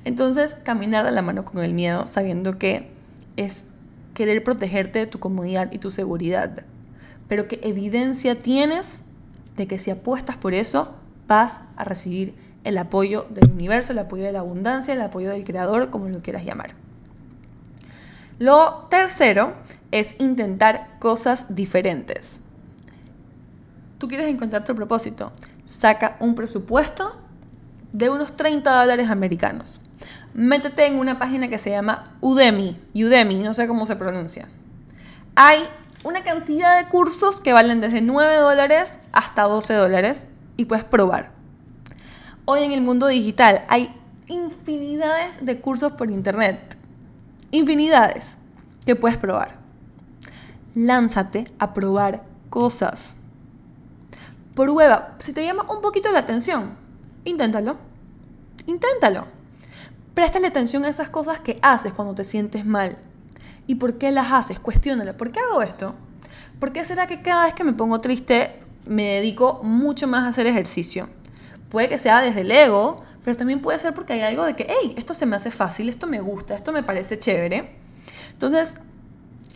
Entonces, 0.04 0.56
caminar 0.64 1.06
de 1.06 1.12
la 1.12 1.22
mano 1.22 1.46
con 1.46 1.64
el 1.64 1.74
miedo 1.74 2.08
sabiendo 2.08 2.58
que 2.58 2.92
es 3.38 3.66
querer 4.14 4.44
protegerte 4.44 5.00
de 5.00 5.08
tu 5.08 5.20
comodidad 5.20 5.72
y 5.72 5.78
tu 5.78 5.92
seguridad 5.92 6.64
pero 7.30 7.48
¿qué 7.48 7.62
evidencia 7.64 8.42
tienes 8.42 9.04
de 9.56 9.68
que 9.68 9.80
si 9.80 9.92
apuestas 9.92 10.36
por 10.36 10.54
eso 10.54 10.94
vas 11.28 11.62
a 11.78 11.86
recibir 11.86 12.34
el 12.64 12.78
apoyo 12.78 13.26
del 13.30 13.52
universo, 13.52 13.94
el 13.94 14.00
apoyo 14.00 14.24
de 14.24 14.32
la 14.32 14.40
abundancia, 14.40 14.94
el 14.94 15.02
apoyo 15.02 15.30
del 15.30 15.46
creador, 15.46 15.90
como 15.90 16.10
lo 16.10 16.20
quieras 16.20 16.44
llamar. 16.44 16.72
Lo 18.38 18.88
tercero 18.90 19.54
es 19.92 20.20
intentar 20.20 20.98
cosas 21.00 21.56
diferentes. 21.56 22.42
Tú 23.98 24.08
quieres 24.08 24.28
encontrar 24.28 24.64
tu 24.64 24.76
propósito. 24.76 25.32
Saca 25.66 26.18
un 26.20 26.36
presupuesto 26.36 27.18
de 27.92 28.10
unos 28.10 28.36
30 28.36 28.72
dólares 28.72 29.10
americanos. 29.10 29.82
Métete 30.34 30.86
en 30.86 30.98
una 30.98 31.20
página 31.20 31.50
que 31.50 31.58
se 31.58 31.72
llama 31.72 32.04
Udemy. 32.22 32.78
Udemy, 32.94 33.40
no 33.40 33.54
sé 33.54 33.68
cómo 33.68 33.86
se 33.86 33.96
pronuncia. 33.96 34.48
Hay 35.36 35.64
una 36.04 36.24
cantidad 36.24 36.82
de 36.82 36.90
cursos 36.90 37.42
que 37.42 37.54
valen 37.54 37.82
desde 37.82 38.02
9 38.02 38.38
dólares 38.38 39.00
hasta 39.12 39.44
12 39.44 39.74
dólares 39.74 40.28
y 40.56 40.66
puedes 40.66 40.86
probar. 40.86 41.32
Hoy 42.46 42.64
en 42.64 42.72
el 42.72 42.82
mundo 42.82 43.08
digital 43.08 43.66
hay 43.68 43.94
infinidades 44.28 45.46
de 45.46 45.60
cursos 45.60 45.92
por 45.94 46.10
internet. 46.10 46.78
Infinidades 47.52 48.38
que 48.86 48.96
puedes 48.96 49.18
probar. 49.18 49.58
Lánzate 50.74 51.46
a 51.60 51.74
probar 51.74 52.24
cosas. 52.50 53.18
Prueba. 54.56 55.16
Si 55.20 55.34
te 55.34 55.46
llama 55.46 55.66
un 55.70 55.82
poquito 55.82 56.12
la 56.12 56.20
atención, 56.20 56.76
inténtalo. 57.26 57.78
Inténtalo. 58.66 59.28
Préstale 60.14 60.48
atención 60.48 60.86
a 60.86 60.90
esas 60.90 61.10
cosas 61.10 61.40
que 61.40 61.60
haces 61.62 61.94
cuando 61.94 62.16
te 62.16 62.24
sientes 62.24 62.66
mal 62.66 62.98
¿Y 63.70 63.76
por 63.76 64.00
qué 64.00 64.10
las 64.10 64.32
haces? 64.32 64.60
Cuestiónala. 64.60 65.16
¿Por 65.16 65.32
qué 65.32 65.40
hago 65.40 65.62
esto? 65.62 65.94
¿Por 66.60 66.74
qué 66.74 66.84
será 66.84 67.06
que 67.06 67.22
cada 67.22 67.46
vez 67.46 67.54
que 67.54 67.64
me 67.64 67.72
pongo 67.72 68.02
triste 68.02 68.64
me 68.88 69.04
dedico 69.04 69.62
mucho 69.62 70.08
más 70.08 70.24
a 70.24 70.30
hacer 70.30 70.48
ejercicio? 70.48 71.08
Puede 71.70 71.88
que 71.88 72.00
sea 72.00 72.20
desde 72.20 72.42
el 72.42 72.52
ego, 72.52 73.04
pero 73.24 73.38
también 73.38 73.62
puede 73.62 73.78
ser 73.78 73.94
porque 73.94 74.14
hay 74.14 74.22
algo 74.22 74.44
de 74.44 74.56
que, 74.56 74.66
hey, 74.68 74.96
esto 74.98 75.14
se 75.14 75.28
me 75.28 75.36
hace 75.36 75.52
fácil, 75.52 75.88
esto 75.88 76.08
me 76.08 76.20
gusta, 76.20 76.56
esto 76.56 76.72
me 76.72 76.82
parece 76.82 77.20
chévere. 77.20 77.76
Entonces, 78.32 78.80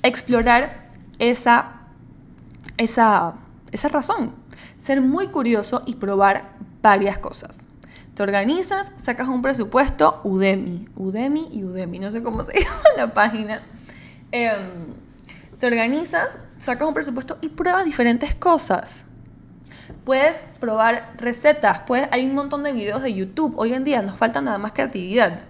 explorar 0.04 0.92
esa, 1.18 1.82
esa, 2.78 3.34
esa 3.72 3.88
razón. 3.88 4.36
Ser 4.78 5.02
muy 5.02 5.30
curioso 5.30 5.82
y 5.88 5.96
probar 5.96 6.52
varias 6.84 7.18
cosas. 7.18 7.68
Te 8.14 8.22
organizas, 8.22 8.92
sacas 8.96 9.28
un 9.28 9.42
presupuesto, 9.42 10.22
Udemy, 10.24 10.88
Udemy 10.98 11.48
y 11.52 11.64
Udemy, 11.64 11.98
no 11.98 12.12
sé 12.12 12.22
cómo 12.22 12.44
se 12.44 12.54
llama 12.60 12.84
la 12.96 13.12
página. 13.12 13.64
Em, 14.36 14.96
te 15.60 15.68
organizas, 15.68 16.40
sacas 16.60 16.88
un 16.88 16.96
presupuesto 16.96 17.38
y 17.42 17.50
pruebas 17.50 17.86
diferentes 17.86 18.34
cosas. 18.34 19.06
Puedes 20.06 20.44
probar 20.60 21.14
recetas, 21.18 21.82
puedes, 21.86 22.08
hay 22.12 22.26
un 22.26 22.34
montón 22.34 22.64
de 22.64 22.74
videos 22.74 23.04
de 23.04 23.14
YouTube. 23.14 23.54
Hoy 23.58 23.74
en 23.74 23.84
día 23.84 24.02
nos 24.02 24.18
falta 24.18 24.42
nada 24.42 24.58
más 24.58 24.72
creatividad 24.72 25.42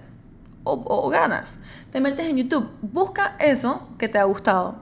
o, 0.66 0.84
o 0.86 1.08
ganas. 1.08 1.58
Te 1.94 2.02
metes 2.02 2.26
en 2.28 2.36
YouTube, 2.36 2.70
busca 2.82 3.38
eso 3.40 3.88
que 3.98 4.10
te 4.10 4.20
ha 4.20 4.26
gustado. 4.26 4.76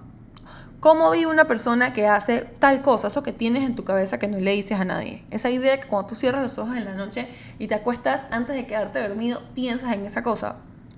¿Cómo 0.80 1.12
vive 1.12 1.30
una 1.30 1.46
persona 1.46 1.94
que 1.94 2.08
hace 2.08 2.40
tal 2.58 2.82
cosa? 2.82 3.10
Eso 3.10 3.22
que 3.22 3.34
tienes 3.34 3.62
en 3.62 3.76
tu 3.76 3.84
cabeza 3.84 4.18
que 4.18 4.28
no 4.28 4.40
le 4.40 4.54
dices 4.54 4.80
a 4.80 4.84
nadie. 4.84 5.24
Esa 5.30 5.52
idea 5.52 5.80
que 5.80 5.88
cuando 5.88 6.08
tú 6.08 6.16
cierras 6.16 6.42
los 6.42 6.58
ojos 6.58 6.76
en 6.76 6.86
la 6.86 6.96
noche 6.96 7.28
y 7.60 7.68
te 7.68 7.76
acuestas 7.76 8.24
antes 8.32 8.56
de 8.56 8.66
quedarte 8.66 9.00
dormido, 9.00 9.44
piensas 9.54 9.94
en 9.94 10.08
esa 10.08 10.24
cosa. 10.24 10.56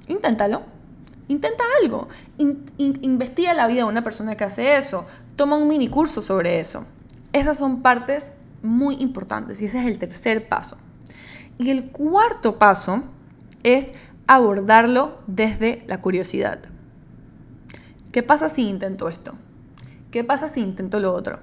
Inténtalo. 0.08 0.83
Intenta 1.28 1.64
algo. 1.82 2.08
investiga 2.78 3.54
la 3.54 3.68
vida 3.68 3.80
de 3.80 3.90
una 3.90 4.04
persona 4.04 4.36
que 4.36 4.44
hace 4.44 4.78
eso. 4.78 5.06
Toma 5.36 5.58
un 5.58 5.68
mini 5.68 5.90
curso 5.90 6.22
sobre 6.22 6.60
eso. 6.60 6.86
Esas 7.32 7.58
son 7.58 7.82
partes 7.82 8.34
muy 8.62 8.96
importantes 8.96 9.62
y 9.62 9.66
ese 9.66 9.80
es 9.80 9.86
el 9.86 9.98
tercer 9.98 10.48
paso. 10.48 10.78
Y 11.58 11.70
el 11.70 11.92
cuarto 11.92 12.58
paso 12.60 13.04
es 13.64 13.94
abordarlo 14.28 15.20
desde 15.28 15.84
la 15.88 16.02
curiosidad. 16.02 16.60
¿Qué 18.12 18.24
pasa 18.24 18.50
si 18.50 18.68
intento 18.68 19.10
esto? 19.10 19.34
¿Qué 20.12 20.24
pasa 20.24 20.48
si 20.48 20.62
intento 20.62 21.00
lo 21.00 21.14
otro? 21.14 21.40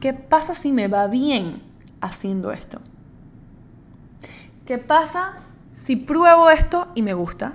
¿Qué 0.00 0.12
pasa 0.12 0.54
si 0.54 0.72
me 0.72 0.88
va 0.88 1.06
bien 1.06 1.62
haciendo 2.00 2.52
esto? 2.52 2.80
¿Qué 4.66 4.78
pasa 4.78 5.38
si 5.76 5.96
pruebo 5.96 6.50
esto 6.50 6.88
y 6.94 7.02
me 7.02 7.14
gusta? 7.14 7.54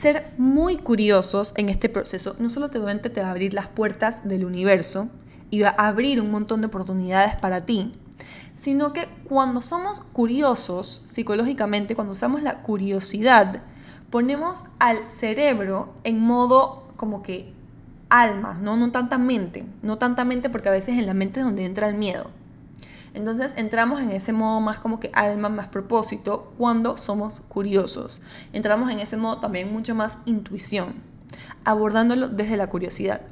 Ser 0.00 0.32
muy 0.38 0.78
curiosos 0.78 1.52
en 1.58 1.68
este 1.68 1.90
proceso 1.90 2.34
no 2.38 2.48
solo 2.48 2.70
te 2.70 2.78
va 2.78 2.88
a 2.88 3.30
abrir 3.30 3.52
las 3.52 3.66
puertas 3.66 4.26
del 4.26 4.46
universo 4.46 5.08
y 5.50 5.60
va 5.60 5.74
a 5.76 5.88
abrir 5.88 6.22
un 6.22 6.30
montón 6.30 6.62
de 6.62 6.68
oportunidades 6.68 7.36
para 7.36 7.66
ti, 7.66 7.92
sino 8.54 8.94
que 8.94 9.08
cuando 9.28 9.60
somos 9.60 10.00
curiosos 10.14 11.02
psicológicamente, 11.04 11.94
cuando 11.94 12.14
usamos 12.14 12.42
la 12.42 12.62
curiosidad, 12.62 13.60
ponemos 14.08 14.64
al 14.78 15.10
cerebro 15.10 15.92
en 16.02 16.18
modo 16.18 16.94
como 16.96 17.22
que 17.22 17.52
alma, 18.08 18.54
¿no? 18.54 18.78
no 18.78 18.92
tanta 18.92 19.18
mente, 19.18 19.66
no 19.82 19.98
tanta 19.98 20.24
mente 20.24 20.48
porque 20.48 20.70
a 20.70 20.72
veces 20.72 20.98
en 20.98 21.04
la 21.04 21.12
mente 21.12 21.40
es 21.40 21.44
donde 21.44 21.66
entra 21.66 21.90
el 21.90 21.96
miedo. 21.96 22.30
Entonces 23.14 23.54
entramos 23.56 24.00
en 24.00 24.10
ese 24.10 24.32
modo 24.32 24.60
más 24.60 24.78
como 24.78 25.00
que 25.00 25.10
alma, 25.12 25.48
más 25.48 25.68
propósito, 25.68 26.52
cuando 26.58 26.96
somos 26.96 27.40
curiosos. 27.40 28.20
Entramos 28.52 28.90
en 28.90 29.00
ese 29.00 29.16
modo 29.16 29.38
también 29.38 29.72
mucho 29.72 29.94
más 29.94 30.18
intuición, 30.26 30.94
abordándolo 31.64 32.28
desde 32.28 32.56
la 32.56 32.68
curiosidad. 32.68 33.22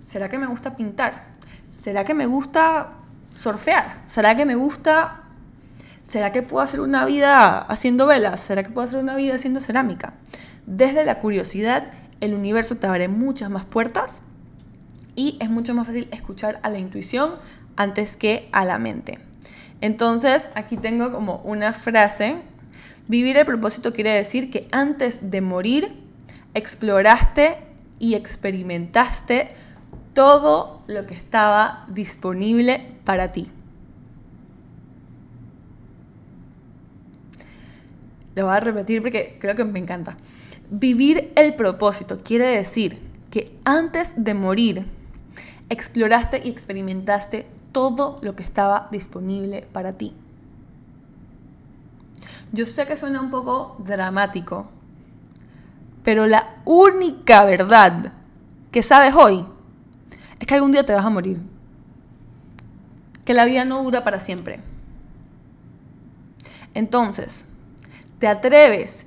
¿Será 0.00 0.28
que 0.28 0.38
me 0.38 0.46
gusta 0.46 0.76
pintar? 0.76 1.24
¿Será 1.68 2.04
que 2.04 2.14
me 2.14 2.26
gusta 2.26 2.94
surfear? 3.34 4.02
¿Será 4.06 4.34
que 4.34 4.44
me 4.44 4.56
gusta... 4.56 5.22
¿Será 6.02 6.32
que 6.32 6.42
puedo 6.42 6.64
hacer 6.64 6.80
una 6.80 7.04
vida 7.04 7.58
haciendo 7.58 8.06
velas? 8.06 8.40
¿Será 8.40 8.64
que 8.64 8.70
puedo 8.70 8.84
hacer 8.84 8.98
una 8.98 9.14
vida 9.14 9.36
haciendo 9.36 9.60
cerámica? 9.60 10.14
Desde 10.66 11.04
la 11.04 11.20
curiosidad, 11.20 11.92
el 12.20 12.34
universo 12.34 12.76
te 12.76 12.88
abre 12.88 13.06
muchas 13.06 13.48
más 13.48 13.64
puertas 13.64 14.22
y 15.14 15.36
es 15.40 15.50
mucho 15.50 15.74
más 15.74 15.86
fácil 15.86 16.08
escuchar 16.10 16.58
a 16.62 16.68
la 16.68 16.78
intuición 16.78 17.34
antes 17.80 18.14
que 18.14 18.50
a 18.52 18.66
la 18.66 18.78
mente. 18.78 19.18
Entonces, 19.80 20.50
aquí 20.54 20.76
tengo 20.76 21.10
como 21.12 21.36
una 21.44 21.72
frase. 21.72 22.36
Vivir 23.08 23.38
el 23.38 23.46
propósito 23.46 23.94
quiere 23.94 24.10
decir 24.10 24.50
que 24.50 24.68
antes 24.70 25.30
de 25.30 25.40
morir, 25.40 25.90
exploraste 26.52 27.56
y 27.98 28.14
experimentaste 28.16 29.52
todo 30.12 30.82
lo 30.88 31.06
que 31.06 31.14
estaba 31.14 31.86
disponible 31.88 32.96
para 33.04 33.32
ti. 33.32 33.50
Lo 38.34 38.44
voy 38.44 38.56
a 38.56 38.60
repetir 38.60 39.00
porque 39.00 39.38
creo 39.40 39.56
que 39.56 39.64
me 39.64 39.78
encanta. 39.78 40.18
Vivir 40.68 41.32
el 41.34 41.54
propósito 41.54 42.18
quiere 42.22 42.46
decir 42.46 42.98
que 43.30 43.58
antes 43.64 44.22
de 44.22 44.34
morir 44.34 44.84
exploraste 45.70 46.42
y 46.44 46.50
experimentaste 46.50 47.46
todo 47.72 48.18
lo 48.22 48.36
que 48.36 48.42
estaba 48.42 48.88
disponible 48.90 49.66
para 49.72 49.92
ti. 49.94 50.14
Yo 52.52 52.66
sé 52.66 52.86
que 52.86 52.96
suena 52.96 53.20
un 53.20 53.30
poco 53.30 53.76
dramático, 53.78 54.68
pero 56.02 56.26
la 56.26 56.56
única 56.64 57.44
verdad 57.44 58.12
que 58.72 58.82
sabes 58.82 59.14
hoy 59.14 59.46
es 60.38 60.46
que 60.46 60.54
algún 60.54 60.72
día 60.72 60.84
te 60.84 60.92
vas 60.92 61.04
a 61.04 61.10
morir. 61.10 61.40
Que 63.24 63.34
la 63.34 63.44
vida 63.44 63.64
no 63.64 63.82
dura 63.82 64.02
para 64.02 64.18
siempre. 64.18 64.60
Entonces, 66.74 67.46
te 68.18 68.26
atreves 68.26 69.06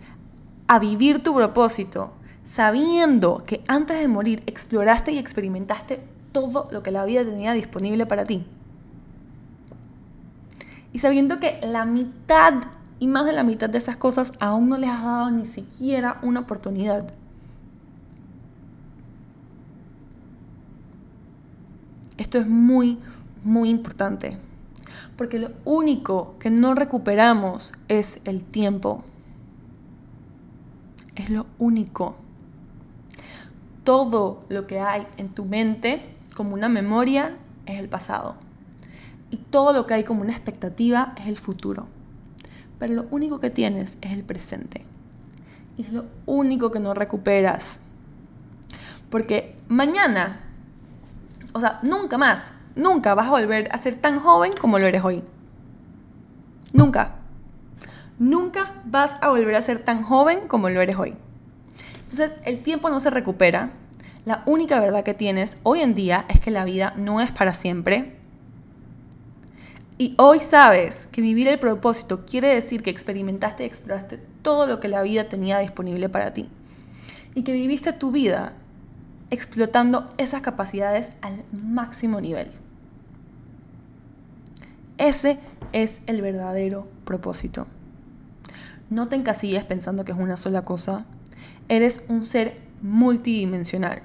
a 0.68 0.80
vivir 0.80 1.24
tu 1.24 1.34
propósito 1.36 2.14
sabiendo 2.44 3.44
que 3.46 3.64
antes 3.68 4.00
de 4.00 4.08
morir 4.08 4.44
exploraste 4.46 5.12
y 5.12 5.18
experimentaste 5.18 6.02
todo 6.34 6.68
lo 6.72 6.84
que 6.84 6.92
la 6.92 7.06
vida 7.06 7.24
tenía 7.24 7.54
disponible 7.54 8.06
para 8.06 8.26
ti. 8.26 8.46
Y 10.92 11.00
sabiendo 11.00 11.40
que 11.40 11.60
la 11.64 11.86
mitad 11.86 12.54
y 13.00 13.08
más 13.08 13.26
de 13.26 13.34
la 13.34 13.44
mitad 13.44 13.70
de 13.70 13.78
esas 13.78 13.98
cosas 13.98 14.34
aún 14.40 14.70
no 14.70 14.78
les 14.78 14.90
has 14.90 15.04
dado 15.04 15.32
ni 15.32 15.46
siquiera 15.46 16.20
una 16.22 16.42
oportunidad. 16.42 17.14
Esto 22.18 22.38
es 22.38 22.48
muy, 22.48 23.00
muy 23.44 23.70
importante. 23.70 24.38
Porque 25.18 25.40
lo 25.40 25.52
único 25.66 26.36
que 26.40 26.50
no 26.50 26.76
recuperamos 26.76 27.74
es 27.88 28.20
el 28.24 28.44
tiempo. 28.44 29.04
Es 31.16 31.30
lo 31.30 31.46
único. 31.60 32.16
Todo 33.84 34.46
lo 34.50 34.66
que 34.66 34.80
hay 34.80 35.08
en 35.18 35.30
tu 35.30 35.46
mente 35.46 36.13
como 36.36 36.54
una 36.54 36.70
memoria 36.70 37.38
es 37.66 37.80
el 37.80 37.90
pasado. 37.90 38.36
Y 39.30 39.38
todo 39.38 39.74
lo 39.74 39.88
que 39.88 39.96
hay 39.96 40.04
como 40.04 40.22
una 40.22 40.34
expectativa 40.34 41.14
es 41.18 41.28
el 41.28 41.38
futuro. 41.38 41.88
Pero 42.80 42.94
lo 42.94 43.06
único 43.12 43.40
que 43.40 43.50
tienes 43.50 43.98
es 44.02 44.12
el 44.12 44.24
presente. 44.24 44.86
Y 45.78 45.84
es 45.84 45.92
lo 45.92 46.06
único 46.26 46.72
que 46.72 46.80
no 46.80 46.94
recuperas. 46.94 47.80
Porque 49.10 49.56
mañana 49.68 50.40
o 51.54 51.60
sea, 51.60 51.80
nunca 51.84 52.18
más, 52.18 52.52
nunca 52.76 53.14
vas 53.14 53.28
a 53.28 53.32
volver 53.32 53.70
a 53.72 53.78
ser 53.78 53.96
tan 53.96 54.20
joven 54.20 54.52
como 54.60 54.80
lo 54.80 54.88
eres 54.88 55.04
hoy. 55.04 55.24
Nunca. 56.74 57.16
Nunca 58.18 58.82
vas 58.86 59.18
a 59.22 59.30
volver 59.30 59.56
a 59.56 59.62
ser 59.62 59.80
tan 59.80 60.04
joven 60.04 60.48
como 60.48 60.70
lo 60.70 60.82
eres 60.82 60.98
hoy. 60.98 61.16
Entonces, 62.10 62.36
el 62.46 62.62
tiempo 62.62 62.90
no 62.90 63.00
se 63.00 63.12
recupera. 63.12 63.72
La 64.26 64.44
única 64.46 64.80
verdad 64.80 65.04
que 65.04 65.14
tienes 65.14 65.58
hoy 65.64 65.82
en 65.82 65.96
día 65.96 66.26
es 66.30 66.40
que 66.40 66.52
la 66.52 66.64
vida 66.64 66.94
no 66.96 67.20
es 67.20 67.32
para 67.32 67.54
siempre. 67.54 68.16
Y 69.98 70.16
hoy 70.18 70.40
sabes 70.40 71.08
que 71.08 71.22
vivir 71.22 71.48
el 71.48 71.60
propósito 71.60 72.26
quiere 72.26 72.48
decir 72.48 72.84
que 72.84 72.90
experimentaste 72.90 73.64
y 73.64 73.68
exploraste 73.68 74.20
todo 74.42 74.66
lo 74.66 74.80
que 74.80 74.88
la 74.88 75.02
vida 75.02 75.26
tenía 75.26 75.60
disponible 75.60 76.08
para 76.08 76.34
ti. 76.34 76.50
Y 77.36 77.44
que 77.44 77.52
viviste 77.52 77.92
tu 77.92 78.12
vida 78.12 78.54
explotando 79.30 80.14
esas 80.18 80.42
capacidades 80.42 81.14
al 81.22 81.44
máximo 81.52 82.22
nivel. 82.22 82.50
Ese 84.98 85.40
es 85.74 86.02
el 86.06 86.22
verdadero 86.22 86.88
propósito. 87.04 87.68
No 88.90 89.10
te 89.10 89.16
encasilles 89.16 89.64
pensando 89.64 90.06
que 90.06 90.12
es 90.12 90.18
una 90.18 90.38
sola 90.38 90.64
cosa. 90.64 91.06
Eres 91.68 92.06
un 92.08 92.24
ser 92.24 92.58
multidimensional, 92.82 94.04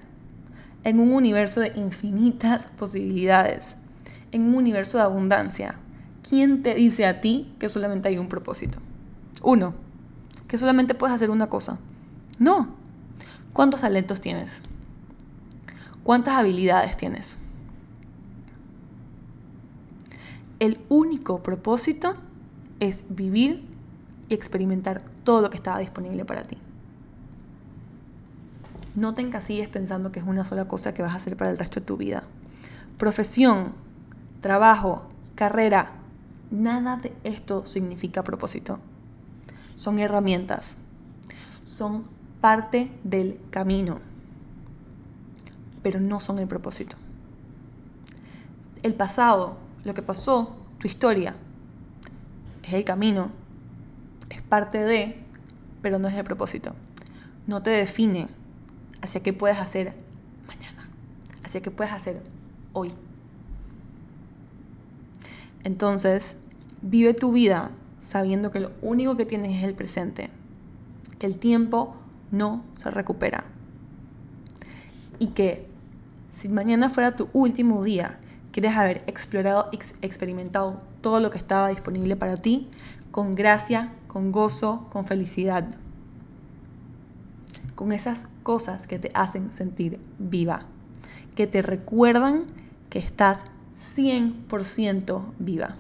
en 0.89 1.01
un 1.01 1.13
universo 1.13 1.61
de 1.61 1.73
infinitas 1.77 2.67
posibilidades, 2.67 3.77
en 4.33 4.43
un 4.43 4.55
universo 4.55 4.97
de 4.97 5.05
abundancia. 5.05 5.75
¿Quién 6.27 6.63
te 6.63 6.75
dice 6.75 7.05
a 7.05 7.21
ti 7.21 7.55
que 7.59 7.69
solamente 7.69 8.09
hay 8.09 8.17
un 8.17 8.29
propósito? 8.29 8.79
Uno, 9.43 9.75
que 10.47 10.57
solamente 10.57 10.95
puedes 10.95 11.15
hacer 11.15 11.29
una 11.29 11.49
cosa. 11.49 11.79
No. 12.39 12.69
¿Cuántos 13.53 13.83
talentos 13.83 14.23
tienes? 14.23 14.63
¿Cuántas 16.05 16.37
habilidades 16.37 16.97
tienes? 16.97 17.37
El 20.59 20.79
único 20.89 21.43
propósito 21.43 22.15
es 22.81 23.05
vivir 23.11 23.63
y 24.31 24.35
experimentar 24.35 25.03
todo 25.23 25.43
lo 25.43 25.51
que 25.51 25.59
estaba 25.59 25.81
disponible 25.81 26.25
para 26.25 26.45
ti. 26.45 26.57
No 28.99 29.15
te 29.15 29.23
encasilles 29.23 29.69
pensando 29.69 30.11
que 30.11 30.19
es 30.19 30.27
una 30.27 30.45
sola 30.45 30.67
cosa 30.67 30.93
que 30.93 31.03
vas 31.03 31.13
a 31.13 31.17
hacer 31.17 31.37
para 31.37 31.51
el 31.51 31.59
resto 31.59 31.79
de 31.79 31.87
tu 31.87 31.97
vida. 31.97 32.25
Profesión, 32.99 33.73
trabajo, 34.41 35.09
carrera, 35.37 35.93
nada 36.51 36.97
de 36.97 37.13
esto 37.23 37.65
significa 37.65 38.25
propósito. 38.25 38.81
Son 39.77 40.01
herramientas, 40.01 40.79
son 41.65 42.05
parte 42.41 42.91
del 43.05 43.39
camino 43.51 44.01
pero 45.83 46.01
no 46.01 46.21
son 46.21 46.39
el 46.39 46.47
propósito. 46.47 46.97
El 48.83 48.95
pasado, 48.95 49.57
lo 49.85 49.95
que 49.95 50.03
pasó, 50.03 50.57
tu 50.79 50.87
historia, 50.87 51.35
es 52.63 52.75
el 52.75 52.85
camino, 52.85 53.31
es 54.29 54.43
parte 54.43 54.85
de, 54.85 55.19
pero 55.83 55.99
no 55.99 56.09
es 56.09 56.15
el 56.15 56.25
propósito. 56.25 56.75
No 57.47 57.63
te 57.63 57.71
define 57.71 58.29
hacia 59.03 59.23
qué 59.23 59.33
puedes 59.33 59.59
hacer 59.59 59.95
mañana, 60.47 60.89
hacia 61.45 61.61
qué 61.61 61.71
puedes 61.71 61.93
hacer 61.93 62.23
hoy. 62.73 62.93
Entonces, 65.65 66.39
vive 66.83 67.15
tu 67.15 67.33
vida 67.33 67.71
sabiendo 68.01 68.51
que 68.51 68.61
lo 68.61 68.73
único 68.83 69.17
que 69.17 69.27
tienes 69.27 69.57
es 69.57 69.65
el 69.65 69.75
presente, 69.75 70.31
que 71.19 71.27
el 71.27 71.39
tiempo 71.39 71.97
no 72.31 72.65
se 72.75 72.91
recupera 72.91 73.45
y 75.19 75.29
que 75.29 75.67
si 76.31 76.49
mañana 76.49 76.91
fuera 76.91 77.17
tu 77.17 77.29
último 77.33 77.83
día, 77.83 78.19
quieres 78.53 78.77
haber 78.77 79.03
explorado, 79.07 79.71
experimentado 80.03 80.81
todo 81.01 81.21
lo 81.21 81.31
que 81.31 81.39
estaba 81.39 81.69
disponible 81.69 82.17
para 82.17 82.37
ti 82.37 82.69
con 83.11 83.35
gracia, 83.35 83.93
con 84.07 84.31
gozo, 84.31 84.89
con 84.93 85.07
felicidad. 85.07 85.67
Con 87.79 87.93
esas 87.93 88.27
cosas 88.43 88.89
que 88.89 88.99
te 88.99 89.13
hacen 89.15 89.53
sentir 89.53 90.01
viva, 90.19 90.63
que 91.37 91.47
te 91.47 91.63
recuerdan 91.63 92.47
que 92.91 92.99
estás 92.99 93.45
100% 93.97 95.23
viva. 95.39 95.77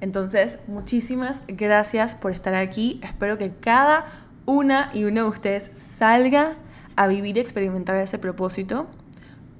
Entonces, 0.00 0.58
muchísimas 0.68 1.42
gracias 1.48 2.14
por 2.14 2.32
estar 2.32 2.54
aquí. 2.54 2.98
Espero 3.02 3.36
que 3.36 3.50
cada 3.50 4.06
una 4.46 4.90
y 4.94 5.04
uno 5.04 5.24
de 5.24 5.28
ustedes 5.28 5.70
salga 5.74 6.54
a 6.96 7.08
vivir 7.08 7.36
y 7.36 7.40
experimentar 7.40 7.96
ese 7.96 8.16
propósito. 8.16 8.86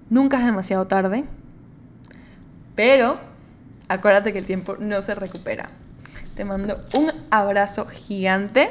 Nunca 0.09 0.39
es 0.39 0.47
demasiado 0.47 0.87
tarde, 0.87 1.25
pero 2.77 3.19
acuérdate 3.89 4.33
que 4.33 4.39
el 4.39 4.47
tiempo 4.47 4.79
no 4.79 5.03
se 5.03 5.15
recupera. 5.15 5.69
Te 6.35 6.47
mando 6.47 6.83
un 6.95 7.13
abrazo 7.31 7.85
gigante 7.85 8.71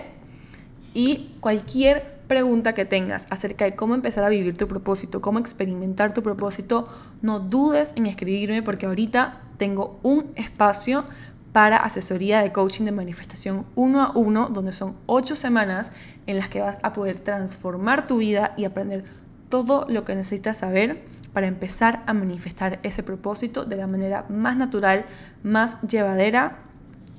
y 0.93 1.35
cualquier 1.39 2.19
pregunta 2.27 2.73
que 2.73 2.85
tengas 2.85 3.27
acerca 3.29 3.65
de 3.65 3.75
cómo 3.75 3.93
empezar 3.93 4.23
a 4.23 4.29
vivir 4.29 4.55
tu 4.55 4.67
propósito, 4.67 5.21
cómo 5.21 5.39
experimentar 5.39 6.13
tu 6.13 6.23
propósito, 6.23 6.87
no 7.21 7.39
dudes 7.39 7.93
en 7.95 8.05
escribirme 8.05 8.63
porque 8.63 8.85
ahorita 8.85 9.41
tengo 9.57 9.99
un 10.01 10.31
espacio 10.35 11.03
para 11.51 11.77
asesoría 11.77 12.41
de 12.41 12.51
coaching 12.53 12.85
de 12.85 12.93
manifestación 12.93 13.65
uno 13.75 14.01
a 14.01 14.11
uno, 14.15 14.47
donde 14.47 14.71
son 14.71 14.95
ocho 15.05 15.35
semanas 15.35 15.91
en 16.25 16.37
las 16.37 16.47
que 16.47 16.61
vas 16.61 16.79
a 16.83 16.93
poder 16.93 17.19
transformar 17.19 18.05
tu 18.05 18.17
vida 18.17 18.53
y 18.55 18.65
aprender 18.65 19.03
todo 19.49 19.85
lo 19.89 20.05
que 20.05 20.15
necesitas 20.15 20.57
saber 20.57 21.03
para 21.33 21.47
empezar 21.47 22.03
a 22.07 22.13
manifestar 22.13 22.79
ese 22.83 23.03
propósito 23.03 23.65
de 23.65 23.75
la 23.75 23.87
manera 23.87 24.25
más 24.29 24.57
natural, 24.57 25.05
más 25.43 25.81
llevadera 25.81 26.59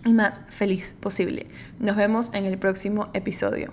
y 0.04 0.12
más 0.12 0.40
feliz 0.48 0.94
posible. 0.98 1.46
Nos 1.78 1.96
vemos 1.96 2.30
en 2.34 2.44
el 2.44 2.58
próximo 2.58 3.08
episodio. 3.14 3.70